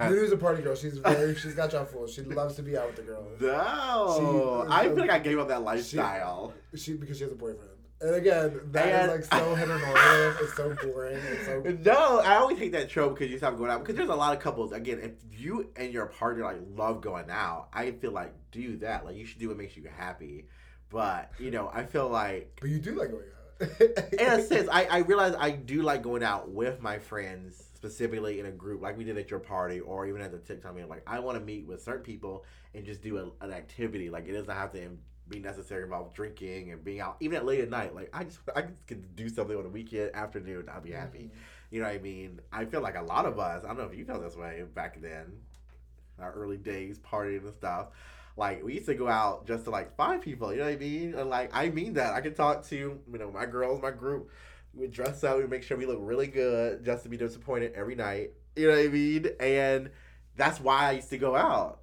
Nunu's 0.00 0.32
a 0.32 0.36
party 0.36 0.62
girl. 0.62 0.74
She's 0.74 0.98
very 0.98 1.34
she's 1.36 1.54
got 1.54 1.72
y'all 1.72 1.84
fooled. 1.84 2.10
She 2.10 2.22
loves 2.22 2.56
to 2.56 2.62
be 2.62 2.76
out 2.76 2.86
with 2.88 2.96
the 2.96 3.02
girls. 3.02 3.40
no, 3.40 4.64
She- 4.68 4.72
I 4.74 4.84
feel 4.88 4.96
like 4.98 5.10
I 5.10 5.18
gave 5.18 5.38
up 5.38 5.48
that 5.48 5.62
lifestyle. 5.62 6.54
She 6.74 6.94
because 6.94 7.16
she 7.18 7.24
has 7.24 7.32
a 7.32 7.36
boyfriend. 7.36 7.70
And 8.02 8.14
again, 8.14 8.58
that 8.72 8.86
is 8.88 8.94
And- 8.94 9.12
like 9.12 9.24
so 9.24 9.54
heteronormative. 9.54 10.40
it's 10.42 10.54
so 10.56 10.74
boring. 10.82 11.18
It's 11.18 11.44
so 11.46 11.60
No, 11.84 12.20
I 12.20 12.36
always 12.36 12.58
hate 12.58 12.72
that 12.72 12.88
trope 12.88 13.14
because 13.18 13.30
you 13.30 13.36
stop 13.38 13.58
going 13.58 13.70
out 13.70 13.80
because 13.80 13.94
there's 13.94 14.08
a 14.08 14.14
lot 14.14 14.34
of 14.34 14.42
couples. 14.42 14.72
Again, 14.72 14.98
if 15.02 15.12
you 15.38 15.68
and 15.76 15.92
your 15.92 16.06
partner 16.06 16.44
like 16.44 16.56
love 16.74 17.00
going 17.02 17.30
out, 17.30 17.68
I 17.72 17.90
feel 17.92 18.12
like 18.12 18.32
do 18.52 18.78
that. 18.78 19.04
Like 19.04 19.16
you 19.16 19.26
should 19.26 19.38
do 19.38 19.48
what 19.48 19.58
makes 19.58 19.76
you 19.76 19.84
happy. 19.96 20.46
But 20.88 21.30
you 21.38 21.50
know, 21.50 21.70
I 21.72 21.84
feel 21.84 22.08
like 22.08 22.58
But 22.60 22.70
you 22.70 22.78
do 22.78 22.92
like 22.98 23.10
going 23.10 23.22
out. 23.22 23.39
In 23.60 24.26
a 24.26 24.42
sense, 24.42 24.68
I, 24.72 24.84
I 24.84 24.98
realize 24.98 25.34
I 25.38 25.50
do 25.50 25.82
like 25.82 26.02
going 26.02 26.22
out 26.22 26.50
with 26.50 26.80
my 26.80 26.98
friends, 26.98 27.62
specifically 27.74 28.40
in 28.40 28.46
a 28.46 28.50
group, 28.50 28.82
like 28.82 28.96
we 28.96 29.04
did 29.04 29.18
at 29.18 29.30
your 29.30 29.40
party 29.40 29.80
or 29.80 30.06
even 30.06 30.20
at 30.20 30.32
the 30.32 30.38
TikTok 30.38 30.74
meeting. 30.74 30.88
Like, 30.88 31.02
I 31.06 31.20
want 31.20 31.38
to 31.38 31.44
meet 31.44 31.66
with 31.66 31.82
certain 31.82 32.02
people 32.02 32.44
and 32.74 32.84
just 32.84 33.02
do 33.02 33.18
a, 33.18 33.44
an 33.44 33.52
activity. 33.52 34.10
Like, 34.10 34.26
it 34.28 34.32
doesn't 34.32 34.54
have 34.54 34.72
to 34.72 34.90
be 35.28 35.38
necessary 35.38 35.84
involve 35.84 36.12
drinking 36.12 36.72
and 36.72 36.82
being 36.84 37.00
out, 37.00 37.16
even 37.20 37.36
at 37.36 37.44
late 37.44 37.60
at 37.60 37.70
night. 37.70 37.94
Like, 37.94 38.10
I 38.12 38.24
just 38.24 38.40
I 38.54 38.62
just 38.62 38.86
could 38.86 39.14
do 39.16 39.28
something 39.28 39.56
on 39.56 39.66
a 39.66 39.70
weekend 39.70 40.14
afternoon. 40.14 40.68
I'll 40.72 40.80
be 40.80 40.92
happy. 40.92 41.18
Mm-hmm. 41.18 41.36
You 41.70 41.80
know 41.80 41.86
what 41.86 41.94
I 41.94 41.98
mean? 41.98 42.40
I 42.52 42.64
feel 42.64 42.80
like 42.80 42.96
a 42.96 43.02
lot 43.02 43.26
of 43.26 43.38
us. 43.38 43.62
I 43.62 43.68
don't 43.68 43.78
know 43.78 43.84
if 43.84 43.96
you 43.96 44.04
felt 44.04 44.22
this 44.22 44.36
way 44.36 44.64
back 44.74 45.00
then, 45.00 45.26
our 46.18 46.32
early 46.32 46.56
days 46.56 46.98
partying 46.98 47.44
and 47.44 47.54
stuff 47.54 47.88
like 48.36 48.62
we 48.62 48.74
used 48.74 48.86
to 48.86 48.94
go 48.94 49.08
out 49.08 49.46
just 49.46 49.64
to 49.64 49.70
like 49.70 49.96
find 49.96 50.20
people, 50.20 50.52
you 50.52 50.58
know 50.58 50.64
what 50.64 50.74
I 50.74 50.76
mean? 50.76 51.14
And 51.14 51.28
like 51.28 51.50
I 51.54 51.70
mean 51.70 51.94
that. 51.94 52.14
I 52.14 52.20
can 52.20 52.34
talk 52.34 52.66
to, 52.68 52.76
you 52.76 53.18
know, 53.18 53.30
my 53.30 53.46
girls, 53.46 53.82
my 53.82 53.90
group. 53.90 54.30
We 54.72 54.86
dress 54.86 55.24
up, 55.24 55.36
we 55.36 55.46
make 55.46 55.64
sure 55.64 55.76
we 55.76 55.86
look 55.86 55.98
really 56.00 56.28
good 56.28 56.84
just 56.84 57.02
to 57.02 57.08
be 57.08 57.16
disappointed 57.16 57.72
every 57.74 57.96
night. 57.96 58.30
You 58.54 58.68
know 58.68 58.76
what 58.76 58.84
I 58.84 58.88
mean? 58.88 59.26
And 59.40 59.90
that's 60.36 60.60
why 60.60 60.88
I 60.88 60.92
used 60.92 61.10
to 61.10 61.18
go 61.18 61.34
out. 61.34 61.80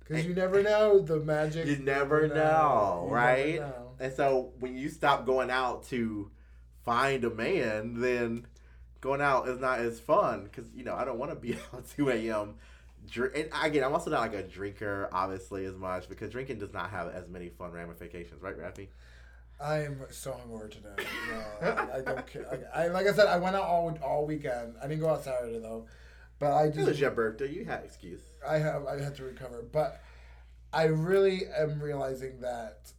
Because 0.00 0.24
eh. 0.24 0.28
you 0.28 0.34
never 0.34 0.62
know 0.62 0.98
the 0.98 1.20
magic. 1.20 1.66
You 1.66 1.76
never, 1.76 2.28
know, 2.28 2.34
know, 2.34 3.08
right? 3.10 3.54
Never 3.54 3.66
know. 3.66 3.90
And 3.98 4.12
so 4.12 4.52
when 4.58 4.76
you 4.76 4.90
stop 4.90 5.24
going 5.24 5.50
out 5.50 5.84
to 5.84 6.30
find 6.84 7.24
a 7.24 7.30
man, 7.30 8.00
then 8.00 8.46
going 9.00 9.20
out 9.22 9.48
is 9.48 9.58
not 9.58 9.78
as 9.78 9.98
fun 9.98 10.44
because 10.44 10.66
you 10.74 10.84
know 10.84 10.94
I 10.94 11.04
don't 11.04 11.18
want 11.18 11.32
to 11.32 11.36
be 11.36 11.54
out 11.74 11.88
two 11.96 12.10
a.m 12.10 12.56
drink. 13.10 13.34
And 13.36 13.48
again, 13.62 13.84
I'm 13.84 13.92
also 13.92 14.10
not 14.10 14.20
like 14.20 14.34
a 14.34 14.42
drinker, 14.42 15.08
obviously, 15.12 15.64
as 15.64 15.74
much 15.74 16.08
because 16.08 16.30
drinking 16.30 16.58
does 16.58 16.72
not 16.72 16.90
have 16.90 17.08
as 17.08 17.28
many 17.28 17.48
fun 17.48 17.72
ramifications, 17.72 18.42
right, 18.42 18.56
Rafi? 18.56 18.88
I 19.60 19.82
am 19.82 20.00
so 20.10 20.32
hungover 20.32 20.70
today. 20.70 21.04
No, 21.30 21.68
I, 21.68 21.98
I, 21.98 22.00
don't 22.00 22.26
care. 22.26 22.66
I, 22.74 22.84
I, 22.84 22.88
like 22.88 23.06
I 23.06 23.12
said, 23.12 23.26
I 23.26 23.36
went 23.36 23.56
out 23.56 23.64
all 23.64 23.96
all 24.02 24.26
weekend. 24.26 24.74
I 24.82 24.88
didn't 24.88 25.00
go 25.00 25.10
out 25.10 25.22
Saturday 25.22 25.58
though, 25.58 25.86
but 26.38 26.54
I 26.54 26.68
just. 26.68 26.78
It 26.78 26.86
was 26.86 27.00
your 27.00 27.10
birthday. 27.10 27.52
You 27.52 27.66
had 27.66 27.84
excuse. 27.84 28.22
I 28.46 28.58
have. 28.58 28.86
I 28.86 29.00
had 29.00 29.14
to 29.16 29.24
recover, 29.24 29.62
but 29.70 30.00
I 30.72 30.84
really 30.84 31.42
am 31.54 31.80
realizing 31.80 32.40
that 32.40 32.90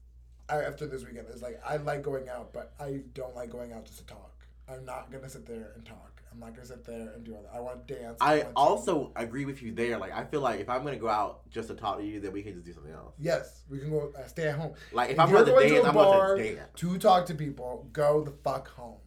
I, 0.49 0.62
after 0.62 0.86
this 0.86 1.03
weekend 1.03 1.30
is 1.30 1.41
like 1.41 1.59
I 1.66 1.78
like 1.78 2.03
going 2.03 2.30
out, 2.30 2.53
but 2.53 2.74
I 2.80 3.01
don't 3.14 3.36
like 3.36 3.49
going 3.49 3.74
out 3.74 3.86
just 3.86 3.99
to 3.99 4.05
talk. 4.05 4.45
I'm 4.70 4.86
not 4.86 5.12
gonna 5.12 5.30
sit 5.30 5.47
there 5.47 5.72
and 5.76 5.86
talk. 5.86 6.11
I'm 6.32 6.40
not 6.40 6.56
gonna 6.56 6.66
sit 6.66 6.86
there 6.86 7.12
and 7.14 7.24
do 7.24 7.36
all 7.36 7.44
that. 7.44 7.52
I 7.54 7.60
want 7.60 7.88
to 7.88 7.94
dance. 7.94 8.18
I, 8.22 8.42
I 8.42 8.48
also 8.56 9.12
agree 9.16 9.46
with 9.46 9.62
you 9.62 9.74
there. 9.74 9.98
Like 9.98 10.14
I 10.14 10.24
feel 10.24 10.42
like 10.42 10.60
if 10.60 10.70
I'm 10.70 10.84
gonna 10.84 10.96
go 10.96 11.10
out 11.10 11.50
just 11.50 11.68
to 11.68 11.76
talk 11.76 11.98
to 12.00 12.06
you, 12.06 12.20
then 12.20 12.32
we 12.32 12.42
can 12.42 12.54
just 12.54 12.66
do 12.66 12.74
something 12.74 12.94
else. 12.94 13.14
Yes, 13.20 13.64
we 13.70 13.80
can 13.80 13.90
go 13.90 14.14
uh, 14.18 14.26
stay 14.28 14.48
at 14.48 14.56
home. 14.56 14.74
Like 14.94 15.10
if, 15.10 15.14
if 15.16 15.20
I'm 15.20 15.32
going 15.32 15.46
to 15.46 15.52
dance, 15.52 15.84
to 15.84 15.88
I'm 15.88 15.94
going 15.94 16.38
to 16.38 16.56
dance. 16.56 16.70
To 16.76 16.98
talk 16.98 17.26
to 17.26 17.36
people, 17.36 17.88
go 17.92 18.24
the 18.24 18.32
fuck 18.32 18.70
home. 18.70 19.00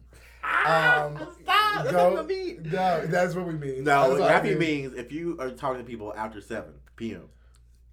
Ah, 0.43 1.05
um, 1.05 1.17
stop. 1.41 1.89
Go, 1.89 2.15
that's 2.15 2.27
mean. 2.27 2.69
No, 2.71 3.05
that's 3.07 3.33
what 3.33 3.47
we 3.47 3.53
mean. 3.53 3.83
No, 3.83 4.15
happy 4.23 4.49
mean. 4.49 4.59
means 4.59 4.93
if 4.93 5.11
you 5.11 5.37
are 5.39 5.49
talking 5.49 5.79
to 5.79 5.83
people 5.83 6.13
after 6.15 6.41
seven 6.41 6.73
p.m. 6.95 7.29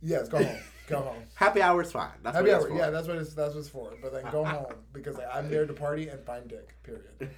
Yes, 0.03 0.29
go 0.29 0.43
home. 0.43 0.59
Go 0.89 1.01
home. 1.01 1.23
Happy 1.35 1.63
hour 1.63 1.83
is 1.83 1.93
fine. 1.93 2.11
That's 2.23 2.37
Happy 2.37 2.53
hour, 2.53 2.69
yeah, 2.77 2.91
that's 2.91 3.07
what 3.07 3.17
it's 3.17 3.35
that's 3.35 3.55
what 3.55 3.61
it's 3.61 3.69
for. 3.69 3.95
But 4.03 4.13
then 4.13 4.31
go 4.31 4.45
home 4.57 4.75
because 4.93 5.17
like, 5.17 5.29
I'm 5.33 5.49
there 5.49 5.65
to 5.65 5.73
party 5.73 6.09
and 6.09 6.23
find 6.25 6.49
dick. 6.49 6.75
Period. 6.83 7.05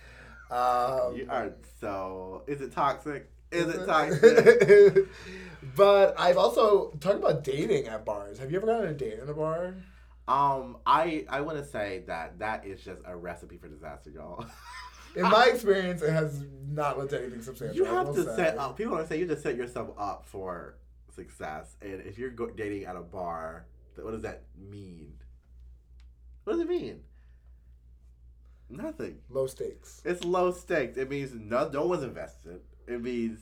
Um, 0.50 1.16
you 1.16 1.26
are 1.28 1.52
so. 1.80 2.42
Is 2.46 2.60
it 2.60 2.72
toxic? 2.72 3.30
Is 3.50 3.66
it 3.74 3.86
toxic? 3.86 5.08
but 5.76 6.18
I've 6.18 6.36
also 6.36 6.90
talked 7.00 7.16
about 7.16 7.44
dating 7.44 7.86
at 7.86 8.04
bars. 8.04 8.38
Have 8.38 8.50
you 8.50 8.58
ever 8.58 8.66
gone 8.66 8.82
on 8.82 8.86
a 8.86 8.94
date 8.94 9.18
in 9.20 9.28
a 9.28 9.34
bar? 9.34 9.74
Um, 10.26 10.78
I 10.86 11.26
I 11.28 11.40
want 11.42 11.58
to 11.58 11.64
say 11.64 12.02
that 12.06 12.38
that 12.38 12.66
is 12.66 12.82
just 12.82 13.00
a 13.04 13.16
recipe 13.16 13.56
for 13.56 13.68
disaster, 13.68 14.10
y'all. 14.10 14.44
in 15.16 15.22
my 15.22 15.46
experience, 15.52 16.02
it 16.02 16.12
has 16.12 16.42
not 16.68 16.98
led 16.98 17.10
to 17.10 17.20
anything 17.20 17.42
substantial. 17.42 17.76
You 17.76 17.84
have 17.84 18.14
to 18.14 18.24
say. 18.24 18.36
set 18.36 18.58
up. 18.58 18.76
People 18.76 18.96
are 18.96 19.06
saying 19.06 19.20
you 19.20 19.26
just 19.26 19.42
set 19.42 19.56
yourself 19.56 19.90
up 19.98 20.24
for 20.26 20.76
success, 21.14 21.76
and 21.82 22.00
if 22.02 22.18
you're 22.18 22.30
dating 22.30 22.84
at 22.84 22.96
a 22.96 23.00
bar, 23.00 23.66
what 23.96 24.12
does 24.12 24.22
that 24.22 24.44
mean? 24.58 25.14
What 26.44 26.54
does 26.54 26.62
it 26.62 26.68
mean? 26.68 27.00
Nothing. 28.76 29.18
Low 29.30 29.46
stakes. 29.46 30.02
It's 30.04 30.24
low 30.24 30.52
stakes. 30.52 30.96
It 30.96 31.10
means 31.10 31.32
no, 31.34 31.68
no 31.68 31.86
one's 31.86 32.02
invested. 32.02 32.60
It 32.86 33.02
means 33.02 33.40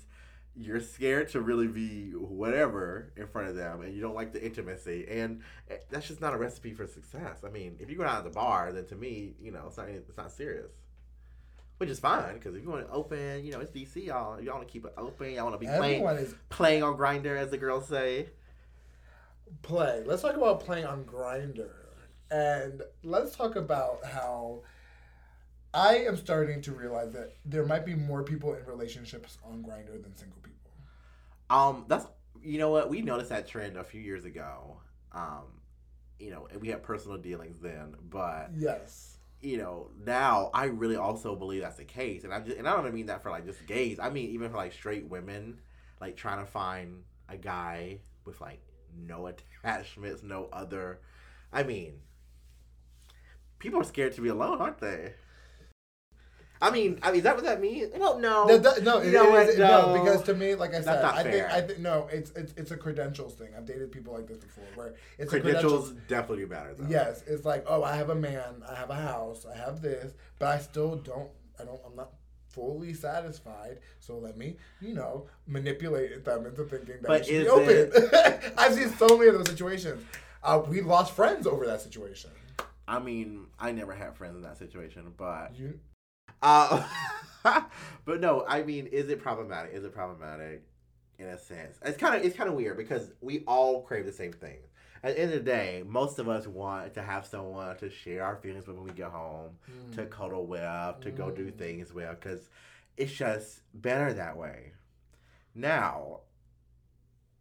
you're 0.54 0.80
scared 0.80 1.28
to 1.30 1.40
really 1.40 1.66
be 1.66 2.10
whatever 2.10 3.12
in 3.16 3.26
front 3.26 3.48
of 3.48 3.56
them 3.56 3.80
and 3.80 3.94
you 3.94 4.02
don't 4.02 4.14
like 4.14 4.32
the 4.32 4.44
intimacy 4.44 5.06
and 5.08 5.40
eh, 5.70 5.76
that's 5.90 6.06
just 6.06 6.20
not 6.20 6.34
a 6.34 6.36
recipe 6.36 6.74
for 6.74 6.86
success 6.86 7.38
i 7.44 7.48
mean 7.48 7.74
if 7.80 7.88
you 7.88 7.96
go 7.96 8.04
out 8.04 8.18
at 8.18 8.24
the 8.24 8.30
bar 8.30 8.70
then 8.70 8.84
to 8.84 8.94
me 8.94 9.34
you 9.40 9.50
know 9.50 9.64
it's 9.66 9.78
not 9.78 9.88
it's 9.88 10.16
not 10.16 10.30
serious 10.30 10.70
which 11.78 11.88
is 11.88 11.98
fine 11.98 12.34
because 12.34 12.54
if 12.54 12.62
you 12.62 12.68
want 12.68 12.86
to 12.86 12.92
open 12.92 13.42
you 13.44 13.50
know 13.50 13.60
it's 13.60 13.70
dc 13.70 14.04
y'all 14.04 14.40
y'all 14.42 14.56
want 14.56 14.66
to 14.66 14.70
keep 14.70 14.84
it 14.84 14.92
open 14.98 15.32
y'all 15.32 15.44
want 15.44 15.58
to 15.58 15.66
be 15.66 15.72
playing 15.78 16.04
is... 16.04 16.34
playing 16.50 16.82
on 16.82 16.96
Grindr 16.98 17.36
as 17.36 17.50
the 17.50 17.58
girls 17.58 17.88
say 17.88 18.28
play 19.62 20.02
let's 20.04 20.20
talk 20.20 20.36
about 20.36 20.60
playing 20.60 20.84
on 20.84 21.04
Grindr 21.04 21.70
and 22.30 22.82
let's 23.02 23.34
talk 23.34 23.56
about 23.56 24.04
how 24.04 24.60
I 25.74 25.96
am 25.98 26.16
starting 26.16 26.60
to 26.62 26.72
realize 26.72 27.12
that 27.12 27.34
there 27.44 27.64
might 27.64 27.86
be 27.86 27.94
more 27.94 28.22
people 28.22 28.54
in 28.54 28.64
relationships 28.66 29.38
on 29.44 29.62
Grindr 29.62 30.02
than 30.02 30.14
single 30.14 30.40
people. 30.42 30.70
Um, 31.48 31.84
that's 31.88 32.06
you 32.42 32.58
know 32.58 32.70
what 32.70 32.90
we 32.90 33.00
noticed 33.02 33.30
that 33.30 33.46
trend 33.46 33.76
a 33.76 33.84
few 33.84 34.00
years 34.00 34.24
ago. 34.24 34.78
Um, 35.12 35.60
you 36.18 36.30
know, 36.30 36.46
and 36.50 36.60
we 36.60 36.68
had 36.68 36.82
personal 36.82 37.16
dealings 37.18 37.58
then, 37.60 37.96
but 38.10 38.50
yes, 38.56 39.16
you 39.40 39.56
know, 39.56 39.90
now 40.04 40.50
I 40.52 40.66
really 40.66 40.96
also 40.96 41.34
believe 41.34 41.62
that's 41.62 41.76
the 41.76 41.84
case, 41.84 42.24
and 42.24 42.34
I 42.34 42.40
just 42.40 42.58
and 42.58 42.68
I 42.68 42.72
don't 42.74 42.94
mean 42.94 43.06
that 43.06 43.22
for 43.22 43.30
like 43.30 43.46
just 43.46 43.66
gays. 43.66 43.98
I 43.98 44.10
mean 44.10 44.30
even 44.30 44.50
for 44.50 44.56
like 44.56 44.72
straight 44.72 45.08
women, 45.08 45.58
like 46.00 46.16
trying 46.16 46.38
to 46.38 46.50
find 46.50 47.02
a 47.28 47.36
guy 47.36 47.98
with 48.24 48.40
like 48.40 48.60
no 48.94 49.26
attachments, 49.62 50.22
no 50.22 50.48
other. 50.52 51.00
I 51.52 51.62
mean, 51.62 51.94
people 53.58 53.80
are 53.80 53.84
scared 53.84 54.14
to 54.14 54.20
be 54.20 54.28
alone, 54.28 54.60
aren't 54.60 54.78
they? 54.78 55.14
I 56.62 56.70
mean, 56.70 57.00
I 57.02 57.08
mean, 57.08 57.16
is 57.16 57.24
that 57.24 57.34
what 57.34 57.44
that 57.44 57.60
means? 57.60 57.92
Well, 57.96 58.20
no, 58.20 58.46
no, 58.46 58.56
that, 58.56 58.84
no, 58.84 58.98
it, 58.98 59.12
no, 59.12 59.36
it, 59.36 59.58
no, 59.58 59.92
no, 59.92 60.00
because 60.00 60.22
to 60.22 60.34
me, 60.34 60.54
like 60.54 60.72
I 60.74 60.80
said, 60.80 61.04
I 61.04 61.24
fair. 61.24 61.32
think, 61.32 61.44
I 61.46 61.60
think, 61.60 61.78
no, 61.80 62.08
it's, 62.12 62.30
it's, 62.36 62.54
it's 62.56 62.70
a 62.70 62.76
credentials 62.76 63.34
thing. 63.34 63.48
I've 63.56 63.66
dated 63.66 63.90
people 63.90 64.14
like 64.14 64.28
this 64.28 64.38
before, 64.38 64.64
where 64.76 64.94
it's 65.18 65.28
credentials, 65.28 65.88
credentials 65.88 65.90
definitely 66.06 66.46
matter. 66.46 66.74
Though. 66.78 66.88
Yes, 66.88 67.24
it's 67.26 67.44
like, 67.44 67.64
oh, 67.66 67.82
I 67.82 67.96
have 67.96 68.10
a 68.10 68.14
man, 68.14 68.62
I 68.68 68.76
have 68.76 68.90
a 68.90 68.94
house, 68.94 69.44
I 69.44 69.56
have 69.56 69.82
this, 69.82 70.12
but 70.38 70.48
I 70.48 70.58
still 70.58 70.94
don't, 70.96 71.30
I 71.60 71.64
don't, 71.64 71.80
I'm 71.84 71.96
not 71.96 72.12
fully 72.48 72.94
satisfied. 72.94 73.80
So 73.98 74.16
let 74.18 74.38
me, 74.38 74.56
you 74.80 74.94
know, 74.94 75.26
manipulate 75.48 76.24
them 76.24 76.46
into 76.46 76.64
thinking 76.64 76.96
that 77.02 77.08
but 77.08 77.26
should 77.26 77.42
be 77.42 77.48
open. 77.48 77.90
It... 77.92 78.52
I've 78.56 78.74
seen 78.74 78.90
so 78.90 79.18
many 79.18 79.30
of 79.30 79.34
those 79.34 79.48
situations. 79.48 80.04
Uh, 80.44 80.62
we 80.68 80.80
lost 80.80 81.12
friends 81.12 81.48
over 81.48 81.66
that 81.66 81.80
situation. 81.80 82.30
I 82.86 83.00
mean, 83.00 83.46
I 83.58 83.72
never 83.72 83.94
had 83.94 84.16
friends 84.16 84.36
in 84.36 84.42
that 84.42 84.58
situation, 84.58 85.12
but 85.16 85.56
you, 85.56 85.80
uh, 86.42 86.84
but 88.04 88.20
no, 88.20 88.44
I 88.46 88.62
mean, 88.62 88.86
is 88.86 89.08
it 89.08 89.22
problematic? 89.22 89.72
Is 89.72 89.84
it 89.84 89.92
problematic 89.92 90.62
in 91.18 91.26
a 91.26 91.38
sense? 91.38 91.78
It's 91.84 91.96
kind 91.96 92.14
of 92.14 92.24
it's 92.24 92.36
kind 92.36 92.48
of 92.48 92.56
weird 92.56 92.76
because 92.76 93.12
we 93.20 93.44
all 93.46 93.82
crave 93.82 94.06
the 94.06 94.12
same 94.12 94.32
thing. 94.32 94.58
At 95.04 95.16
the 95.16 95.20
end 95.20 95.32
of 95.32 95.44
the 95.44 95.50
day, 95.50 95.82
most 95.84 96.20
of 96.20 96.28
us 96.28 96.46
want 96.46 96.94
to 96.94 97.02
have 97.02 97.26
someone 97.26 97.76
to 97.78 97.90
share 97.90 98.24
our 98.24 98.36
feelings 98.36 98.68
with 98.68 98.76
when 98.76 98.86
we 98.86 98.92
get 98.92 99.10
home, 99.10 99.50
mm. 99.68 99.96
to 99.96 100.06
cuddle 100.06 100.46
with, 100.46 100.60
to 100.60 101.10
mm. 101.10 101.16
go 101.16 101.28
do 101.30 101.46
mm. 101.46 101.58
things 101.58 101.92
with, 101.92 102.08
because 102.10 102.48
it's 102.96 103.10
just 103.10 103.62
better 103.74 104.12
that 104.12 104.36
way. 104.36 104.72
Now, 105.56 106.20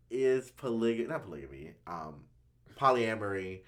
is 0.09 0.49
polygamy 0.51 1.07
not 1.07 1.23
polygamy, 1.23 1.73
um, 1.85 2.23
polyamory, 2.79 3.61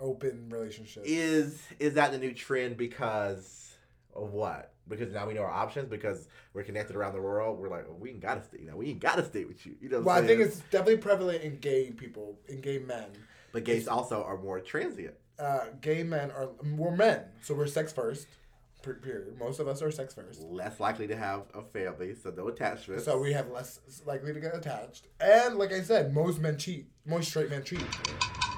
open 0.00 0.48
relationship 0.48 1.02
is 1.06 1.60
is 1.78 1.94
that 1.94 2.12
the 2.12 2.18
new 2.18 2.32
trend 2.32 2.76
because 2.76 3.67
of 4.14 4.32
what? 4.32 4.72
Because 4.88 5.12
now 5.12 5.26
we 5.26 5.34
know 5.34 5.42
our 5.42 5.50
options 5.50 5.88
because 5.88 6.28
we're 6.54 6.62
connected 6.62 6.96
around 6.96 7.14
the 7.14 7.20
world. 7.20 7.58
We're 7.58 7.68
like, 7.68 7.86
well, 7.86 7.98
we 7.98 8.10
ain't 8.10 8.20
gotta 8.20 8.42
stay. 8.42 8.58
You 8.60 8.66
know, 8.66 8.76
we 8.76 8.90
ain't 8.90 9.00
gotta 9.00 9.24
stay 9.24 9.44
with 9.44 9.64
you. 9.66 9.76
You 9.80 9.88
know. 9.90 10.00
well, 10.00 10.16
I 10.16 10.26
think 10.26 10.40
it's 10.40 10.60
definitely 10.70 10.98
prevalent 10.98 11.42
in 11.42 11.58
gay 11.58 11.90
people, 11.90 12.38
in 12.48 12.60
gay 12.60 12.78
men. 12.78 13.06
But 13.52 13.64
gays 13.64 13.80
it's, 13.80 13.88
also 13.88 14.22
are 14.22 14.38
more 14.38 14.60
transient. 14.60 15.14
Uh, 15.38 15.66
gay 15.80 16.02
men 16.02 16.30
are 16.30 16.48
we're 16.76 16.96
men, 16.96 17.22
so 17.42 17.54
we're 17.54 17.66
sex 17.66 17.92
first. 17.92 18.26
Period. 18.82 19.36
Most 19.38 19.60
of 19.60 19.68
us 19.68 19.82
are 19.82 19.90
sex 19.90 20.14
first. 20.14 20.40
Less 20.42 20.80
likely 20.80 21.06
to 21.08 21.16
have 21.16 21.42
a 21.52 21.62
family, 21.62 22.14
so 22.14 22.30
no 22.30 22.48
attachment. 22.48 23.02
So 23.02 23.18
we 23.18 23.32
have 23.32 23.50
less 23.50 23.80
likely 24.06 24.32
to 24.32 24.40
get 24.40 24.54
attached. 24.54 25.08
And 25.20 25.56
like 25.56 25.72
I 25.72 25.82
said, 25.82 26.14
most 26.14 26.40
men 26.40 26.56
cheat. 26.56 26.86
Most 27.04 27.28
straight 27.28 27.50
men 27.50 27.64
cheat. 27.64 27.84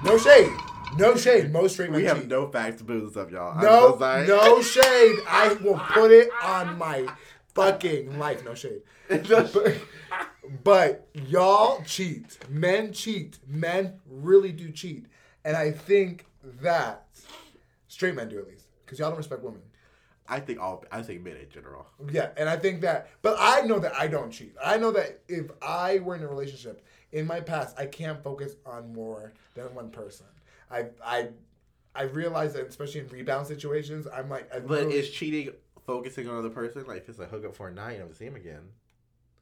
No 0.05 0.17
shade. 0.17 0.51
No 0.97 1.15
shade. 1.15 1.51
Most 1.51 1.73
straight 1.73 1.89
men 1.89 2.01
We 2.01 2.05
have 2.05 2.19
cheat. 2.19 2.27
no 2.27 2.47
facts 2.49 2.77
to 2.77 2.83
boo 2.83 3.05
this 3.05 3.17
up, 3.17 3.31
y'all. 3.31 3.61
No, 3.61 3.97
so 3.97 4.25
no 4.25 4.61
shade. 4.61 5.15
I 5.27 5.57
will 5.61 5.79
put 5.79 6.11
it 6.11 6.29
on 6.43 6.77
my 6.77 7.07
fucking 7.53 8.17
life. 8.19 8.43
No 8.43 8.53
shade. 8.53 8.81
but, 9.09 9.77
but 10.63 11.07
y'all 11.13 11.83
cheat. 11.85 12.37
Men 12.49 12.91
cheat. 12.93 13.39
Men 13.47 13.99
really 14.09 14.51
do 14.51 14.71
cheat. 14.71 15.05
And 15.43 15.55
I 15.55 15.71
think 15.71 16.25
that 16.61 17.07
straight 17.87 18.15
men 18.15 18.29
do 18.29 18.39
at 18.39 18.47
least 18.47 18.65
because 18.85 18.99
y'all 18.99 19.09
don't 19.09 19.17
respect 19.17 19.43
women. 19.43 19.61
I 20.27 20.39
think 20.39 20.61
all 20.61 20.85
I 20.91 21.01
think 21.01 21.23
men 21.23 21.35
in 21.35 21.49
general. 21.49 21.85
Yeah, 22.09 22.29
and 22.37 22.47
I 22.47 22.55
think 22.55 22.81
that, 22.81 23.09
but 23.21 23.35
I 23.37 23.61
know 23.61 23.79
that 23.79 23.93
I 23.95 24.07
don't 24.07 24.31
cheat. 24.31 24.55
I 24.63 24.77
know 24.77 24.91
that 24.91 25.19
if 25.27 25.51
I 25.61 25.99
were 25.99 26.15
in 26.15 26.23
a 26.23 26.27
relationship 26.27 26.85
in 27.11 27.27
my 27.27 27.41
past, 27.41 27.77
I 27.77 27.85
can't 27.85 28.23
focus 28.23 28.55
on 28.65 28.93
more 28.93 29.33
than 29.55 29.73
one 29.75 29.89
person. 29.89 30.25
I 30.71 30.85
I 31.03 31.29
I 31.93 32.03
realize 32.03 32.53
that 32.53 32.67
especially 32.67 33.01
in 33.01 33.07
rebound 33.09 33.47
situations, 33.47 34.07
I'm 34.11 34.29
like, 34.29 34.53
I 34.53 34.59
But 34.59 34.83
is 34.87 35.09
cheating 35.09 35.51
focusing 35.85 36.27
on 36.27 36.35
another 36.35 36.49
person? 36.49 36.85
Like 36.85 36.97
if 36.99 37.09
it's 37.09 37.19
a 37.19 37.25
hookup 37.25 37.55
for 37.55 37.67
a 37.67 37.73
night, 37.73 37.93
you 37.93 37.99
never 37.99 38.13
see 38.13 38.25
him 38.25 38.35
again. 38.35 38.61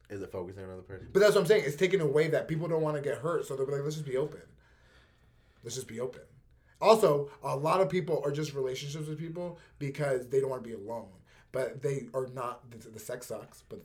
Is 0.08 0.20
it 0.22 0.32
focusing 0.32 0.64
on 0.64 0.70
another 0.70 0.82
person? 0.82 1.08
But 1.12 1.20
that's 1.20 1.34
what 1.34 1.42
I'm 1.42 1.46
saying. 1.46 1.64
It's 1.64 1.76
taking 1.76 2.00
away 2.00 2.28
that 2.28 2.48
people 2.48 2.66
don't 2.66 2.82
want 2.82 2.96
to 2.96 3.02
get 3.02 3.18
hurt, 3.18 3.46
so 3.46 3.54
they'll 3.54 3.66
be 3.66 3.72
like, 3.72 3.82
let's 3.82 3.94
just 3.94 4.06
be 4.06 4.16
open. 4.16 4.40
Let's 5.62 5.76
just 5.76 5.86
be 5.86 6.00
open. 6.00 6.22
Also, 6.80 7.30
a 7.44 7.54
lot 7.54 7.80
of 7.80 7.88
people 7.88 8.22
are 8.24 8.32
just 8.32 8.54
relationships 8.54 9.06
with 9.06 9.18
people 9.18 9.58
because 9.78 10.28
they 10.28 10.40
don't 10.40 10.50
want 10.50 10.64
to 10.64 10.68
be 10.68 10.74
alone, 10.74 11.10
but 11.52 11.82
they 11.82 12.08
are 12.14 12.26
not. 12.34 12.68
The, 12.70 12.88
the 12.88 12.98
sex 12.98 13.26
sucks, 13.26 13.62
but 13.68 13.84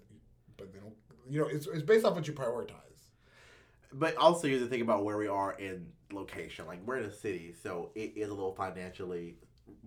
but 0.57 0.73
they 0.73 0.79
don't. 0.79 0.95
You 1.29 1.41
know, 1.41 1.47
it's, 1.47 1.67
it's 1.67 1.83
based 1.83 2.05
off 2.05 2.15
what 2.15 2.27
you 2.27 2.33
prioritize. 2.33 2.84
But 3.97 4.17
also, 4.17 4.47
you 4.47 4.55
have 4.55 4.63
to 4.63 4.69
think 4.69 4.83
about 4.83 5.05
where 5.05 5.17
we 5.17 5.27
are 5.27 5.53
in 5.53 5.87
location. 6.11 6.67
Like 6.67 6.85
we're 6.85 6.97
in 6.97 7.05
a 7.05 7.11
city, 7.13 7.53
so 7.63 7.91
it 7.95 8.13
is 8.17 8.29
a 8.29 8.33
little 8.33 8.53
financially 8.53 9.35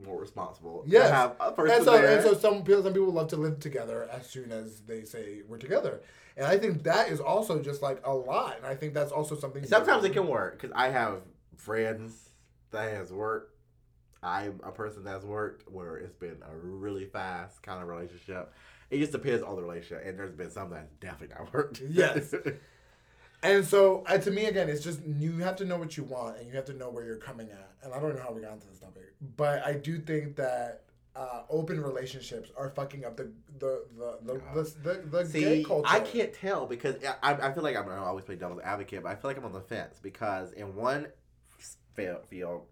more 0.05 0.19
responsible. 0.21 0.83
to 0.83 0.89
Yes. 0.91 1.11
have 1.11 1.37
a 1.41 1.53
person 1.53 1.77
And 1.77 1.85
so, 1.85 1.93
there. 1.93 2.15
and 2.17 2.23
so 2.23 2.35
some 2.35 2.63
people, 2.65 2.83
some 2.83 2.93
people 2.95 3.13
love 3.13 3.29
to 3.29 3.37
live 3.37 3.61
together 3.61 4.09
as 4.11 4.27
soon 4.27 4.51
as 4.51 4.81
they 4.81 5.05
say 5.05 5.43
we're 5.47 5.59
together, 5.59 6.01
and 6.39 6.47
I 6.47 6.57
think 6.57 6.85
that 6.85 7.11
is 7.11 7.21
also 7.21 7.61
just 7.63 7.83
like 7.83 8.01
a 8.05 8.13
lot. 8.15 8.57
And 8.57 8.67
I 8.67 8.75
think 8.75 8.95
that's 8.95 9.13
also 9.13 9.37
something. 9.37 9.65
Sometimes 9.67 10.05
it 10.05 10.15
can 10.15 10.27
work 10.27 10.61
because 10.61 10.73
I 10.75 10.89
have 10.89 11.21
friends 11.57 12.31
that 12.71 12.93
has 12.93 13.13
worked. 13.13 13.55
I'm 14.23 14.59
a 14.65 14.73
person 14.73 15.05
that's 15.05 15.25
worked 15.25 15.71
where 15.71 15.97
it's 15.97 16.17
been 16.17 16.39
a 16.51 16.57
really 16.57 17.05
fast 17.05 17.63
kind 17.63 17.83
of 17.83 17.89
relationship. 17.89 18.53
It 18.91 18.99
just 19.01 19.13
depends 19.13 19.43
on 19.43 19.55
the 19.55 19.63
relationship, 19.63 20.07
and 20.07 20.19
there's 20.19 20.33
been 20.33 20.51
some 20.51 20.71
that's 20.71 20.91
definitely 20.95 21.37
not 21.39 21.53
worked. 21.53 21.83
Yes. 21.89 22.35
And 23.43 23.65
so, 23.65 24.05
uh, 24.07 24.19
to 24.19 24.31
me, 24.31 24.47
again, 24.47 24.69
it's 24.69 24.83
just 24.83 25.01
you 25.07 25.39
have 25.39 25.57
to 25.57 25.65
know 25.65 25.79
what 25.79 25.97
you 25.97 26.03
want 26.03 26.39
and 26.39 26.47
you 26.47 26.55
have 26.55 26.65
to 26.67 26.73
know 26.73 26.91
where 26.91 27.05
you're 27.05 27.17
coming 27.17 27.51
at. 27.51 27.71
And 27.83 27.95
I 27.95 28.01
don't 28.01 28.17
know 28.17 28.23
how 28.23 28.33
we 28.33 28.41
got 28.43 28.55
into 28.55 28.67
this 28.67 28.81
topic, 28.81 29.15
but 29.37 29.65
I 29.65 29.75
do 29.75 29.99
think 29.99 30.37
that 30.37 30.83
uh, 31.15 31.43
open 31.51 31.81
relationships 31.81 32.51
are 32.57 32.71
fucking 32.71 33.05
up 33.05 33.17
the 33.17 33.31
the 33.59 33.85
the 33.97 34.19
the, 34.23 34.63
the, 34.83 35.03
the, 35.11 35.25
the 35.25 35.41
gay 35.41 35.65
culture. 35.65 35.89
I 35.89 36.01
can't 36.01 36.33
tell 36.33 36.67
because 36.67 36.97
I, 37.23 37.33
I 37.33 37.49
I 37.49 37.53
feel 37.53 37.63
like 37.63 37.77
I'm 37.77 37.89
I 37.89 37.99
always 37.99 38.25
play 38.25 38.37
devil's 38.37 38.61
advocate, 38.63 39.03
but 39.03 39.11
I 39.11 39.15
feel 39.15 39.31
like 39.31 39.39
I'm 39.39 39.45
on 39.45 39.53
the 39.53 39.61
fence 39.61 39.99
because 40.03 40.53
in 40.53 40.75
one 40.75 41.09
field, 41.95 42.27
field 42.29 42.63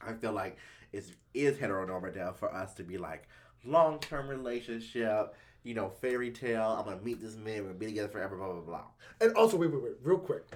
I 0.00 0.12
feel 0.14 0.32
like 0.32 0.58
it's 0.92 1.12
is 1.32 1.56
heteronormative 1.58 2.36
for 2.36 2.52
us 2.52 2.74
to 2.74 2.82
be 2.82 2.98
like 2.98 3.28
long 3.64 3.98
term 3.98 4.28
relationship, 4.28 5.34
you 5.62 5.74
know, 5.74 5.88
fairy 5.88 6.30
tale. 6.30 6.76
I'm 6.78 6.84
gonna 6.84 7.02
meet 7.02 7.20
this 7.20 7.36
man, 7.36 7.62
we're 7.62 7.68
gonna 7.68 7.74
be 7.74 7.86
together 7.86 8.08
forever, 8.08 8.36
blah 8.36 8.52
blah 8.52 8.60
blah. 8.60 8.84
And 9.20 9.34
also, 9.34 9.56
wait, 9.56 9.70
wait, 9.70 9.82
wait, 9.82 9.92
real 10.02 10.18
quick, 10.18 10.46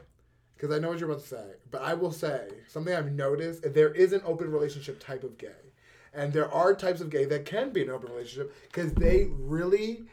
because 0.57 0.75
I 0.75 0.79
know 0.79 0.89
what 0.89 0.99
you're 0.99 1.11
about 1.11 1.23
to 1.23 1.29
say, 1.29 1.45
but 1.71 1.83
I 1.83 1.95
will 1.95 2.13
say 2.13 2.49
something 2.69 2.95
I've 2.95 3.13
noticed: 3.13 3.63
there 3.75 3.93
is 3.93 4.13
an 4.13 4.23
open 4.25 4.51
relationship 4.51 5.01
type 5.01 5.25
of 5.25 5.37
gay, 5.39 5.73
and 6.13 6.33
there 6.33 6.53
are 6.53 6.75
types 6.75 7.01
of 7.01 7.11
gay 7.11 7.25
that 7.27 7.45
can 7.45 7.71
be 7.71 7.83
an 7.83 7.91
open 7.91 8.11
relationship 8.11 8.55
because 8.63 8.93
they 8.95 9.29
really 9.31 10.05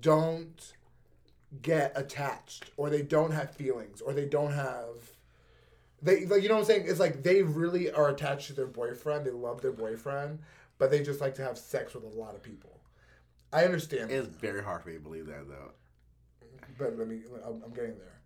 don't 0.00 0.74
get 1.62 1.92
attached, 1.96 2.70
or 2.76 2.90
they 2.90 3.02
don't 3.02 3.32
have 3.32 3.54
feelings, 3.54 4.00
or 4.00 4.12
they 4.12 4.26
don't 4.26 4.52
have. 4.52 5.12
They 6.00 6.26
like 6.26 6.42
you 6.42 6.48
know 6.48 6.54
what 6.54 6.60
I'm 6.60 6.66
saying? 6.66 6.84
It's 6.86 7.00
like 7.00 7.24
they 7.24 7.42
really 7.42 7.90
are 7.90 8.10
attached 8.10 8.48
to 8.48 8.52
their 8.52 8.66
boyfriend. 8.66 9.26
They 9.26 9.32
love 9.32 9.62
their 9.62 9.72
boyfriend, 9.72 10.38
but 10.78 10.92
they 10.92 11.02
just 11.02 11.20
like 11.20 11.34
to 11.36 11.42
have 11.42 11.58
sex 11.58 11.94
with 11.94 12.04
a 12.04 12.16
lot 12.16 12.36
of 12.36 12.42
people. 12.42 12.77
I 13.52 13.64
understand. 13.64 14.10
It's 14.10 14.28
very 14.28 14.62
hard 14.62 14.82
for 14.82 14.88
me 14.88 14.94
to 14.96 15.00
believe 15.00 15.26
that 15.26 15.48
though. 15.48 15.72
but 16.78 16.96
let 16.98 17.08
me 17.08 17.20
I'm, 17.44 17.60
getting 17.72 17.96
there 17.98 18.20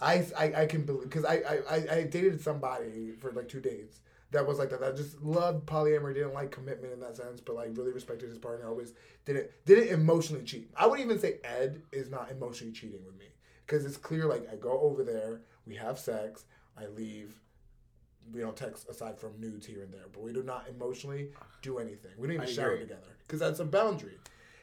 I, 0.00 0.26
I, 0.36 0.62
I 0.62 0.66
can 0.66 0.82
believe 0.84 1.04
because 1.04 1.24
I, 1.24 1.34
I, 1.36 1.58
I- 1.76 1.96
I 1.98 2.02
dated 2.04 2.40
somebody 2.40 3.12
for 3.20 3.30
like 3.32 3.48
two 3.48 3.60
dates 3.60 4.00
that 4.32 4.44
was 4.46 4.58
like 4.58 4.70
that 4.70 4.80
that 4.80 4.96
just 4.96 5.22
loved 5.22 5.64
polyamory 5.66 6.14
didn't 6.14 6.34
like 6.34 6.50
commitment 6.50 6.92
in 6.92 7.00
that 7.00 7.16
sense 7.16 7.40
but 7.40 7.54
like 7.54 7.70
really 7.76 7.92
respected 7.92 8.28
his 8.28 8.38
partner 8.38 8.68
always 8.68 8.92
didn't 9.24 9.48
didn't 9.64 9.88
emotionally 9.88 10.42
cheat 10.44 10.70
I 10.76 10.86
would 10.88 10.98
even 11.00 11.18
say 11.20 11.38
Ed 11.44 11.80
is 11.92 12.10
not 12.10 12.30
emotionally 12.32 12.72
cheating 12.72 13.04
with 13.06 13.16
me 13.16 13.26
because 13.64 13.84
it's 13.84 13.96
clear 13.96 14.26
like 14.26 14.48
I 14.52 14.56
go 14.56 14.80
over 14.80 15.04
there 15.04 15.42
we 15.66 15.76
have 15.76 15.98
sex 15.98 16.44
I 16.76 16.86
leave 16.86 17.34
we 18.32 18.40
don't 18.40 18.56
text 18.56 18.88
aside 18.88 19.18
from 19.18 19.38
nudes 19.38 19.66
here 19.66 19.82
and 19.82 19.92
there 19.94 20.06
but 20.12 20.22
we 20.22 20.32
do 20.32 20.42
not 20.42 20.66
emotionally 20.68 21.28
do 21.62 21.78
anything 21.78 22.10
we 22.18 22.26
don't 22.26 22.34
even 22.36 22.48
I 22.48 22.50
shower 22.50 22.72
agree. 22.72 22.80
together 22.80 23.16
because 23.26 23.38
that's 23.38 23.60
a 23.60 23.64
boundary 23.64 24.18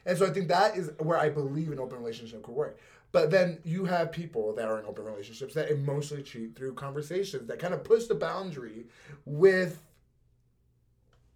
and 0.06 0.16
so 0.18 0.26
I 0.26 0.30
think 0.30 0.48
that 0.48 0.76
is 0.76 0.90
where 0.98 1.18
I 1.18 1.28
believe 1.28 1.70
an 1.72 1.78
open 1.78 1.98
relationship 1.98 2.42
could 2.42 2.54
work. 2.54 2.78
But 3.12 3.30
then 3.30 3.58
you 3.64 3.84
have 3.84 4.10
people 4.10 4.54
that 4.54 4.66
are 4.68 4.78
in 4.78 4.86
open 4.86 5.04
relationships 5.04 5.52
that 5.54 5.70
emotionally 5.70 6.22
cheat 6.22 6.56
through 6.56 6.74
conversations 6.74 7.46
that 7.48 7.58
kind 7.58 7.74
of 7.74 7.84
push 7.84 8.06
the 8.06 8.14
boundary 8.14 8.86
with 9.26 9.82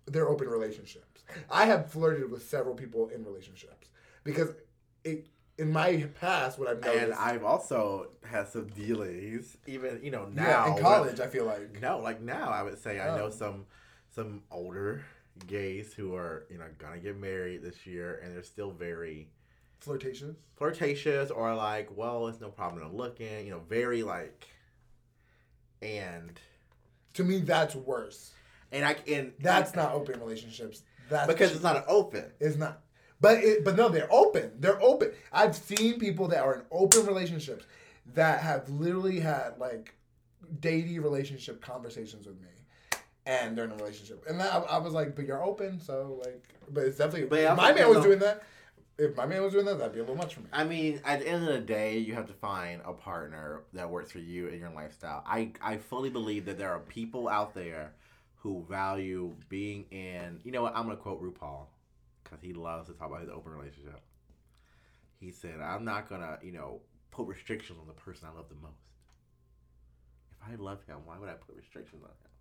their 0.06 0.28
open 0.28 0.48
relationships. 0.48 1.24
I 1.50 1.66
have 1.66 1.90
flirted 1.90 2.30
with 2.30 2.48
several 2.48 2.74
people 2.74 3.08
in 3.08 3.24
relationships 3.24 3.88
because 4.24 4.50
it 5.04 5.26
in 5.58 5.72
my 5.72 6.06
past 6.20 6.58
what 6.58 6.68
I've 6.68 6.80
noticed 6.82 7.02
And 7.04 7.14
I've 7.14 7.42
also 7.42 8.08
had 8.24 8.46
some 8.48 8.66
dealings, 8.68 9.56
even 9.66 10.00
you 10.02 10.10
know 10.10 10.26
now 10.32 10.44
yeah, 10.44 10.66
in 10.68 10.74
with- 10.74 10.82
college 10.82 11.20
I 11.20 11.26
feel 11.26 11.44
like 11.44 11.80
No, 11.80 11.98
like 11.98 12.20
now 12.20 12.50
I 12.50 12.62
would 12.62 12.78
say 12.78 13.00
I 13.00 13.08
Oh. 13.10 13.16
know 13.16 13.30
some 13.30 13.66
some 14.14 14.42
older 14.50 15.02
gays 15.46 15.92
who 15.92 16.14
are 16.14 16.46
you 16.50 16.58
know 16.58 16.64
gonna 16.78 16.98
get 16.98 17.16
married 17.18 17.62
this 17.62 17.86
year 17.86 18.20
and 18.24 18.34
they're 18.34 18.42
still 18.42 18.70
very 18.70 19.28
flirtatious. 19.80 20.34
flirtatious 20.56 21.30
or 21.30 21.54
like 21.54 21.88
well 21.96 22.26
it's 22.28 22.40
no 22.40 22.48
problem 22.48 22.82
I'm 22.82 22.96
looking 22.96 23.44
you 23.46 23.50
know 23.52 23.60
very 23.68 24.02
like 24.02 24.46
and 25.82 26.38
To 27.14 27.24
me 27.24 27.40
that's 27.40 27.74
worse. 27.74 28.32
and 28.72 28.84
I 28.84 28.96
and 29.08 29.32
That's 29.40 29.74
not 29.74 29.92
open 29.92 30.18
relationships. 30.20 30.82
That's 31.10 31.26
because 31.32 31.52
it's 31.52 31.62
not 31.62 31.76
an 31.76 31.84
open 31.86 32.24
It's 32.40 32.56
not. 32.56 32.82
But 33.20 33.38
it, 33.42 33.64
but 33.64 33.76
no, 33.76 33.88
they're 33.88 34.12
open. 34.12 34.52
They're 34.60 34.82
open. 34.82 35.12
I've 35.32 35.56
seen 35.56 35.98
people 35.98 36.28
that 36.28 36.42
are 36.42 36.54
in 36.56 36.62
open 36.70 37.06
relationships 37.06 37.64
that 38.14 38.40
have 38.40 38.68
literally 38.68 39.20
had 39.20 39.54
like 39.58 39.94
dating 40.60 41.00
relationship 41.02 41.62
conversations 41.62 42.26
with 42.26 42.38
me, 42.42 42.48
and 43.26 43.58
they're 43.58 43.64
in 43.64 43.72
a 43.72 43.76
relationship. 43.76 44.24
And 44.28 44.40
I, 44.40 44.58
I 44.58 44.78
was 44.78 44.94
like, 44.94 45.16
but 45.16 45.26
you're 45.26 45.42
open, 45.42 45.80
so 45.80 46.20
like, 46.24 46.54
but 46.70 46.84
it's 46.84 46.96
definitely. 46.96 47.28
But 47.28 47.46
I 47.46 47.54
my 47.54 47.72
man 47.72 47.88
was 47.88 48.02
doing 48.02 48.20
that. 48.20 48.44
If 48.98 49.14
my 49.14 49.26
man 49.26 49.42
was 49.42 49.52
doing 49.52 49.66
that, 49.66 49.78
that'd 49.78 49.92
be 49.92 49.98
a 49.98 50.02
little 50.02 50.16
much 50.16 50.34
for 50.34 50.40
me. 50.40 50.46
I 50.52 50.64
mean, 50.64 51.02
at 51.04 51.20
the 51.20 51.28
end 51.28 51.46
of 51.46 51.52
the 51.52 51.60
day, 51.60 51.98
you 51.98 52.14
have 52.14 52.26
to 52.28 52.32
find 52.32 52.80
a 52.82 52.94
partner 52.94 53.64
that 53.74 53.90
works 53.90 54.10
for 54.10 54.20
you 54.20 54.48
and 54.48 54.58
your 54.58 54.70
lifestyle. 54.70 55.22
I, 55.26 55.50
I 55.60 55.76
fully 55.76 56.08
believe 56.08 56.46
that 56.46 56.56
there 56.56 56.72
are 56.72 56.78
people 56.78 57.28
out 57.28 57.52
there 57.52 57.92
who 58.36 58.64
value 58.70 59.34
being 59.50 59.84
in. 59.90 60.40
You 60.44 60.52
know 60.52 60.62
what? 60.62 60.74
I'm 60.74 60.84
gonna 60.84 60.96
quote 60.96 61.20
RuPaul 61.20 61.66
because 62.24 62.38
he 62.40 62.54
loves 62.54 62.88
to 62.88 62.94
talk 62.94 63.08
about 63.08 63.20
his 63.20 63.28
open 63.28 63.52
relationship. 63.52 64.00
He 65.18 65.30
said, 65.30 65.60
"I'm 65.60 65.84
not 65.84 66.08
gonna, 66.08 66.38
you 66.42 66.52
know, 66.52 66.80
put 67.10 67.26
restrictions 67.26 67.78
on 67.80 67.86
the 67.86 67.92
person 67.92 68.28
I 68.32 68.36
love 68.36 68.48
the 68.48 68.54
most. 68.54 68.80
If 70.30 70.48
I 70.48 70.54
love 70.54 70.84
him, 70.86 70.98
why 71.04 71.18
would 71.18 71.28
I 71.28 71.34
put 71.34 71.56
restrictions 71.56 72.02
on 72.02 72.10
him?" 72.10 72.35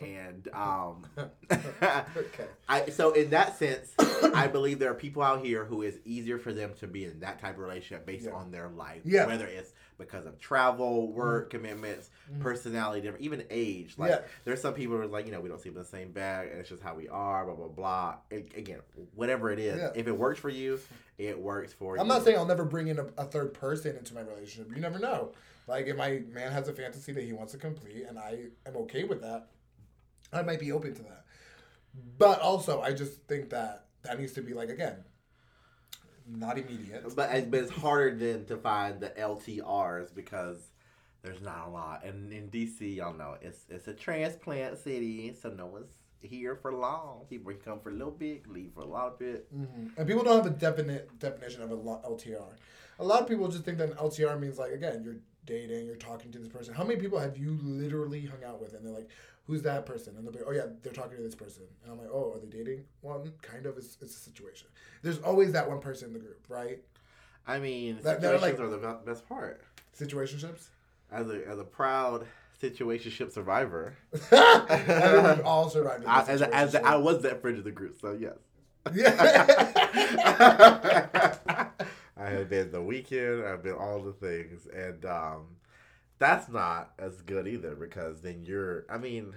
And 0.00 0.48
um, 0.54 1.06
okay. 1.52 2.46
I 2.68 2.88
so 2.90 3.12
in 3.12 3.30
that 3.30 3.58
sense, 3.58 3.92
I 4.34 4.46
believe 4.46 4.78
there 4.78 4.90
are 4.90 4.94
people 4.94 5.22
out 5.22 5.44
here 5.44 5.64
who 5.64 5.82
is 5.82 5.98
easier 6.04 6.38
for 6.38 6.52
them 6.52 6.72
to 6.80 6.86
be 6.86 7.04
in 7.04 7.20
that 7.20 7.40
type 7.40 7.54
of 7.54 7.60
relationship 7.60 8.06
based 8.06 8.26
Yeah. 8.26 8.32
on 8.32 8.50
their 8.50 8.68
life. 8.68 9.02
Yeah. 9.04 9.26
Whether 9.26 9.46
it's 9.46 9.72
because 9.98 10.24
of 10.24 10.38
travel, 10.38 11.12
work 11.12 11.50
commitments, 11.50 12.08
Mhm. 12.32 12.40
personality, 12.40 13.02
different, 13.02 13.22
even 13.24 13.44
age. 13.50 13.94
Like 13.98 14.10
Yeah. 14.10 14.20
there's 14.44 14.60
some 14.62 14.72
people 14.72 14.96
who 14.96 15.02
are 15.02 15.06
like, 15.06 15.26
you 15.26 15.32
know, 15.32 15.40
we 15.40 15.48
don't 15.50 15.60
sleep 15.60 15.74
in 15.74 15.82
the 15.82 15.86
same 15.88 16.10
bed, 16.12 16.48
and 16.48 16.58
it's 16.58 16.70
just 16.70 16.82
how 16.82 16.94
we 16.94 17.08
are, 17.08 17.44
blah 17.44 17.54
blah 17.54 17.68
blah. 17.68 18.14
Again, 18.30 18.80
whatever 19.14 19.50
it 19.50 19.58
is, 19.58 19.78
Yeah. 19.78 19.90
if 19.94 20.06
it 20.08 20.16
works 20.16 20.40
for 20.40 20.48
you, 20.48 20.78
it 21.18 21.38
works 21.38 21.72
for 21.74 21.96
you. 21.96 22.00
I'm 22.00 22.08
not 22.08 22.24
saying 22.24 22.38
I'll 22.38 22.46
never 22.46 22.64
bring 22.64 22.88
in 22.88 22.98
a, 22.98 23.04
a 23.18 23.24
third 23.24 23.52
person 23.52 23.96
into 23.96 24.14
my 24.14 24.22
relationship. 24.22 24.74
You 24.74 24.80
never 24.80 24.98
know. 24.98 25.32
Like 25.68 25.86
if 25.86 25.96
my 25.96 26.22
man 26.32 26.50
has 26.50 26.66
a 26.68 26.72
fantasy 26.72 27.12
that 27.12 27.22
he 27.22 27.32
wants 27.32 27.52
to 27.52 27.58
complete, 27.58 28.04
and 28.08 28.18
I 28.18 28.46
am 28.66 28.76
okay 28.78 29.04
with 29.04 29.20
that, 29.20 29.48
I 30.32 30.42
might 30.42 30.60
be 30.60 30.72
open 30.72 30.94
to 30.94 31.02
that. 31.02 31.24
But 32.18 32.40
also, 32.40 32.80
I 32.80 32.92
just 32.92 33.14
think 33.26 33.50
that 33.50 33.86
that 34.02 34.18
needs 34.18 34.32
to 34.34 34.42
be 34.42 34.54
like 34.54 34.68
again, 34.70 34.96
not 36.26 36.58
immediate. 36.58 37.04
But, 37.16 37.30
it's- 37.30 37.46
but 37.50 37.60
it's 37.60 37.72
harder 37.72 38.14
than 38.16 38.44
to 38.46 38.56
find 38.56 39.00
the 39.00 39.10
LTRs 39.10 40.14
because 40.14 40.58
there's 41.22 41.40
not 41.40 41.66
a 41.66 41.70
lot. 41.70 42.04
And 42.04 42.32
in 42.32 42.48
DC, 42.48 42.96
y'all 42.96 43.14
know 43.14 43.36
it's 43.42 43.64
it's 43.68 43.88
a 43.88 43.92
transplant 43.94 44.78
city, 44.78 45.34
so 45.40 45.50
no 45.50 45.66
one's 45.66 45.92
here 46.22 46.54
for 46.54 46.72
long. 46.72 47.24
People 47.28 47.52
come 47.64 47.80
for 47.80 47.90
a 47.90 47.94
little 47.94 48.10
bit, 48.12 48.46
leave 48.48 48.72
for 48.74 48.80
a 48.82 48.86
lot 48.86 49.18
bit. 49.18 49.48
hmm 49.52 49.88
And 49.96 50.06
people 50.06 50.22
don't 50.22 50.44
have 50.44 50.46
a 50.54 50.56
definite 50.56 51.18
definition 51.18 51.62
of 51.62 51.70
a 51.70 51.74
lo- 51.74 52.00
LTR. 52.06 52.52
A 52.98 53.04
lot 53.04 53.22
of 53.22 53.28
people 53.28 53.48
just 53.48 53.64
think 53.64 53.78
that 53.78 53.90
an 53.90 53.96
LTR 53.96 54.38
means 54.38 54.58
like 54.58 54.72
again, 54.72 55.02
you're 55.02 55.16
dating, 55.46 55.86
you're 55.86 55.96
talking 55.96 56.30
to 56.32 56.38
this 56.38 56.48
person. 56.48 56.74
How 56.74 56.84
many 56.84 57.00
people 57.00 57.18
have 57.18 57.36
you 57.38 57.58
literally 57.62 58.24
hung 58.26 58.44
out 58.44 58.60
with 58.60 58.74
and 58.74 58.84
they're 58.84 58.92
like, 58.92 59.08
who's 59.50 59.62
that 59.62 59.84
person? 59.84 60.14
And 60.16 60.24
they'll 60.24 60.32
be, 60.32 60.38
oh 60.46 60.52
yeah, 60.52 60.66
they're 60.82 60.92
talking 60.92 61.16
to 61.16 61.22
this 61.22 61.34
person. 61.34 61.64
And 61.82 61.92
I'm 61.92 61.98
like, 61.98 62.08
oh, 62.12 62.32
are 62.34 62.38
they 62.38 62.46
dating? 62.46 62.84
One 63.00 63.32
kind 63.42 63.66
of 63.66 63.76
is 63.76 63.96
it's 64.00 64.14
a 64.14 64.18
situation. 64.18 64.68
There's 65.02 65.18
always 65.18 65.50
that 65.52 65.68
one 65.68 65.80
person 65.80 66.06
in 66.08 66.12
the 66.14 66.20
group, 66.20 66.44
right? 66.48 66.78
I 67.48 67.58
mean, 67.58 67.98
That- 68.02 68.20
situations 68.22 68.42
like- 68.60 68.60
are 68.60 68.68
the 68.70 68.98
best 69.04 69.28
part. 69.28 69.60
Situationships. 69.98 70.68
As 71.10 71.28
a 71.28 71.42
as 71.48 71.58
a 71.58 71.64
proud 71.64 72.24
situationship 72.62 73.32
survivor, 73.32 73.96
I 74.30 75.40
all 75.44 75.68
survived. 75.68 76.04
I, 76.06 76.22
as, 76.28 76.40
a- 76.42 76.54
as 76.54 76.74
a-. 76.76 76.86
I 76.86 76.94
was 76.96 77.22
that 77.22 77.42
fringe 77.42 77.58
of 77.58 77.64
the 77.64 77.72
group, 77.72 78.00
so 78.00 78.12
yes. 78.12 78.36
Yeah. 78.94 79.10
I 82.16 82.28
have 82.30 82.48
been 82.48 82.70
the 82.70 82.80
weekend. 82.82 83.44
I've 83.44 83.62
been 83.64 83.74
all 83.74 84.00
the 84.00 84.12
things, 84.12 84.68
and 84.72 85.04
um, 85.06 85.46
that's 86.20 86.48
not 86.48 86.92
as 86.98 87.20
good 87.22 87.48
either 87.48 87.74
because 87.74 88.20
then 88.20 88.44
you're. 88.44 88.84
I 88.88 88.98
mean, 88.98 89.32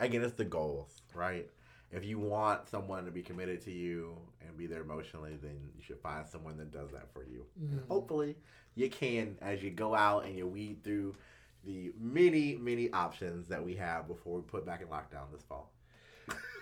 again, 0.00 0.22
it's 0.22 0.34
the 0.34 0.44
goals, 0.44 1.02
right? 1.14 1.50
If 1.92 2.04
you 2.04 2.18
want 2.18 2.68
someone 2.68 3.04
to 3.04 3.10
be 3.10 3.22
committed 3.22 3.62
to 3.64 3.70
you 3.72 4.16
and 4.40 4.56
be 4.56 4.66
there 4.66 4.80
emotionally, 4.80 5.36
then 5.42 5.56
you 5.76 5.82
should 5.82 6.00
find 6.00 6.26
someone 6.26 6.56
that 6.56 6.70
does 6.72 6.90
that 6.92 7.12
for 7.12 7.24
you. 7.24 7.44
Mhm. 7.60 7.86
Hopefully, 7.88 8.36
you 8.74 8.88
can 8.88 9.36
as 9.42 9.62
you 9.62 9.70
go 9.70 9.94
out 9.94 10.24
and 10.24 10.36
you 10.36 10.46
weed 10.46 10.82
through 10.82 11.14
the 11.64 11.92
many, 11.98 12.56
many 12.56 12.90
options 12.92 13.48
that 13.48 13.64
we 13.64 13.74
have 13.74 14.06
before 14.06 14.36
we 14.36 14.42
put 14.42 14.64
back 14.64 14.80
in 14.80 14.88
lockdown 14.88 15.30
this 15.32 15.42
fall. 15.42 15.72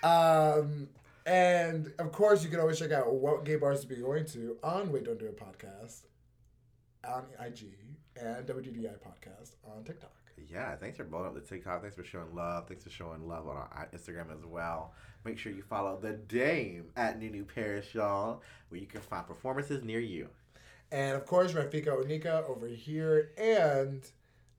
Um, 0.03 0.89
and 1.27 1.93
of 1.99 2.13
course, 2.13 2.43
you 2.45 2.51
can 2.51 2.61
always 2.61 2.79
check 2.79 2.93
out 2.93 3.13
what 3.15 3.45
gay 3.45 3.57
bars 3.57 3.81
to 3.83 3.87
be 3.87 3.97
going 3.97 4.25
to 4.27 4.57
on 4.63 4.93
Wait 4.93 5.05
Don't 5.05 5.19
Do 5.19 5.27
a 5.27 5.33
podcast 5.33 6.03
on 7.07 7.25
IG 7.39 7.75
and 8.21 8.47
WDDI 8.47 8.99
podcast 8.99 9.53
on 9.65 9.85
TikTok. 9.85 10.13
Yeah, 10.51 10.77
thanks 10.77 10.97
for 10.97 11.05
blowing 11.05 11.27
up 11.27 11.35
the 11.35 11.41
TikTok. 11.41 11.81
Thanks 11.81 11.97
for 11.97 12.05
showing 12.05 12.35
love. 12.35 12.67
Thanks 12.69 12.85
for 12.85 12.91
showing 12.91 13.27
love 13.27 13.49
on 13.49 13.57
our 13.57 13.71
uh, 13.77 13.97
Instagram 13.97 14.33
as 14.33 14.45
well. 14.45 14.93
Make 15.25 15.39
sure 15.39 15.53
you 15.53 15.63
follow 15.63 15.99
the 16.01 16.13
Dame 16.13 16.87
at 16.97 17.21
Nunu 17.21 17.45
Paris, 17.45 17.95
y'all, 17.95 18.43
where 18.69 18.81
you 18.81 18.87
can 18.87 19.01
find 19.01 19.27
performances 19.27 19.85
near 19.85 20.01
you. 20.01 20.29
And 20.93 21.17
of 21.17 21.27
course, 21.27 21.53
Rafika 21.53 21.89
Onika 21.89 22.49
over 22.49 22.67
here. 22.69 23.31
And 23.39 24.03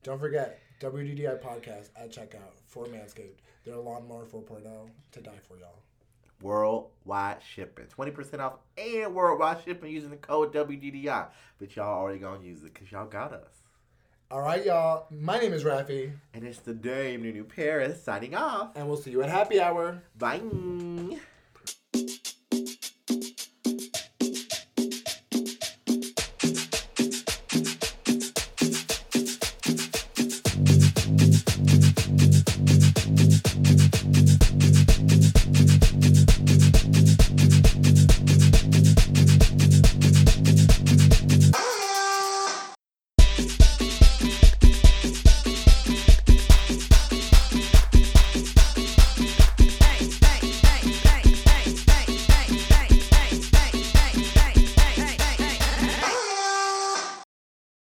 don't 0.02 0.18
forget, 0.18 0.60
WDDI 0.80 1.40
podcast 1.40 1.90
at 1.96 2.10
checkout 2.10 2.60
for 2.66 2.86
Manscaped. 2.86 3.38
Their 3.64 3.76
lawnmower 3.76 4.26
4.0 4.26 4.90
to 5.12 5.20
die 5.20 5.38
for 5.48 5.58
y'all. 5.58 5.82
Worldwide 6.42 7.38
shipping. 7.42 7.86
20% 7.86 8.40
off 8.40 8.54
and 8.76 9.14
worldwide 9.14 9.58
shipping 9.64 9.90
using 9.92 10.10
the 10.10 10.16
code 10.16 10.52
WDDI. 10.52 11.28
But 11.58 11.74
y'all 11.76 11.98
already 11.98 12.18
gonna 12.18 12.44
use 12.44 12.62
it 12.62 12.74
because 12.74 12.90
y'all 12.92 13.06
got 13.06 13.32
us. 13.32 13.48
All 14.30 14.40
right, 14.40 14.64
y'all. 14.66 15.06
My 15.10 15.38
name 15.38 15.52
is 15.52 15.62
Rafi, 15.64 16.12
And 16.34 16.44
it's 16.44 16.58
the 16.58 16.74
Dame 16.74 17.22
Nunu 17.22 17.44
Paris 17.44 18.02
signing 18.02 18.34
off. 18.34 18.70
and 18.74 18.88
we'll 18.88 18.96
see 18.96 19.12
you 19.12 19.22
at 19.22 19.30
happy 19.30 19.60
hour. 19.60 20.02
Bye. 20.18 20.40